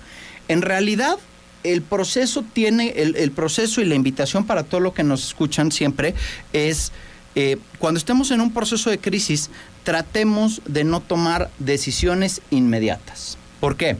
En 0.49 0.61
realidad, 0.61 1.17
el 1.65 1.81
proceso 1.81 2.45
tiene, 2.53 2.91
el, 2.91 3.31
proceso 3.31 3.81
y 3.81 3.87
la 3.87 3.95
invitación 3.95 4.45
para 4.45 4.65
todo 4.65 4.83
lo 4.83 4.93
que 4.93 5.03
nos 5.03 5.25
escuchan 5.29 5.73
siempre 5.73 6.15
es, 6.53 6.93
eh, 7.37 7.57
cuando 7.79 7.97
estemos 7.97 8.31
en 8.33 8.43
un 8.43 8.53
proceso 8.53 8.91
de 8.91 8.99
crisis, 8.99 9.49
tratemos 9.83 10.61
de 10.67 10.85
no 10.85 11.01
tomar 11.01 11.51
decisiones 11.59 12.43
inmediatas. 12.51 13.39
¿Por 13.61 13.79
qué? 13.79 13.97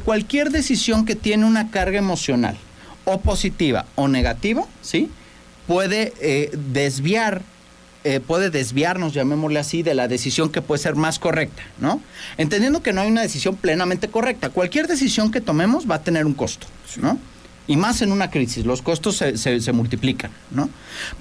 Cualquier 0.00 0.50
decisión 0.50 1.04
que 1.04 1.14
tiene 1.14 1.44
una 1.44 1.70
carga 1.70 1.98
emocional, 1.98 2.56
o 3.04 3.20
positiva 3.20 3.86
o 3.94 4.08
negativa, 4.08 4.64
¿sí? 4.80 5.10
Puede 5.66 6.12
eh, 6.20 6.50
desviar, 6.72 7.42
eh, 8.04 8.20
puede 8.20 8.50
desviarnos, 8.50 9.12
llamémosle 9.12 9.58
así, 9.58 9.82
de 9.82 9.94
la 9.94 10.08
decisión 10.08 10.50
que 10.50 10.62
puede 10.62 10.82
ser 10.82 10.96
más 10.96 11.18
correcta, 11.18 11.62
¿no? 11.78 12.00
Entendiendo 12.36 12.82
que 12.82 12.92
no 12.92 13.00
hay 13.00 13.10
una 13.10 13.22
decisión 13.22 13.56
plenamente 13.56 14.08
correcta. 14.08 14.50
Cualquier 14.50 14.86
decisión 14.86 15.30
que 15.30 15.40
tomemos 15.40 15.90
va 15.90 15.96
a 15.96 16.02
tener 16.02 16.26
un 16.26 16.34
costo, 16.34 16.66
¿no? 17.00 17.18
Y 17.66 17.76
más 17.76 18.02
en 18.02 18.10
una 18.10 18.30
crisis, 18.30 18.66
los 18.66 18.82
costos 18.82 19.16
se, 19.16 19.36
se, 19.36 19.72
multiplican, 19.72 20.32
¿no? 20.50 20.68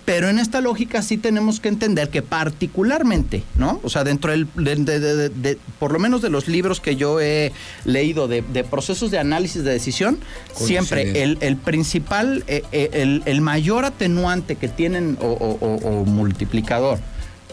Pero 0.05 0.27
en 0.27 0.39
esta 0.39 0.59
lógica 0.59 1.01
sí 1.03 1.17
tenemos 1.17 1.59
que 1.59 1.69
entender 1.69 2.09
que 2.09 2.21
particularmente, 2.21 3.43
¿no? 3.55 3.79
O 3.83 3.89
sea, 3.89 4.03
dentro 4.03 4.31
del, 4.31 4.47
de, 4.55 5.57
por 5.77 5.91
lo 5.91 5.99
menos 5.99 6.21
de 6.21 6.29
los 6.29 6.47
libros 6.47 6.79
que 6.79 6.95
yo 6.95 7.21
he 7.21 7.51
leído 7.85 8.27
de, 8.27 8.41
procesos 8.63 9.11
de 9.11 9.19
análisis 9.19 9.63
de 9.63 9.71
decisión, 9.71 10.17
siempre 10.55 11.23
el, 11.23 11.37
el, 11.41 11.57
principal, 11.57 12.43
eh, 12.47 12.63
eh, 12.71 12.89
el, 12.93 13.21
el, 13.25 13.41
mayor 13.41 13.85
atenuante 13.85 14.55
que 14.55 14.67
tienen 14.67 15.17
o, 15.21 15.27
o 15.27 16.05
multiplicador 16.05 16.99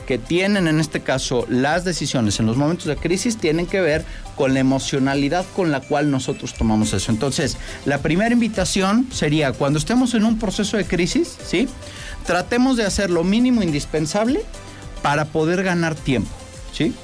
que 0.09 0.17
tienen 0.17 0.69
en 0.69 0.81
este 0.81 1.01
caso 1.01 1.45
las 1.51 1.85
decisiones 1.85 2.41
en 2.41 2.47
los 2.47 2.57
momentos 2.57 2.87
de 2.87 2.97
crisis 2.97 3.37
tienen 3.37 3.67
que 3.67 3.83
ver 3.83 4.07
con 4.37 4.55
la 4.55 4.61
emocionalidad 4.61 5.45
con 5.55 5.71
la 5.71 5.83
cual 5.83 6.11
nosotros 6.11 6.55
tomamos 6.55 6.95
eso. 6.95 7.13
Entonces, 7.13 7.59
la 7.85 7.99
primera 7.99 8.33
invitación 8.33 9.07
sería 9.13 9.53
cuando 9.53 9.79
estemos 9.79 10.15
en 10.15 10.25
un 10.25 10.39
proceso 10.39 10.79
de 10.79 10.87
crisis, 10.87 11.37
¿sí? 11.45 11.69
Tratemos 12.25 12.79
de 12.79 12.87
hacer 12.87 13.11
lo 13.11 13.23
mínimo 13.23 13.63
indispensable 13.63 14.41
para 15.03 15.27
poder 15.27 15.63
ganar 15.63 15.95
tiempo, 15.95 16.31
¿sí? 16.73 16.95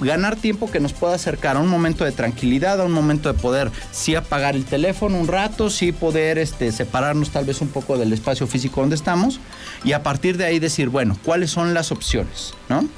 Ganar 0.00 0.36
tiempo 0.36 0.70
que 0.70 0.80
nos 0.80 0.92
pueda 0.92 1.14
acercar 1.14 1.56
a 1.56 1.60
un 1.60 1.68
momento 1.68 2.04
de 2.04 2.12
tranquilidad, 2.12 2.80
a 2.80 2.84
un 2.84 2.92
momento 2.92 3.32
de 3.32 3.38
poder 3.38 3.70
sí 3.92 4.14
apagar 4.14 4.56
el 4.56 4.64
teléfono 4.64 5.18
un 5.18 5.28
rato, 5.28 5.70
sí 5.70 5.92
poder 5.92 6.38
este, 6.38 6.72
separarnos 6.72 7.30
tal 7.30 7.44
vez 7.44 7.60
un 7.60 7.68
poco 7.68 7.98
del 7.98 8.12
espacio 8.12 8.46
físico 8.46 8.80
donde 8.80 8.96
estamos 8.96 9.40
y 9.84 9.92
a 9.92 10.02
partir 10.02 10.36
de 10.36 10.44
ahí 10.44 10.58
decir, 10.58 10.88
bueno, 10.88 11.16
¿cuáles 11.24 11.50
son 11.50 11.74
las 11.74 11.92
opciones? 11.92 12.54
¿no? 12.68 12.88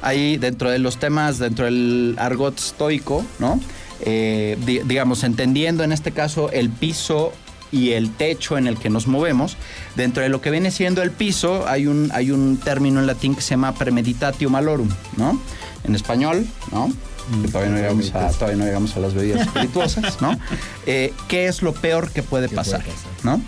Ahí 0.00 0.36
dentro 0.36 0.70
de 0.70 0.78
los 0.78 0.98
temas, 0.98 1.38
dentro 1.38 1.64
del 1.64 2.16
argot 2.18 2.58
estoico, 2.58 3.24
¿no? 3.38 3.60
Eh, 4.04 4.58
digamos, 4.84 5.22
entendiendo 5.22 5.84
en 5.84 5.92
este 5.92 6.10
caso 6.10 6.50
el 6.50 6.70
piso 6.70 7.32
y 7.72 7.92
el 7.92 8.10
techo 8.10 8.58
en 8.58 8.66
el 8.66 8.76
que 8.78 8.90
nos 8.90 9.06
movemos. 9.06 9.56
Dentro 9.96 10.22
de 10.22 10.28
lo 10.28 10.40
que 10.40 10.50
viene 10.50 10.70
siendo 10.70 11.02
el 11.02 11.10
piso 11.10 11.66
hay 11.66 11.86
un, 11.86 12.10
hay 12.12 12.30
un 12.30 12.58
término 12.58 13.00
en 13.00 13.06
latín 13.06 13.34
que 13.34 13.40
se 13.40 13.50
llama 13.50 13.74
premeditatio 13.74 14.50
malorum, 14.50 14.88
¿no? 15.16 15.40
En 15.84 15.94
español, 15.94 16.46
¿no? 16.70 16.88
Mm. 16.88 17.44
todavía 17.50 17.70
no, 17.70 17.76
llegamos 17.78 18.14
a, 18.14 18.28
todavía 18.30 18.56
no 18.56 18.64
llegamos 18.64 18.96
a 18.96 19.00
las 19.00 19.14
bebidas 19.14 19.40
espirituosas, 19.46 20.20
¿no? 20.20 20.38
Eh, 20.86 21.12
¿Qué 21.28 21.46
es 21.46 21.62
lo 21.62 21.72
peor 21.72 22.10
que 22.10 22.22
puede 22.22 22.48
pasar, 22.48 22.82
¿no? 23.22 23.40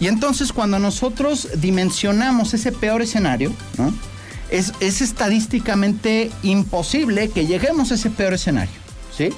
Y 0.00 0.08
entonces 0.08 0.52
cuando 0.52 0.78
nosotros 0.78 1.48
dimensionamos 1.56 2.54
ese 2.54 2.72
peor 2.72 3.02
escenario, 3.02 3.52
¿no? 3.76 3.92
Es, 4.50 4.72
es, 4.80 5.00
estadísticamente 5.00 6.30
imposible 6.42 7.28
que 7.28 7.46
lleguemos 7.46 7.92
a 7.92 7.94
ese 7.94 8.10
peor 8.10 8.32
escenario, 8.34 8.74
¿sí? 9.16 9.30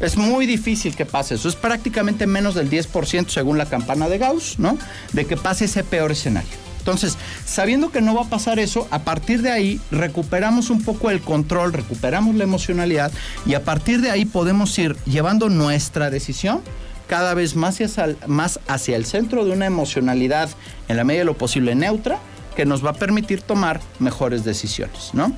Es 0.00 0.16
muy 0.16 0.46
difícil 0.46 0.96
que 0.96 1.06
pase 1.06 1.36
eso. 1.36 1.48
Es 1.48 1.54
prácticamente 1.54 2.26
menos 2.26 2.56
del 2.56 2.68
10% 2.68 3.28
según 3.28 3.56
la 3.56 3.66
campana 3.66 4.08
de 4.08 4.18
Gauss, 4.18 4.58
¿no? 4.58 4.76
De 5.12 5.26
que 5.26 5.36
pase 5.36 5.66
ese 5.66 5.84
peor 5.84 6.10
escenario. 6.10 6.61
Entonces, 6.82 7.16
sabiendo 7.46 7.92
que 7.92 8.00
no 8.00 8.12
va 8.12 8.22
a 8.22 8.28
pasar 8.28 8.58
eso, 8.58 8.88
a 8.90 9.04
partir 9.04 9.40
de 9.40 9.52
ahí 9.52 9.80
recuperamos 9.92 10.68
un 10.68 10.82
poco 10.82 11.10
el 11.10 11.20
control, 11.20 11.72
recuperamos 11.72 12.34
la 12.34 12.42
emocionalidad 12.42 13.12
y 13.46 13.54
a 13.54 13.62
partir 13.62 14.00
de 14.00 14.10
ahí 14.10 14.24
podemos 14.24 14.76
ir 14.80 14.96
llevando 15.06 15.48
nuestra 15.48 16.10
decisión 16.10 16.60
cada 17.06 17.34
vez 17.34 17.54
más 17.54 17.80
hacia, 17.80 18.04
el, 18.04 18.16
más 18.26 18.58
hacia 18.66 18.96
el 18.96 19.06
centro 19.06 19.44
de 19.44 19.52
una 19.52 19.66
emocionalidad 19.66 20.50
en 20.88 20.96
la 20.96 21.04
medida 21.04 21.20
de 21.20 21.26
lo 21.26 21.38
posible 21.38 21.76
neutra 21.76 22.18
que 22.56 22.66
nos 22.66 22.84
va 22.84 22.90
a 22.90 22.94
permitir 22.94 23.42
tomar 23.42 23.80
mejores 24.00 24.42
decisiones, 24.42 25.10
¿no? 25.12 25.32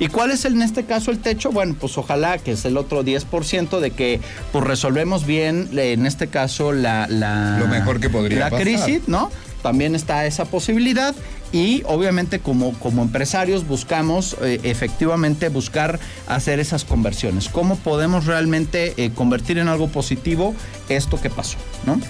¿Y 0.00 0.08
cuál 0.08 0.32
es 0.32 0.44
en 0.44 0.60
este 0.62 0.84
caso 0.84 1.12
el 1.12 1.20
techo? 1.20 1.52
Bueno, 1.52 1.76
pues 1.78 1.96
ojalá 1.96 2.38
que 2.38 2.52
es 2.52 2.64
el 2.64 2.76
otro 2.76 3.04
10% 3.04 3.78
de 3.78 3.92
que 3.92 4.20
pues 4.50 4.64
resolvemos 4.64 5.26
bien 5.26 5.68
en 5.76 6.06
este 6.06 6.26
caso 6.26 6.72
la, 6.72 7.06
lo 7.06 7.68
mejor 7.68 8.00
que 8.00 8.10
podría 8.10 8.50
la 8.50 8.58
crisis, 8.58 9.02
¿no? 9.06 9.30
También 9.62 9.94
está 9.94 10.26
esa 10.26 10.44
posibilidad 10.44 11.14
y 11.52 11.82
obviamente 11.86 12.40
como, 12.40 12.72
como 12.78 13.02
empresarios 13.02 13.66
buscamos 13.66 14.36
eh, 14.42 14.60
efectivamente 14.64 15.48
buscar 15.48 16.00
hacer 16.26 16.60
esas 16.60 16.84
conversiones. 16.84 17.48
¿Cómo 17.48 17.76
podemos 17.76 18.26
realmente 18.26 18.94
eh, 18.96 19.10
convertir 19.14 19.58
en 19.58 19.68
algo 19.68 19.88
positivo 19.88 20.54
esto 20.88 21.20
que 21.20 21.30
pasó? 21.30 21.58
¿no? 21.86 22.00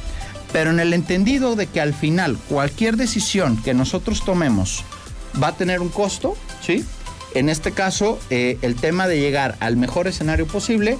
Pero 0.52 0.70
en 0.70 0.80
el 0.80 0.92
entendido 0.94 1.56
de 1.56 1.66
que 1.66 1.80
al 1.80 1.94
final 1.94 2.36
cualquier 2.48 2.96
decisión 2.96 3.60
que 3.62 3.74
nosotros 3.74 4.24
tomemos 4.24 4.84
va 5.42 5.48
a 5.48 5.56
tener 5.56 5.80
un 5.80 5.88
costo, 5.88 6.36
¿sí? 6.64 6.84
En 7.34 7.48
este 7.48 7.72
caso, 7.72 8.18
eh, 8.28 8.58
el 8.60 8.74
tema 8.74 9.08
de 9.08 9.18
llegar 9.18 9.56
al 9.60 9.78
mejor 9.78 10.06
escenario 10.06 10.46
posible 10.46 10.98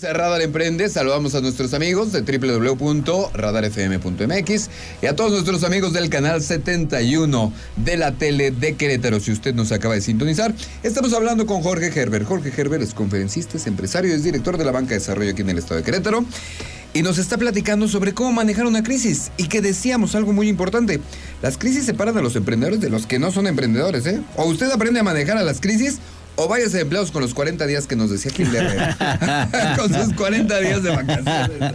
Radar 0.00 0.40
Emprende, 0.40 0.88
saludamos 0.88 1.34
a 1.34 1.42
nuestros 1.42 1.74
amigos 1.74 2.12
de 2.12 2.22
www.radarfm.mx 2.22 4.70
y 5.02 5.06
a 5.06 5.14
todos 5.14 5.32
nuestros 5.32 5.64
amigos 5.64 5.92
del 5.92 6.08
canal 6.08 6.42
71 6.42 7.52
de 7.76 7.98
la 7.98 8.12
tele 8.12 8.52
de 8.52 8.74
Querétaro. 8.74 9.20
Si 9.20 9.32
usted 9.32 9.54
nos 9.54 9.70
acaba 9.70 9.92
de 9.92 10.00
sintonizar, 10.00 10.54
estamos 10.82 11.12
hablando 11.12 11.44
con 11.44 11.60
Jorge 11.60 11.92
Gerber. 11.92 12.24
Jorge 12.24 12.50
Gerber 12.50 12.80
es 12.80 12.94
conferencista, 12.94 13.58
es 13.58 13.66
empresario, 13.66 14.14
es 14.14 14.24
director 14.24 14.56
de 14.56 14.64
la 14.64 14.72
Banca 14.72 14.90
de 14.90 15.00
Desarrollo 15.00 15.32
aquí 15.32 15.42
en 15.42 15.50
el 15.50 15.58
estado 15.58 15.76
de 15.76 15.84
Querétaro 15.84 16.24
y 16.94 17.02
nos 17.02 17.18
está 17.18 17.36
platicando 17.36 17.86
sobre 17.86 18.14
cómo 18.14 18.32
manejar 18.32 18.64
una 18.64 18.82
crisis 18.82 19.30
y 19.36 19.48
que 19.48 19.60
decíamos 19.60 20.14
algo 20.14 20.32
muy 20.32 20.48
importante. 20.48 21.00
Las 21.42 21.58
crisis 21.58 21.84
separan 21.84 22.16
a 22.16 22.22
los 22.22 22.34
emprendedores 22.34 22.80
de 22.80 22.88
los 22.88 23.06
que 23.06 23.18
no 23.18 23.30
son 23.30 23.46
emprendedores, 23.46 24.06
¿eh? 24.06 24.22
O 24.36 24.46
usted 24.46 24.70
aprende 24.70 25.00
a 25.00 25.02
manejar 25.02 25.36
a 25.36 25.42
las 25.42 25.60
crisis 25.60 25.98
o 26.36 26.48
vayas 26.48 26.74
empleados 26.74 27.10
con 27.10 27.22
los 27.22 27.34
40 27.34 27.66
días 27.66 27.86
que 27.86 27.96
nos 27.96 28.10
decía 28.10 28.32
Hitler. 28.36 28.96
con 29.78 29.92
sus 29.92 30.14
40 30.14 30.60
días 30.60 30.82
de 30.82 30.90
vacaciones. 30.90 31.72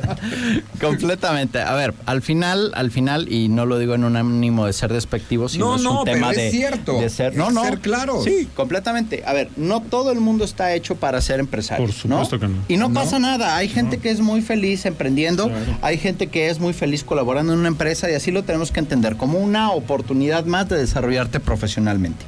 Completamente. 0.81 1.61
A 1.61 1.73
ver, 1.75 1.93
al 2.05 2.21
final, 2.21 2.71
al 2.75 2.91
final, 2.91 3.31
y 3.31 3.49
no 3.49 3.65
lo 3.65 3.77
digo 3.77 3.95
en 3.95 4.03
un 4.03 4.15
ánimo 4.15 4.65
de 4.65 4.73
ser 4.73 4.91
despectivo, 4.91 5.49
sino 5.49 5.75
es 5.75 5.85
un 5.85 6.03
tema 6.05 6.31
de, 6.31 6.49
cierto. 6.51 6.99
de 6.99 7.09
ser, 7.09 7.35
no, 7.35 7.51
no, 7.51 7.63
ser 7.63 7.79
claro. 7.79 8.23
Sí, 8.23 8.47
completamente. 8.55 9.23
A 9.25 9.33
ver, 9.33 9.49
no 9.57 9.81
todo 9.81 10.11
el 10.11 10.19
mundo 10.19 10.43
está 10.43 10.73
hecho 10.73 10.95
para 10.95 11.21
ser 11.21 11.39
empresario. 11.39 11.85
Por 11.85 11.93
supuesto 11.93 12.39
que 12.39 12.47
no. 12.47 12.55
Y 12.67 12.77
no, 12.77 12.91
pasa 12.93 13.19
nada. 13.19 13.55
Hay 13.55 13.69
gente 13.69 13.99
que 13.99 14.09
es 14.09 14.21
muy 14.21 14.41
feliz 14.41 14.85
emprendiendo, 14.85 15.51
hay 15.81 15.97
gente 15.97 16.27
que 16.27 16.49
es 16.49 16.59
muy 16.59 16.73
feliz 16.73 17.03
colaborando 17.03 17.53
en 17.53 17.59
una 17.59 17.67
empresa 17.67 18.09
y 18.09 18.13
así 18.13 18.31
lo 18.31 18.43
tenemos 18.43 18.71
que 18.71 18.79
entender 18.79 19.17
como 19.17 19.39
una 19.39 19.71
oportunidad 19.71 20.45
más 20.45 20.67
de 20.69 20.77
desarrollarte 20.77 21.39
profesionalmente. 21.39 22.25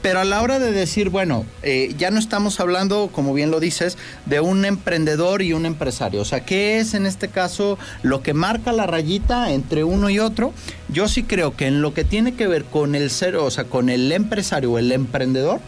Pero 0.00 0.20
a 0.20 0.24
la 0.24 0.42
hora 0.42 0.58
de 0.58 0.70
decir, 0.70 1.08
bueno, 1.10 1.44
eh, 1.62 1.92
ya 1.98 2.10
no 2.10 2.18
estamos 2.18 2.60
hablando, 2.60 3.10
como 3.12 3.34
bien 3.34 3.50
lo 3.50 3.58
dices, 3.58 3.98
de 4.26 4.40
un 4.40 4.64
emprendedor 4.64 5.42
y 5.42 5.52
un 5.52 5.66
empresario. 5.66 6.20
O 6.20 6.24
sea, 6.24 6.44
¿qué 6.44 6.78
es 6.78 6.94
en 6.94 7.04
este 7.04 7.28
caso 7.28 7.78
lo 8.02 8.22
que 8.22 8.32
marca 8.32 8.72
la 8.72 8.86
rayita 8.86 9.52
entre 9.52 9.82
uno 9.82 10.08
y 10.08 10.20
otro? 10.20 10.52
Yo 10.88 11.08
sí 11.08 11.24
creo 11.24 11.56
que 11.56 11.66
en 11.66 11.82
lo 11.82 11.94
que 11.94 12.04
tiene 12.04 12.34
que 12.34 12.46
ver 12.46 12.64
con 12.64 12.94
el 12.94 13.10
ser, 13.10 13.36
o 13.36 13.50
sea, 13.50 13.64
con 13.64 13.88
el 13.88 14.12
empresario 14.12 14.72
o 14.72 14.78
el 14.78 14.92
emprendedor, 14.92 15.60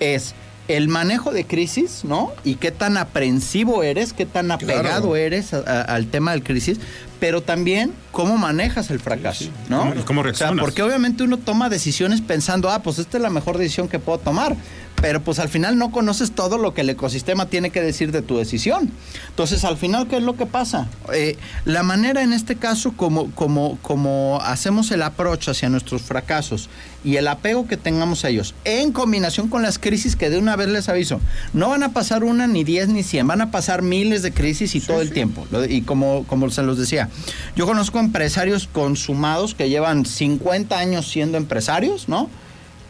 es 0.00 0.34
el 0.68 0.88
manejo 0.88 1.32
de 1.32 1.44
crisis, 1.44 2.02
¿no? 2.04 2.32
Y 2.44 2.56
qué 2.56 2.70
tan 2.70 2.96
aprensivo 2.96 3.82
eres, 3.82 4.12
qué 4.12 4.26
tan 4.26 4.50
apegado 4.50 5.16
eres 5.16 5.52
al 5.54 6.06
tema 6.08 6.32
del 6.32 6.42
crisis, 6.42 6.78
pero 7.20 7.42
también 7.42 7.92
cómo 8.12 8.36
manejas 8.36 8.90
el 8.90 9.00
fracaso, 9.00 9.46
¿no? 9.68 9.94
¿Cómo 10.04 10.22
reaccionas? 10.22 10.64
porque 10.64 10.82
obviamente 10.82 11.22
uno 11.22 11.38
toma 11.38 11.68
decisiones 11.68 12.20
pensando, 12.20 12.70
ah, 12.70 12.82
pues 12.82 12.98
esta 12.98 13.16
es 13.16 13.22
la 13.22 13.30
mejor 13.30 13.58
decisión 13.58 13.88
que 13.88 13.98
puedo 13.98 14.18
tomar 14.18 14.56
pero 15.00 15.22
pues 15.22 15.38
al 15.38 15.48
final 15.48 15.78
no 15.78 15.90
conoces 15.90 16.32
todo 16.32 16.58
lo 16.58 16.74
que 16.74 16.80
el 16.80 16.90
ecosistema 16.90 17.46
tiene 17.46 17.70
que 17.70 17.82
decir 17.82 18.12
de 18.12 18.22
tu 18.22 18.38
decisión. 18.38 18.90
Entonces, 19.28 19.64
al 19.64 19.76
final, 19.76 20.08
¿qué 20.08 20.16
es 20.16 20.22
lo 20.22 20.36
que 20.36 20.46
pasa? 20.46 20.88
Eh, 21.12 21.36
la 21.64 21.82
manera 21.82 22.22
en 22.22 22.32
este 22.32 22.56
caso 22.56 22.92
como, 22.92 23.30
como, 23.32 23.78
como 23.82 24.40
hacemos 24.42 24.90
el 24.90 25.02
approach 25.02 25.48
hacia 25.48 25.68
nuestros 25.68 26.02
fracasos 26.02 26.68
y 27.04 27.16
el 27.16 27.28
apego 27.28 27.68
que 27.68 27.76
tengamos 27.76 28.24
a 28.24 28.30
ellos, 28.30 28.54
en 28.64 28.92
combinación 28.92 29.48
con 29.48 29.62
las 29.62 29.78
crisis 29.78 30.16
que 30.16 30.30
de 30.30 30.38
una 30.38 30.56
vez 30.56 30.68
les 30.68 30.88
aviso, 30.88 31.20
no 31.52 31.68
van 31.68 31.82
a 31.82 31.92
pasar 31.92 32.24
una, 32.24 32.46
ni 32.46 32.64
diez, 32.64 32.88
ni 32.88 33.02
cien, 33.02 33.26
van 33.26 33.40
a 33.40 33.50
pasar 33.50 33.82
miles 33.82 34.22
de 34.22 34.32
crisis 34.32 34.74
y 34.74 34.80
todo 34.80 35.00
el 35.02 35.12
tiempo. 35.12 35.46
Y 35.68 35.82
como, 35.82 36.24
como 36.26 36.50
se 36.50 36.62
los 36.62 36.78
decía, 36.78 37.08
yo 37.54 37.66
conozco 37.66 38.00
empresarios 38.00 38.68
consumados 38.72 39.54
que 39.54 39.68
llevan 39.68 40.04
50 40.04 40.76
años 40.76 41.08
siendo 41.08 41.38
empresarios, 41.38 42.08
¿no? 42.08 42.28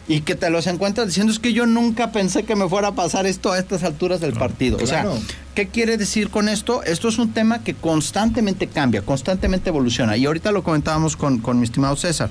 Y 0.07 0.21
que 0.21 0.35
te 0.35 0.49
los 0.49 0.67
encuentras 0.67 1.07
diciendo 1.07 1.33
es 1.33 1.39
que 1.39 1.53
yo 1.53 1.65
nunca 1.65 2.11
pensé 2.11 2.43
que 2.43 2.55
me 2.55 2.69
fuera 2.69 2.89
a 2.89 2.95
pasar 2.95 3.25
esto 3.25 3.51
a 3.51 3.59
estas 3.59 3.83
alturas 3.83 4.21
del 4.21 4.33
partido. 4.33 4.77
O 4.81 4.87
sea, 4.87 5.05
¿qué 5.53 5.67
quiere 5.67 5.97
decir 5.97 6.29
con 6.29 6.47
esto? 6.47 6.81
Esto 6.83 7.09
es 7.09 7.17
un 7.17 7.33
tema 7.33 7.63
que 7.63 7.73
constantemente 7.73 8.67
cambia, 8.67 9.01
constantemente 9.01 9.69
evoluciona. 9.69 10.15
Y 10.15 10.25
ahorita 10.25 10.51
lo 10.51 10.63
comentábamos 10.63 11.17
con, 11.17 11.39
con 11.39 11.59
mi 11.59 11.65
estimado 11.65 11.95
César. 11.97 12.29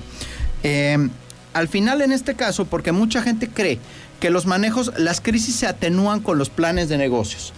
Em, 0.63 1.11
al 1.53 1.67
final, 1.67 2.01
en 2.01 2.11
este 2.11 2.33
caso, 2.35 2.65
porque 2.65 2.91
mucha 2.91 3.21
gente 3.21 3.47
cree 3.47 3.77
que 4.19 4.31
los 4.31 4.47
manejos, 4.47 4.91
las 4.97 5.21
crisis 5.21 5.55
se 5.55 5.67
atenúan 5.67 6.21
con 6.21 6.39
los 6.39 6.49
planes 6.49 6.89
de 6.89 6.97
negocios 6.97 7.53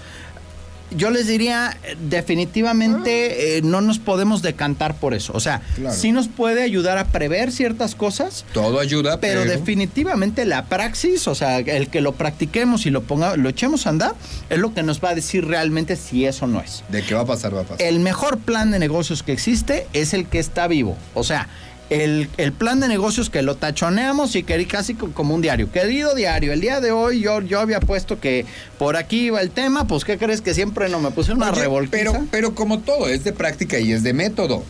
yo 0.92 1.10
les 1.12 1.28
diría, 1.28 1.78
definitivamente 2.10 3.30
ah. 3.32 3.36
eh, 3.38 3.62
no 3.64 3.82
nos 3.82 4.00
podemos 4.00 4.42
decantar 4.42 4.96
por 4.96 5.14
eso. 5.14 5.34
O 5.36 5.40
sea, 5.40 5.62
sí 5.92 6.12
nos 6.12 6.28
puede 6.28 6.64
ayudar 6.64 6.98
a 6.98 7.06
prever 7.08 7.52
ciertas 7.52 7.96
cosas. 7.96 8.46
Todo 8.54 8.80
ayuda, 8.80 9.20
pero, 9.20 9.46
definitivamente 9.46 10.46
la 10.46 10.66
praxis, 10.66 11.28
o 11.28 11.36
sea, 11.36 11.60
el 11.60 11.90
que 11.90 12.02
lo 12.02 12.14
practiquemos 12.14 12.86
y 12.86 12.90
lo 12.90 13.04
ponga, 13.04 13.36
lo 13.36 13.50
echemos 13.50 13.88
a 13.88 13.90
andar, 13.90 14.16
es 14.50 14.58
lo 14.58 14.74
que 14.74 14.84
nos 14.84 15.04
va 15.04 15.10
a 15.10 15.16
decir 15.16 15.46
realmente 15.46 15.96
si 15.96 16.26
eso 16.26 16.48
no 16.48 16.62
es. 16.62 16.84
De 16.90 17.04
qué 17.04 17.16
va 17.16 17.22
a 17.22 17.26
pasar, 17.26 17.56
va 17.56 17.62
a 17.62 17.64
pasar. 17.64 17.86
El 17.86 18.00
mejor 18.00 18.40
plan 18.40 18.72
de 18.72 18.80
negocios 18.80 19.24
que 19.24 19.32
existe 19.32 19.88
es 19.94 20.14
el 20.14 20.28
que 20.28 20.40
está 20.40 20.68
vivo. 20.68 20.98
O 21.14 21.24
sea, 21.24 21.48
el, 21.90 22.28
plan 22.58 22.80
de 22.80 22.88
negocios 22.88 23.30
que 23.30 23.42
lo 23.42 23.56
tachoneamos 23.56 24.36
y 24.36 24.44
que 24.44 24.66
casi 24.68 24.94
como 24.94 25.36
un 25.36 25.42
diario. 25.42 25.72
Querido 25.72 26.14
diario, 26.14 26.54
el 26.54 26.62
día 26.62 26.82
de 26.82 26.92
hoy 26.92 27.22
yo, 27.22 27.42
yo 27.42 27.60
había 27.60 27.80
puesto 27.80 28.20
que 28.20 28.46
por 28.78 28.98
aquí 28.98 29.28
iba 29.28 29.42
el 29.42 29.52
tema, 29.52 29.88
pues 29.88 30.06
¿qué 30.06 30.18
crees 30.18 30.42
que 30.42 30.54
siempre 30.54 30.90
no 30.90 31.00
me 31.00 31.12
puse 31.12 31.32
una 31.32 31.52
revolta? 31.52 31.92
Pero, 31.92 32.14
pero 32.32 32.56
como 32.56 32.80
todo, 32.80 33.08
es 33.08 33.24
de 33.24 33.34
práctica 33.34 33.80
y 33.80 33.92
es 33.92 34.04
de 34.04 34.14
método. 34.14 34.64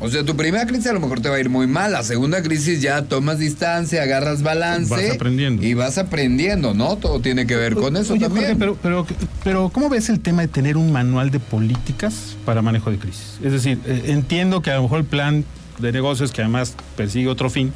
O 0.00 0.10
sea, 0.10 0.24
tu 0.24 0.36
primera 0.36 0.66
crisis 0.66 0.88
a 0.88 0.92
lo 0.92 1.00
mejor 1.00 1.20
te 1.20 1.28
va 1.28 1.36
a 1.36 1.40
ir 1.40 1.48
muy 1.48 1.68
mal, 1.68 1.92
la 1.92 2.02
segunda 2.02 2.42
crisis 2.42 2.82
ya 2.82 3.02
tomas 3.02 3.38
distancia, 3.38 4.02
agarras 4.02 4.42
balance. 4.42 4.90
Vas 4.90 5.14
aprendiendo. 5.14 5.64
Y 5.64 5.74
vas 5.74 5.98
aprendiendo, 5.98 6.74
¿no? 6.74 6.96
Todo 6.96 7.20
tiene 7.20 7.46
que 7.46 7.54
ver 7.54 7.74
con 7.74 7.96
eso 7.96 8.16
también. 8.16 8.58
pero, 8.58 8.76
pero, 8.82 9.06
pero, 9.44 9.68
¿cómo 9.68 9.88
ves 9.88 10.08
el 10.08 10.20
tema 10.20 10.42
de 10.42 10.48
tener 10.48 10.76
un 10.76 10.90
manual 10.90 11.30
de 11.30 11.38
políticas 11.38 12.36
para 12.44 12.60
manejo 12.60 12.90
de 12.90 12.98
crisis? 12.98 13.38
Es 13.42 13.52
decir, 13.52 13.78
eh, 13.86 14.02
entiendo 14.06 14.62
que 14.62 14.72
a 14.72 14.76
lo 14.76 14.82
mejor 14.82 14.98
el 14.98 15.06
plan 15.06 15.44
de 15.78 15.92
negocios 15.92 16.32
que 16.32 16.42
además 16.42 16.74
persigue 16.96 17.28
otro 17.28 17.50
fin. 17.50 17.72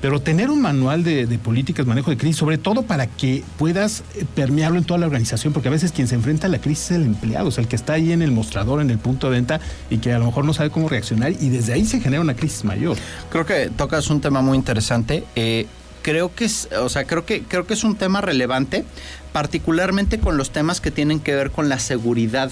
Pero 0.00 0.20
tener 0.20 0.50
un 0.50 0.60
manual 0.60 1.04
de, 1.04 1.26
políticas, 1.38 1.86
manejo 1.86 2.10
de 2.10 2.16
crisis, 2.16 2.36
sobre 2.36 2.58
todo 2.58 2.82
para 2.82 3.06
que 3.06 3.44
puedas 3.56 4.02
eh, 4.16 4.24
permearlo 4.34 4.78
en 4.78 4.84
toda 4.84 4.98
la 4.98 5.06
organización, 5.06 5.52
porque 5.52 5.68
a 5.68 5.70
veces 5.70 5.92
quien 5.92 6.08
se 6.08 6.16
enfrenta 6.16 6.48
a 6.48 6.50
la 6.50 6.60
crisis 6.60 6.90
es 6.90 6.96
el 6.96 7.04
empleado, 7.04 7.46
o 7.46 7.50
sea, 7.52 7.62
el 7.62 7.68
que 7.68 7.76
está 7.76 7.92
ahí 7.92 8.10
en 8.10 8.20
el 8.20 8.32
mostrador, 8.32 8.80
en 8.80 8.90
el 8.90 8.98
punto 8.98 9.28
de 9.28 9.36
venta 9.36 9.60
y 9.90 9.98
que 9.98 10.12
a 10.12 10.18
lo 10.18 10.26
mejor 10.26 10.44
no 10.44 10.54
sabe 10.54 10.70
cómo 10.70 10.88
reaccionar 10.88 11.30
y 11.30 11.50
desde 11.50 11.72
ahí 11.72 11.84
se 11.84 12.00
genera 12.00 12.20
una 12.20 12.34
crisis 12.34 12.64
mayor. 12.64 12.96
Creo 13.30 13.46
que 13.46 13.70
tocas 13.70 14.10
un 14.10 14.20
tema 14.20 14.42
muy 14.42 14.58
interesante. 14.58 15.22
Eh, 15.36 15.68
creo 16.02 16.34
que 16.34 16.46
es, 16.46 16.68
o 16.80 16.88
sea, 16.88 17.04
creo 17.04 17.24
que 17.24 17.42
creo 17.42 17.68
que 17.68 17.74
es 17.74 17.84
un 17.84 17.94
tema 17.94 18.20
relevante, 18.20 18.84
particularmente 19.32 20.18
con 20.18 20.36
los 20.36 20.50
temas 20.50 20.80
que 20.80 20.90
tienen 20.90 21.20
que 21.20 21.36
ver 21.36 21.52
con 21.52 21.68
la 21.68 21.78
seguridad 21.78 22.50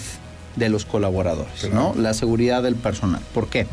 de 0.57 0.69
los 0.69 0.85
colaboradores, 0.85 1.73
¿no? 1.73 1.95
La 1.97 2.15
seguridad 2.15 2.63
del 2.63 2.77
personal. 2.77 3.23
¿Por 3.35 3.49
qué? 3.49 3.67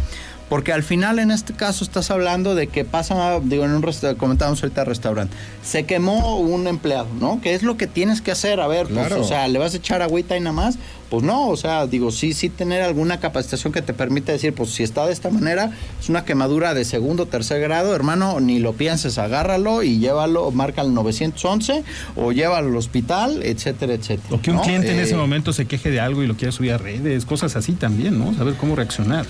Porque 0.49 0.71
al 0.71 0.83
final 0.83 1.19
en 1.19 1.31
este 1.31 1.53
caso 1.53 1.83
estás 1.83 2.09
hablando 2.09 2.55
de 2.55 2.67
que 2.67 2.85
pasa, 2.85 3.39
digo, 3.43 3.65
en 3.65 3.71
un 3.71 3.81
restaurante, 3.81 4.19
comentábamos 4.19 4.63
ahorita 4.63 4.85
restaurante, 4.85 5.35
se 5.63 5.85
quemó 5.85 6.39
un 6.39 6.67
empleado, 6.67 7.07
¿no? 7.19 7.41
¿Qué 7.41 7.53
es 7.53 7.63
lo 7.63 7.75
que 7.75 7.87
tienes 7.87 8.21
que 8.21 8.31
hacer? 8.31 8.61
A 8.61 8.67
ver, 8.67 8.87
pues, 8.87 9.11
o 9.11 9.23
sea, 9.23 9.47
¿le 9.47 9.59
vas 9.59 9.73
a 9.73 9.77
echar 9.77 10.01
agüita 10.01 10.37
y 10.37 10.39
nada 10.39 10.53
más? 10.53 10.77
Pues 11.09 11.23
no, 11.23 11.47
o 11.47 11.55
sea, 11.55 11.87
digo, 11.87 12.11
sí, 12.11 12.33
sí 12.33 12.49
tener 12.49 12.81
alguna 12.81 13.19
capacitación 13.19 13.71
que 13.71 13.81
te 13.81 13.93
permite 13.93 14.33
decir, 14.33 14.53
pues 14.53 14.71
si 14.71 14.83
está 14.83 15.05
de 15.05 15.13
esta 15.13 15.29
manera, 15.29 15.71
es 16.01 16.09
una 16.09 16.25
quemadura 16.25 16.73
de 16.73 16.83
segundo, 16.83 17.27
tercer 17.27 17.61
grado, 17.61 17.95
hermano, 17.95 18.41
ni 18.41 18.59
lo 18.59 18.73
pienses, 18.73 19.17
agárralo 19.17 19.83
y 19.83 19.99
llévalo, 19.99 20.51
marca 20.51 20.81
el 20.81 20.93
911 20.93 21.83
o 22.17 22.33
llévalo 22.33 22.67
al 22.69 22.75
hospital, 22.75 23.41
etcétera, 23.43 23.93
etcétera. 23.93 24.35
O 24.35 24.41
que 24.41 24.51
un 24.51 24.59
cliente 24.59 24.91
en 24.91 24.99
ese 24.99 25.13
eh, 25.13 25.17
momento 25.17 25.53
se 25.53 25.65
queje 25.65 25.91
de 25.91 26.01
algo 26.01 26.23
y 26.23 26.27
lo 26.27 26.35
quiera 26.35 26.51
subir 26.51 26.73
a 26.73 26.77
redes, 26.77 27.25
cosas 27.25 27.55
así 27.55 27.73
también, 27.73 28.19
¿no? 28.19 28.33
Saber 28.33 28.55
cómo 28.55 28.75
reaccionar. 28.75 29.25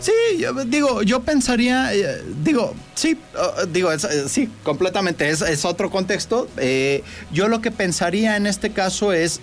Sí, 0.00 0.12
digo, 0.66 1.02
yo 1.02 1.20
pensaría, 1.20 1.94
eh, 1.94 2.22
digo, 2.42 2.74
sí, 2.94 3.18
uh, 3.34 3.66
digo, 3.66 3.92
eh, 3.92 3.98
sí, 4.28 4.48
completamente, 4.62 5.28
es, 5.28 5.42
es 5.42 5.64
otro 5.66 5.90
contexto. 5.90 6.48
Eh, 6.56 7.04
yo 7.32 7.48
lo 7.48 7.60
que 7.60 7.70
pensaría 7.70 8.36
en 8.36 8.46
este 8.46 8.70
caso 8.70 9.12
es 9.12 9.40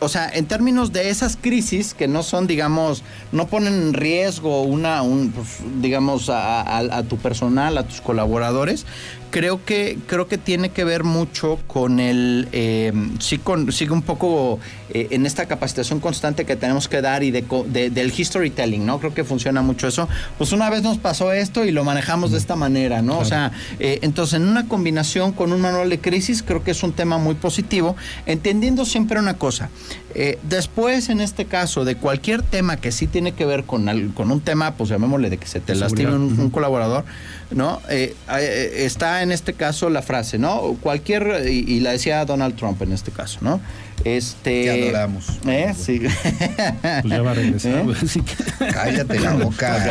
o 0.00 0.08
sea, 0.08 0.28
en 0.32 0.46
términos 0.46 0.92
de 0.92 1.10
esas 1.10 1.36
crisis 1.36 1.92
que 1.92 2.06
no 2.06 2.22
son, 2.22 2.46
digamos, 2.46 3.02
no 3.32 3.48
ponen 3.48 3.74
en 3.74 3.94
riesgo 3.94 4.62
una, 4.62 5.02
un, 5.02 5.32
pues, 5.32 5.58
digamos, 5.80 6.30
a, 6.32 7.02
tu 7.08 7.16
personal, 7.16 7.76
a 7.78 7.82
tus 7.82 8.00
colaboradores, 8.00 8.86
creo 9.30 9.64
que 9.64 9.98
creo 10.06 10.28
que 10.28 10.38
tiene 10.38 10.70
que 10.70 10.84
ver 10.84 11.04
mucho 11.04 11.58
con 11.66 12.00
el 12.00 12.48
eh, 12.52 12.92
sí 13.20 13.38
con 13.38 13.70
sigue 13.72 13.92
un 13.92 14.02
poco 14.02 14.58
eh, 14.90 15.08
en 15.10 15.26
esta 15.26 15.46
capacitación 15.46 16.00
constante 16.00 16.44
que 16.44 16.56
tenemos 16.56 16.88
que 16.88 17.00
dar 17.00 17.22
y 17.22 17.30
de, 17.30 17.42
del 17.90 18.12
historytelling 18.16 18.84
no 18.84 18.98
creo 18.98 19.14
que 19.14 19.24
funciona 19.24 19.62
mucho 19.62 19.88
eso. 19.88 20.08
Pues 20.36 20.52
una 20.52 20.70
vez 20.70 20.82
nos 20.82 20.98
pasó 20.98 21.32
esto 21.32 21.64
y 21.64 21.70
lo 21.70 21.84
manejamos 21.84 22.32
de 22.32 22.38
esta 22.38 22.56
manera 22.56 23.02
no 23.02 23.18
o 23.18 23.24
sea 23.24 23.52
eh, 23.78 23.98
entonces 24.02 24.34
en 24.34 24.48
una 24.48 24.66
combinación 24.68 25.32
con 25.32 25.52
un 25.52 25.60
manual 25.60 25.90
de 25.90 26.00
crisis 26.00 26.42
creo 26.42 26.62
que 26.62 26.70
es 26.70 26.82
un 26.82 26.92
tema 26.92 27.18
muy 27.18 27.34
positivo 27.34 27.96
entendiendo 28.26 28.84
siempre 28.84 29.18
una 29.18 29.34
cosa 29.34 29.70
eh, 30.14 30.38
después, 30.42 31.10
en 31.10 31.20
este 31.20 31.44
caso, 31.44 31.84
de 31.84 31.96
cualquier 31.96 32.42
tema 32.42 32.78
que 32.78 32.92
sí 32.92 33.06
tiene 33.06 33.32
que 33.32 33.44
ver 33.44 33.64
con, 33.64 33.86
con 34.14 34.30
un 34.30 34.40
tema, 34.40 34.74
pues 34.74 34.88
llamémosle 34.88 35.28
de 35.28 35.36
que 35.36 35.46
se 35.46 35.60
te 35.60 35.74
lastime 35.74 36.14
un, 36.14 36.50
colaborador, 36.50 37.04
¿no? 37.50 37.82
Eh, 37.90 38.14
eh, 38.38 38.72
está 38.78 39.22
en 39.22 39.32
este 39.32 39.52
caso 39.52 39.90
la 39.90 40.00
frase, 40.00 40.38
¿no? 40.38 40.76
Cualquier, 40.80 41.46
y, 41.48 41.80
la 41.80 41.92
decía 41.92 42.24
Donald 42.24 42.56
Trump 42.56 42.80
en 42.82 42.92
este 42.92 43.10
caso, 43.10 43.38
¿no? 43.42 43.60
Este, 44.04 44.64
Te 44.64 44.70
adoramos. 44.70 45.26
¿Eh? 45.46 45.74
Sí. 45.76 46.00
Pues 46.00 47.04
ya 47.04 47.22
va 47.22 47.32
a 47.32 47.34
regresar. 47.34 47.84
Cállate 48.72 49.20
la 49.20 49.34
boca. 49.34 49.84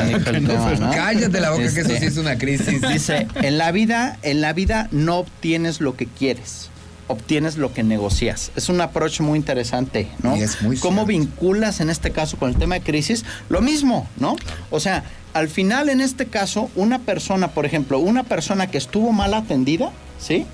Cállate 0.94 1.40
la 1.40 1.52
boca, 1.52 1.74
que 1.74 1.82
eso 1.82 1.90
sí 1.90 2.06
es 2.06 2.18
una 2.18 2.38
crisis. 2.38 2.82
Dice, 2.82 3.28
en 3.36 3.58
la 3.58 3.72
vida, 3.72 4.18
en 4.24 4.42
la 4.42 4.54
vida 4.54 4.88
no 4.92 5.18
obtienes 5.18 5.82
lo 5.82 5.96
que 5.96 6.08
quieres 6.08 6.70
obtienes 7.08 7.58
lo 7.58 7.74
que 7.74 7.84
negocias. 7.84 8.52
Es 8.56 8.70
un 8.70 8.82
approach 8.82 9.22
muy 9.22 9.38
interesante, 9.38 10.10
¿no? 10.22 10.36
Y 10.36 10.42
es 10.42 10.62
muy 10.62 10.78
¿Cómo 10.78 11.06
vinculas 11.06 11.80
en 11.80 11.90
este 11.90 12.12
caso 12.12 12.38
con 12.38 12.50
el 12.50 12.58
tema 12.58 12.76
de 12.76 12.82
crisis? 12.82 13.26
Lo 13.50 13.62
mismo, 13.62 14.08
¿no? 14.18 14.36
O 14.70 14.80
sea, 14.80 15.04
al 15.34 15.50
final 15.50 15.90
en 15.90 16.02
este 16.02 16.26
caso, 16.26 16.70
una 16.76 17.00
persona, 17.00 17.50
por 17.50 17.66
ejemplo, 17.66 18.00
una 18.00 18.24
persona 18.24 18.68
que 18.68 18.78
estuvo 18.78 19.12
mal 19.12 19.34
atendida, 19.34 19.92
¿sí? 20.20 20.46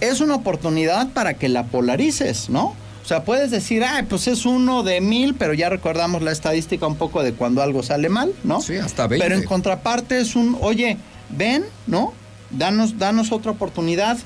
Es 0.00 0.20
una 0.20 0.36
oportunidad 0.36 1.08
para 1.10 1.34
que 1.34 1.48
la 1.48 1.64
polarices, 1.66 2.48
¿no? 2.48 2.74
O 3.02 3.08
sea, 3.08 3.24
puedes 3.24 3.50
decir, 3.50 3.82
ah, 3.84 4.04
pues 4.06 4.28
es 4.28 4.44
uno 4.44 4.82
de 4.82 5.00
mil, 5.00 5.34
pero 5.34 5.54
ya 5.54 5.70
recordamos 5.70 6.20
la 6.20 6.30
estadística 6.30 6.86
un 6.86 6.96
poco 6.96 7.22
de 7.22 7.32
cuando 7.32 7.62
algo 7.62 7.82
sale 7.82 8.10
mal, 8.10 8.34
¿no? 8.44 8.60
Sí, 8.60 8.76
hasta 8.76 9.06
20. 9.06 9.24
Pero 9.24 9.40
en 9.40 9.46
contraparte 9.46 10.20
es 10.20 10.36
un, 10.36 10.58
oye, 10.60 10.98
ven, 11.30 11.64
¿no? 11.86 12.12
Danos, 12.50 12.98
danos 12.98 13.32
otra 13.32 13.52
oportunidad, 13.52 14.18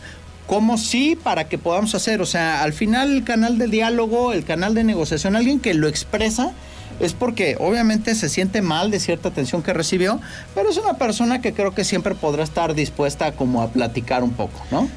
¿Cómo 0.47 0.77
sí 0.77 1.17
para 1.23 1.49
que 1.49 1.59
podamos 1.59 1.95
hacer? 1.95 2.21
O 2.21 2.27
sea, 2.27 2.63
al 2.63 2.73
final 2.73 3.13
el 3.13 3.25
canal 3.25 3.59
de 3.59 3.69
diálogo, 3.69 4.33
el 4.33 4.45
canal 4.45 4.75
de 4.75 4.85
negociación, 4.85 5.37
alguien 5.37 5.61
que 5.61 5.75
lo 5.75 5.89
expresa, 5.89 6.53
es 7.01 7.15
porque 7.15 7.57
obviamente 7.59 8.15
se 8.15 8.29
siente 8.29 8.63
mal 8.63 8.91
de 8.91 9.01
cierta 9.01 9.29
atención 9.29 9.63
que 9.63 9.73
recibió, 9.73 10.21
pero 10.55 10.71
es 10.71 10.77
una 10.77 10.95
persona 10.95 11.41
que 11.41 11.53
creo 11.53 11.75
que 11.75 11.85
siempre 11.85 12.15
podrá 12.15 12.45
estar 12.45 12.75
dispuesta 12.75 13.33
como 13.33 13.63
a 13.63 13.71
platicar 13.71 14.23
un 14.23 14.33
poco, 14.33 14.61
¿no? 14.71 14.89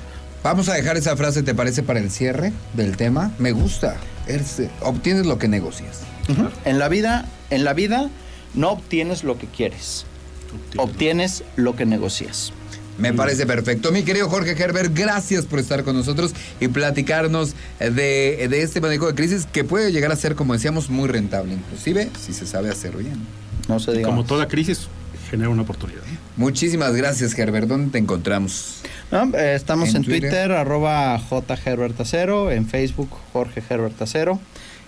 Vamos 0.43 0.69
a 0.69 0.73
dejar 0.73 0.97
esa 0.97 1.17
frase, 1.17 1.41
¿te 1.41 1.55
parece, 1.55 1.81
para 1.81 1.99
el 1.99 2.11
cierre 2.11 2.53
del 2.73 2.97
tema? 2.97 3.31
Me 3.39 3.51
gusta. 3.51 3.97
obtienes 4.81 5.25
lo 5.25 5.39
que 5.39 5.47
negocias. 5.47 6.01
En 6.65 6.77
la 6.77 6.87
vida, 6.87 7.25
en 7.49 7.63
la 7.63 7.73
vida 7.73 8.09
no 8.53 8.71
obtienes 8.71 9.23
lo 9.23 9.39
que 9.39 9.47
quieres. 9.47 10.05
obtienes 10.77 11.43
lo 11.55 11.75
que 11.75 11.85
negocias. 11.85 12.53
Me 12.97 13.13
parece 13.13 13.45
perfecto. 13.45 13.91
Mi 13.91 14.03
querido 14.03 14.29
Jorge 14.29 14.51
Herbert, 14.51 14.91
gracias 14.97 15.45
por 15.45 15.59
estar 15.59 15.83
con 15.83 15.95
nosotros 15.95 16.33
y 16.59 16.69
platicarnos 16.69 17.53
de, 17.79 18.45
este 18.61 18.79
manejo 18.79 19.07
de 19.07 19.15
crisis 19.15 19.45
que 19.51 19.63
puede 19.63 19.91
llegar 19.91 20.11
a 20.11 20.15
ser, 20.15 20.35
como 20.35 20.53
decíamos, 20.53 20.89
muy 20.89 21.09
rentable, 21.09 21.53
inclusive 21.53 22.09
si 22.19 22.33
se 22.33 22.47
sabe 22.47 22.69
hacer 22.69 22.95
bien. 22.95 23.15
No 23.67 23.79
se 23.79 24.01
Como 24.01 24.23
toda 24.23 24.47
crisis, 24.47 24.87
genera 25.29 25.49
una 25.49 25.63
oportunidad. 25.63 26.01
Muchísimas 26.37 26.95
gracias, 26.95 27.37
Herbert. 27.37 27.67
¿Dónde 27.67 27.91
te 27.91 27.97
encontramos? 27.97 28.81
Eh, 29.11 29.53
estamos 29.55 29.93
en, 29.95 30.03
Twitter, 30.03 30.51
arroba 30.51 31.19
jherbertacero, 31.63 32.51
en 32.51 32.67
Facebook, 32.67 33.09
Jorge 33.33 33.61
Herbertacero. 33.67 34.39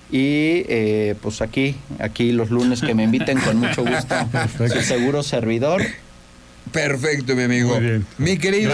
Y 0.10 0.64
eh, 0.70 1.16
pues 1.22 1.42
aquí, 1.42 1.76
aquí 2.00 2.32
los 2.32 2.50
lunes 2.50 2.80
que 2.80 2.94
me 2.94 3.04
inviten 3.04 3.40
con 3.42 3.58
mucho 3.58 3.84
gusto. 3.84 4.16
Su 4.58 4.82
seguro 4.82 5.22
servidor 5.22 5.82
Perfecto, 6.72 7.36
mi 7.36 7.44
amigo. 7.44 7.70
Muy 7.76 7.80
bien. 7.80 8.06
Mi 8.18 8.38
querido, 8.38 8.74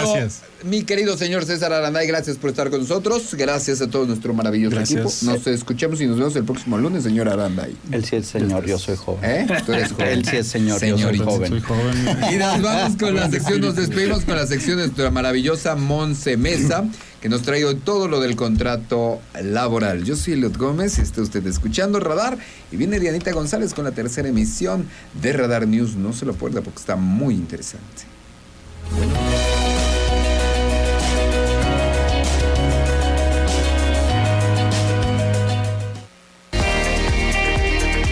mi 0.63 0.83
querido 0.83 1.17
señor 1.17 1.45
César 1.45 1.73
Aranday, 1.73 2.07
gracias 2.07 2.37
por 2.37 2.49
estar 2.49 2.69
con 2.69 2.81
nosotros. 2.81 3.33
Gracias 3.35 3.81
a 3.81 3.89
todo 3.89 4.05
nuestro 4.05 4.33
maravilloso 4.33 4.79
equipo. 4.79 5.11
Nos 5.23 5.47
escuchamos 5.47 6.01
y 6.01 6.07
nos 6.07 6.17
vemos 6.17 6.35
el 6.35 6.43
próximo 6.43 6.77
lunes, 6.77 7.03
señor 7.03 7.29
Aranday. 7.29 7.75
Él 7.91 8.05
sí 8.05 8.17
es 8.17 8.27
señor, 8.27 8.65
yo 8.65 8.77
soy 8.77 8.95
joven. 8.95 9.23
¿Eh? 9.23 9.47
Tú 9.65 9.73
eres 9.73 9.91
joven. 9.91 10.07
Él 10.07 10.25
sí 10.25 10.37
es 10.37 10.47
señor, 10.47 10.83
yo 10.83 10.97
soy 10.97 11.17
joven. 11.17 11.49
Soy 11.49 11.61
joven. 11.61 12.17
Y 12.31 12.35
nos 12.37 12.61
vamos 12.61 12.97
con 12.97 13.15
la 13.15 13.29
sección, 13.29 13.61
nos 13.61 13.75
despedimos 13.75 14.23
con 14.23 14.35
la 14.35 14.47
sección 14.47 14.77
de 14.77 14.85
nuestra 14.85 15.11
maravillosa 15.11 15.75
Monse 15.75 16.37
Mesa 16.37 16.85
que 17.23 17.29
nos 17.29 17.43
trae 17.43 17.63
todo 17.75 18.09
lo 18.09 18.19
del 18.19 18.35
contrato 18.35 19.21
laboral. 19.41 20.03
Yo 20.03 20.17
soy 20.17 20.33
Eliot 20.33 20.57
Gómez 20.57 20.97
y 20.97 21.03
está 21.03 21.21
usted 21.21 21.47
escuchando 21.47 22.01
Radar 22.01 22.37
y 22.69 22.75
viene 22.75 22.99
Dianita 22.99 23.31
González 23.31 23.73
con 23.73 23.85
la 23.85 23.91
tercera 23.91 24.27
emisión 24.27 24.85
de 25.21 25.31
Radar 25.31 25.65
News. 25.65 25.95
No 25.95 26.11
se 26.11 26.25
lo 26.25 26.33
pierda 26.33 26.61
porque 26.61 26.79
está 26.79 26.97
muy 26.97 27.35
interesante. 27.35 28.03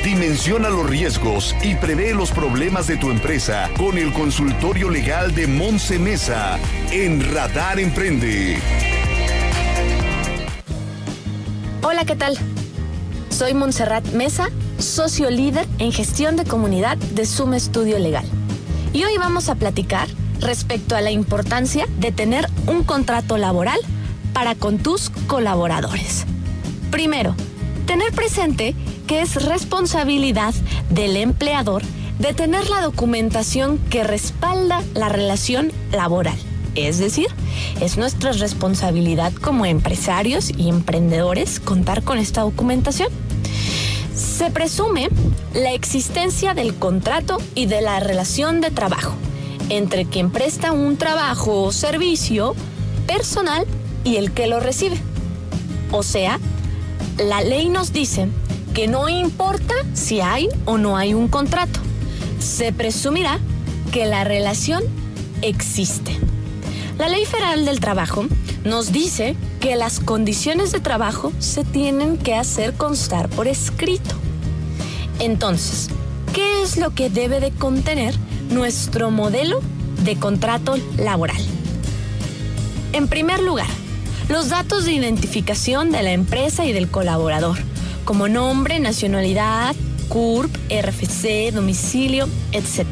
Dimensiona 0.05 0.70
los 0.70 0.89
riesgos 0.89 1.53
y 1.62 1.76
prevé 1.76 2.14
los 2.14 2.32
problemas 2.32 2.88
de 2.88 2.95
tu 2.95 3.12
empresa 3.12 3.70
con 3.78 3.97
el 3.97 4.14
consultorio 4.14 4.89
legal 4.89 5.36
de 5.36 5.47
Monse 5.47 5.99
Mesa 5.99 6.57
en 6.93 7.34
Radar 7.34 7.78
Emprende. 7.78 8.91
Hola, 11.84 12.05
¿qué 12.05 12.15
tal? 12.15 12.38
Soy 13.29 13.55
Montserrat 13.55 14.05
Mesa, 14.13 14.49
socio 14.77 15.32
líder 15.32 15.67
en 15.79 15.91
gestión 15.91 16.36
de 16.36 16.45
comunidad 16.45 16.95
de 16.95 17.25
Suma 17.25 17.57
Estudio 17.57 17.97
Legal. 17.97 18.23
Y 18.93 19.03
hoy 19.03 19.17
vamos 19.17 19.49
a 19.49 19.55
platicar 19.55 20.07
respecto 20.39 20.95
a 20.95 21.01
la 21.01 21.09
importancia 21.09 21.88
de 21.97 22.11
tener 22.11 22.47
un 22.67 22.84
contrato 22.84 23.39
laboral 23.39 23.79
para 24.32 24.53
con 24.53 24.77
tus 24.77 25.09
colaboradores. 25.25 26.27
Primero, 26.91 27.36
tener 27.88 28.11
presente 28.11 28.75
que 29.07 29.21
es 29.21 29.43
responsabilidad 29.43 30.53
del 30.91 31.17
empleador 31.17 31.82
de 32.19 32.36
tener 32.36 32.69
la 32.69 32.82
documentación 32.82 33.79
que 33.89 34.03
respalda 34.03 34.84
la 34.93 35.09
relación 35.09 35.71
laboral. 35.91 36.38
Es 36.76 36.99
decir, 36.99 37.28
es 37.82 37.97
nuestra 37.97 38.32
responsabilidad 38.32 39.34
como 39.34 39.65
empresarios 39.65 40.51
y 40.57 40.69
emprendedores 40.69 41.59
contar 41.59 42.03
con 42.03 42.17
esta 42.17 42.41
documentación. 42.41 43.09
Se 44.15 44.51
presume 44.51 45.09
la 45.53 45.74
existencia 45.74 46.53
del 46.53 46.76
contrato 46.76 47.38
y 47.55 47.65
de 47.65 47.82
la 47.82 47.99
relación 47.99 48.61
de 48.61 48.72
trabajo 48.72 49.15
entre 49.72 50.03
quien 50.05 50.32
presta 50.32 50.74
un 50.74 50.97
trabajo 50.97 51.63
o 51.63 51.72
servicio 51.72 52.55
personal 53.07 53.65
y 54.03 54.17
el 54.17 54.34
que 54.34 54.47
lo 54.47 54.59
recibe. 54.59 54.97
O 55.91 56.03
sea, 56.03 56.39
la 57.17 57.41
ley 57.41 57.69
nos 57.69 57.93
dice 57.93 58.28
que 58.74 58.89
no 58.89 59.07
importa 59.07 59.74
si 59.93 60.19
hay 60.19 60.49
o 60.65 60.78
no 60.78 60.97
hay 60.97 61.13
un 61.13 61.30
contrato, 61.30 61.80
se 62.39 62.74
presumirá 62.74 63.39
que 63.93 64.05
la 64.05 64.26
relación 64.26 64.84
existe. 65.41 66.17
La 67.02 67.10
Ley 67.10 67.26
Federal 67.26 67.66
del 67.66 67.80
Trabajo 67.80 68.28
nos 68.64 68.91
dice 68.91 69.36
que 69.60 69.76
las 69.76 69.99
condiciones 69.99 70.72
de 70.72 70.82
trabajo 70.82 71.34
se 71.39 71.64
tienen 71.64 72.16
que 72.16 72.36
hacer 72.36 72.76
constar 72.76 73.28
por 73.28 73.47
escrito. 73.47 74.14
Entonces, 75.18 75.89
qué 76.32 76.62
es 76.62 76.78
lo 76.78 76.91
que 76.91 77.10
debe 77.10 77.39
de 77.39 77.49
contener 77.49 78.14
nuestro 78.52 79.10
modelo 79.10 79.62
de 80.04 80.18
contrato 80.18 80.76
laboral. 80.95 81.41
En 82.93 83.08
primer 83.08 83.41
lugar, 83.41 83.70
los 84.30 84.49
datos 84.49 84.86
de 84.86 84.93
identificación 84.93 85.89
de 85.91 86.04
la 86.04 86.12
empresa 86.12 86.68
y 86.68 86.72
del 86.72 86.88
colaborador, 86.88 87.58
como 88.06 88.28
nombre, 88.28 88.80
nacionalidad, 88.80 89.76
CURP, 90.08 90.56
RFC, 90.70 91.52
domicilio, 91.52 92.30
etc. 92.52 92.86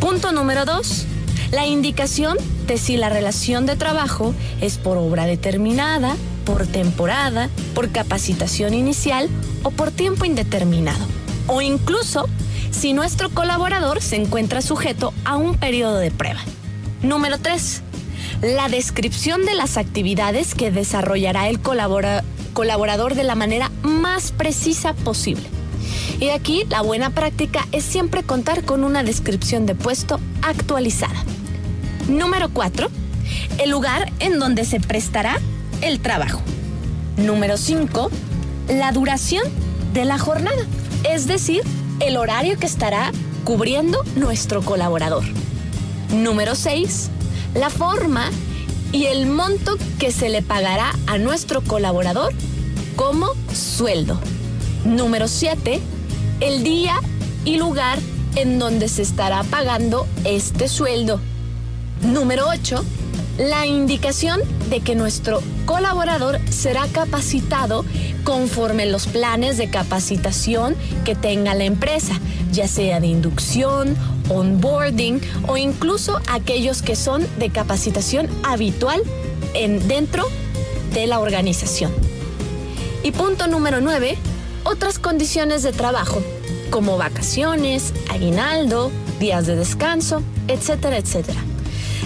Punto 0.00 0.32
número 0.32 0.64
dos, 0.64 1.06
la 1.52 1.66
indicación 1.66 2.38
de 2.66 2.78
si 2.78 2.96
la 2.96 3.10
relación 3.10 3.66
de 3.66 3.76
trabajo 3.76 4.34
es 4.60 4.78
por 4.78 4.96
obra 4.96 5.26
determinada, 5.26 6.16
por 6.46 6.66
temporada, 6.66 7.50
por 7.74 7.90
capacitación 7.90 8.72
inicial 8.72 9.28
o 9.62 9.70
por 9.70 9.90
tiempo 9.90 10.24
indeterminado. 10.24 11.04
O 11.46 11.60
incluso 11.60 12.26
si 12.70 12.94
nuestro 12.94 13.28
colaborador 13.28 14.00
se 14.00 14.16
encuentra 14.16 14.62
sujeto 14.62 15.12
a 15.24 15.36
un 15.36 15.56
periodo 15.56 15.98
de 15.98 16.10
prueba. 16.10 16.40
Número 17.02 17.38
3. 17.38 17.82
La 18.40 18.68
descripción 18.68 19.44
de 19.44 19.54
las 19.54 19.76
actividades 19.76 20.54
que 20.54 20.70
desarrollará 20.70 21.48
el 21.48 21.60
colaborador 21.60 23.14
de 23.14 23.24
la 23.24 23.34
manera 23.34 23.70
más 23.82 24.32
precisa 24.32 24.94
posible. 24.94 25.44
Y 26.18 26.30
aquí 26.30 26.64
la 26.70 26.80
buena 26.80 27.10
práctica 27.10 27.66
es 27.72 27.84
siempre 27.84 28.22
contar 28.22 28.64
con 28.64 28.84
una 28.84 29.02
descripción 29.02 29.66
de 29.66 29.74
puesto 29.74 30.18
actualizada. 30.40 31.24
Número 32.08 32.48
4. 32.50 32.88
El 33.58 33.70
lugar 33.70 34.12
en 34.18 34.38
donde 34.38 34.64
se 34.64 34.80
prestará 34.80 35.38
el 35.80 36.00
trabajo. 36.00 36.40
Número 37.16 37.56
5. 37.56 38.10
La 38.68 38.92
duración 38.92 39.44
de 39.92 40.04
la 40.04 40.18
jornada, 40.18 40.64
es 41.08 41.26
decir, 41.26 41.62
el 42.00 42.16
horario 42.16 42.58
que 42.58 42.66
estará 42.66 43.12
cubriendo 43.44 44.02
nuestro 44.16 44.62
colaborador. 44.62 45.24
Número 46.12 46.54
6. 46.54 47.10
La 47.54 47.70
forma 47.70 48.30
y 48.92 49.06
el 49.06 49.26
monto 49.26 49.76
que 49.98 50.12
se 50.12 50.28
le 50.28 50.42
pagará 50.42 50.92
a 51.06 51.18
nuestro 51.18 51.62
colaborador 51.62 52.32
como 52.96 53.28
sueldo. 53.52 54.18
Número 54.84 55.28
7. 55.28 55.80
El 56.40 56.64
día 56.64 56.94
y 57.44 57.56
lugar 57.56 57.98
en 58.36 58.58
donde 58.58 58.88
se 58.88 59.02
estará 59.02 59.42
pagando 59.44 60.06
este 60.24 60.68
sueldo. 60.68 61.20
Número 62.02 62.48
8. 62.48 62.84
La 63.38 63.64
indicación 63.64 64.40
de 64.68 64.80
que 64.80 64.94
nuestro 64.94 65.40
colaborador 65.66 66.40
será 66.50 66.86
capacitado 66.88 67.84
conforme 68.24 68.86
los 68.86 69.06
planes 69.06 69.56
de 69.56 69.70
capacitación 69.70 70.74
que 71.04 71.14
tenga 71.14 71.54
la 71.54 71.64
empresa, 71.64 72.18
ya 72.50 72.66
sea 72.66 73.00
de 73.00 73.06
inducción, 73.06 73.96
onboarding 74.28 75.20
o 75.46 75.56
incluso 75.56 76.20
aquellos 76.28 76.82
que 76.82 76.96
son 76.96 77.26
de 77.38 77.50
capacitación 77.50 78.28
habitual 78.42 79.00
en, 79.54 79.86
dentro 79.86 80.26
de 80.92 81.06
la 81.06 81.20
organización. 81.20 81.92
Y 83.04 83.12
punto 83.12 83.46
número 83.46 83.80
9, 83.80 84.18
otras 84.64 84.98
condiciones 84.98 85.62
de 85.62 85.72
trabajo, 85.72 86.20
como 86.70 86.98
vacaciones, 86.98 87.94
aguinaldo, 88.10 88.90
días 89.20 89.46
de 89.46 89.56
descanso, 89.56 90.22
etcétera, 90.48 90.98
etcétera. 90.98 91.40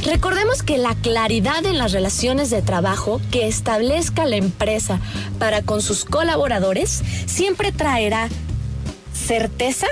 Recordemos 0.07 0.63
que 0.63 0.79
la 0.79 0.95
claridad 0.95 1.67
en 1.67 1.79
las 1.79 1.91
relaciones 1.91 2.49
de 2.49 2.63
trabajo 2.63 3.21
que 3.33 3.49
establezca 3.49 4.25
la 4.25 4.37
empresa 4.37 5.01
para 5.41 5.63
con 5.63 5.83
sus 5.83 6.05
colaboradores 6.05 7.03
siempre 7.27 7.73
traerá 7.73 8.29
certeza, 9.13 9.89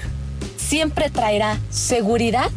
siempre 0.57 1.11
traerá 1.11 1.59
seguridad 1.69 2.49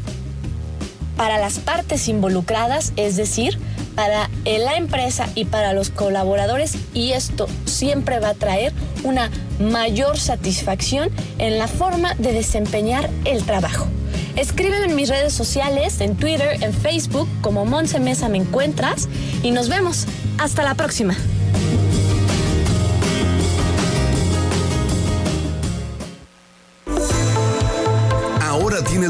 para 1.18 1.40
las 1.40 1.58
partes 1.58 2.08
involucradas, 2.08 2.94
es 2.96 3.16
decir, 3.16 3.58
para 3.96 4.30
la 4.46 4.78
empresa 4.78 5.28
y 5.34 5.46
para 5.46 5.74
los 5.74 5.90
colaboradores 5.90 6.78
y 6.94 7.14
esto 7.14 7.48
siempre 7.66 8.20
va 8.20 8.30
a 8.30 8.34
traer 8.36 8.72
una 9.04 9.32
mayor 9.60 10.20
satisfacción 10.20 11.10
en 11.40 11.58
la 11.58 11.68
forma 11.68 12.14
de 12.20 12.34
desempeñar 12.34 13.10
el 13.26 13.44
trabajo. 13.46 13.88
Escríbeme 14.38 14.86
en 14.86 14.96
mis 14.96 15.10
redes 15.10 15.34
sociales, 15.34 16.00
en 16.00 16.16
Twitter, 16.16 16.64
en 16.64 16.72
Facebook, 16.72 17.28
como 17.42 17.66
Monse 17.66 18.00
Mesa 18.00 18.30
me 18.30 18.38
encuentras 18.38 19.10
y 19.42 19.50
nos 19.50 19.68
vemos. 19.68 20.06
Hasta 20.38 20.64
la 20.64 20.76
próxima. 20.76 21.16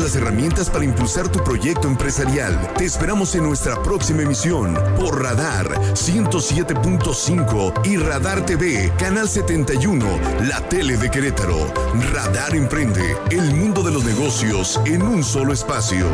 Las 0.07 0.15
herramientas 0.15 0.69
para 0.69 0.85
impulsar 0.85 1.27
tu 1.27 1.43
proyecto 1.43 1.85
empresarial. 1.85 2.71
Te 2.77 2.85
esperamos 2.85 3.35
en 3.35 3.43
nuestra 3.43 3.83
próxima 3.83 4.21
emisión 4.21 4.73
por 4.95 5.21
Radar 5.21 5.67
107.5 5.95 7.85
y 7.85 7.97
Radar 7.97 8.45
TV, 8.45 8.89
Canal 8.97 9.27
71, 9.27 10.05
la 10.47 10.61
tele 10.69 10.95
de 10.95 11.11
Querétaro. 11.11 11.73
Radar 12.13 12.55
Emprende, 12.55 13.17
el 13.31 13.53
mundo 13.53 13.83
de 13.83 13.91
los 13.91 14.05
negocios 14.05 14.79
en 14.85 15.01
un 15.01 15.25
solo 15.25 15.51
espacio. 15.51 16.07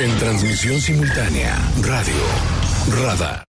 En 0.00 0.16
transmisión 0.18 0.80
simultánea, 0.80 1.54
radio, 1.82 2.14
Radar. 3.02 3.45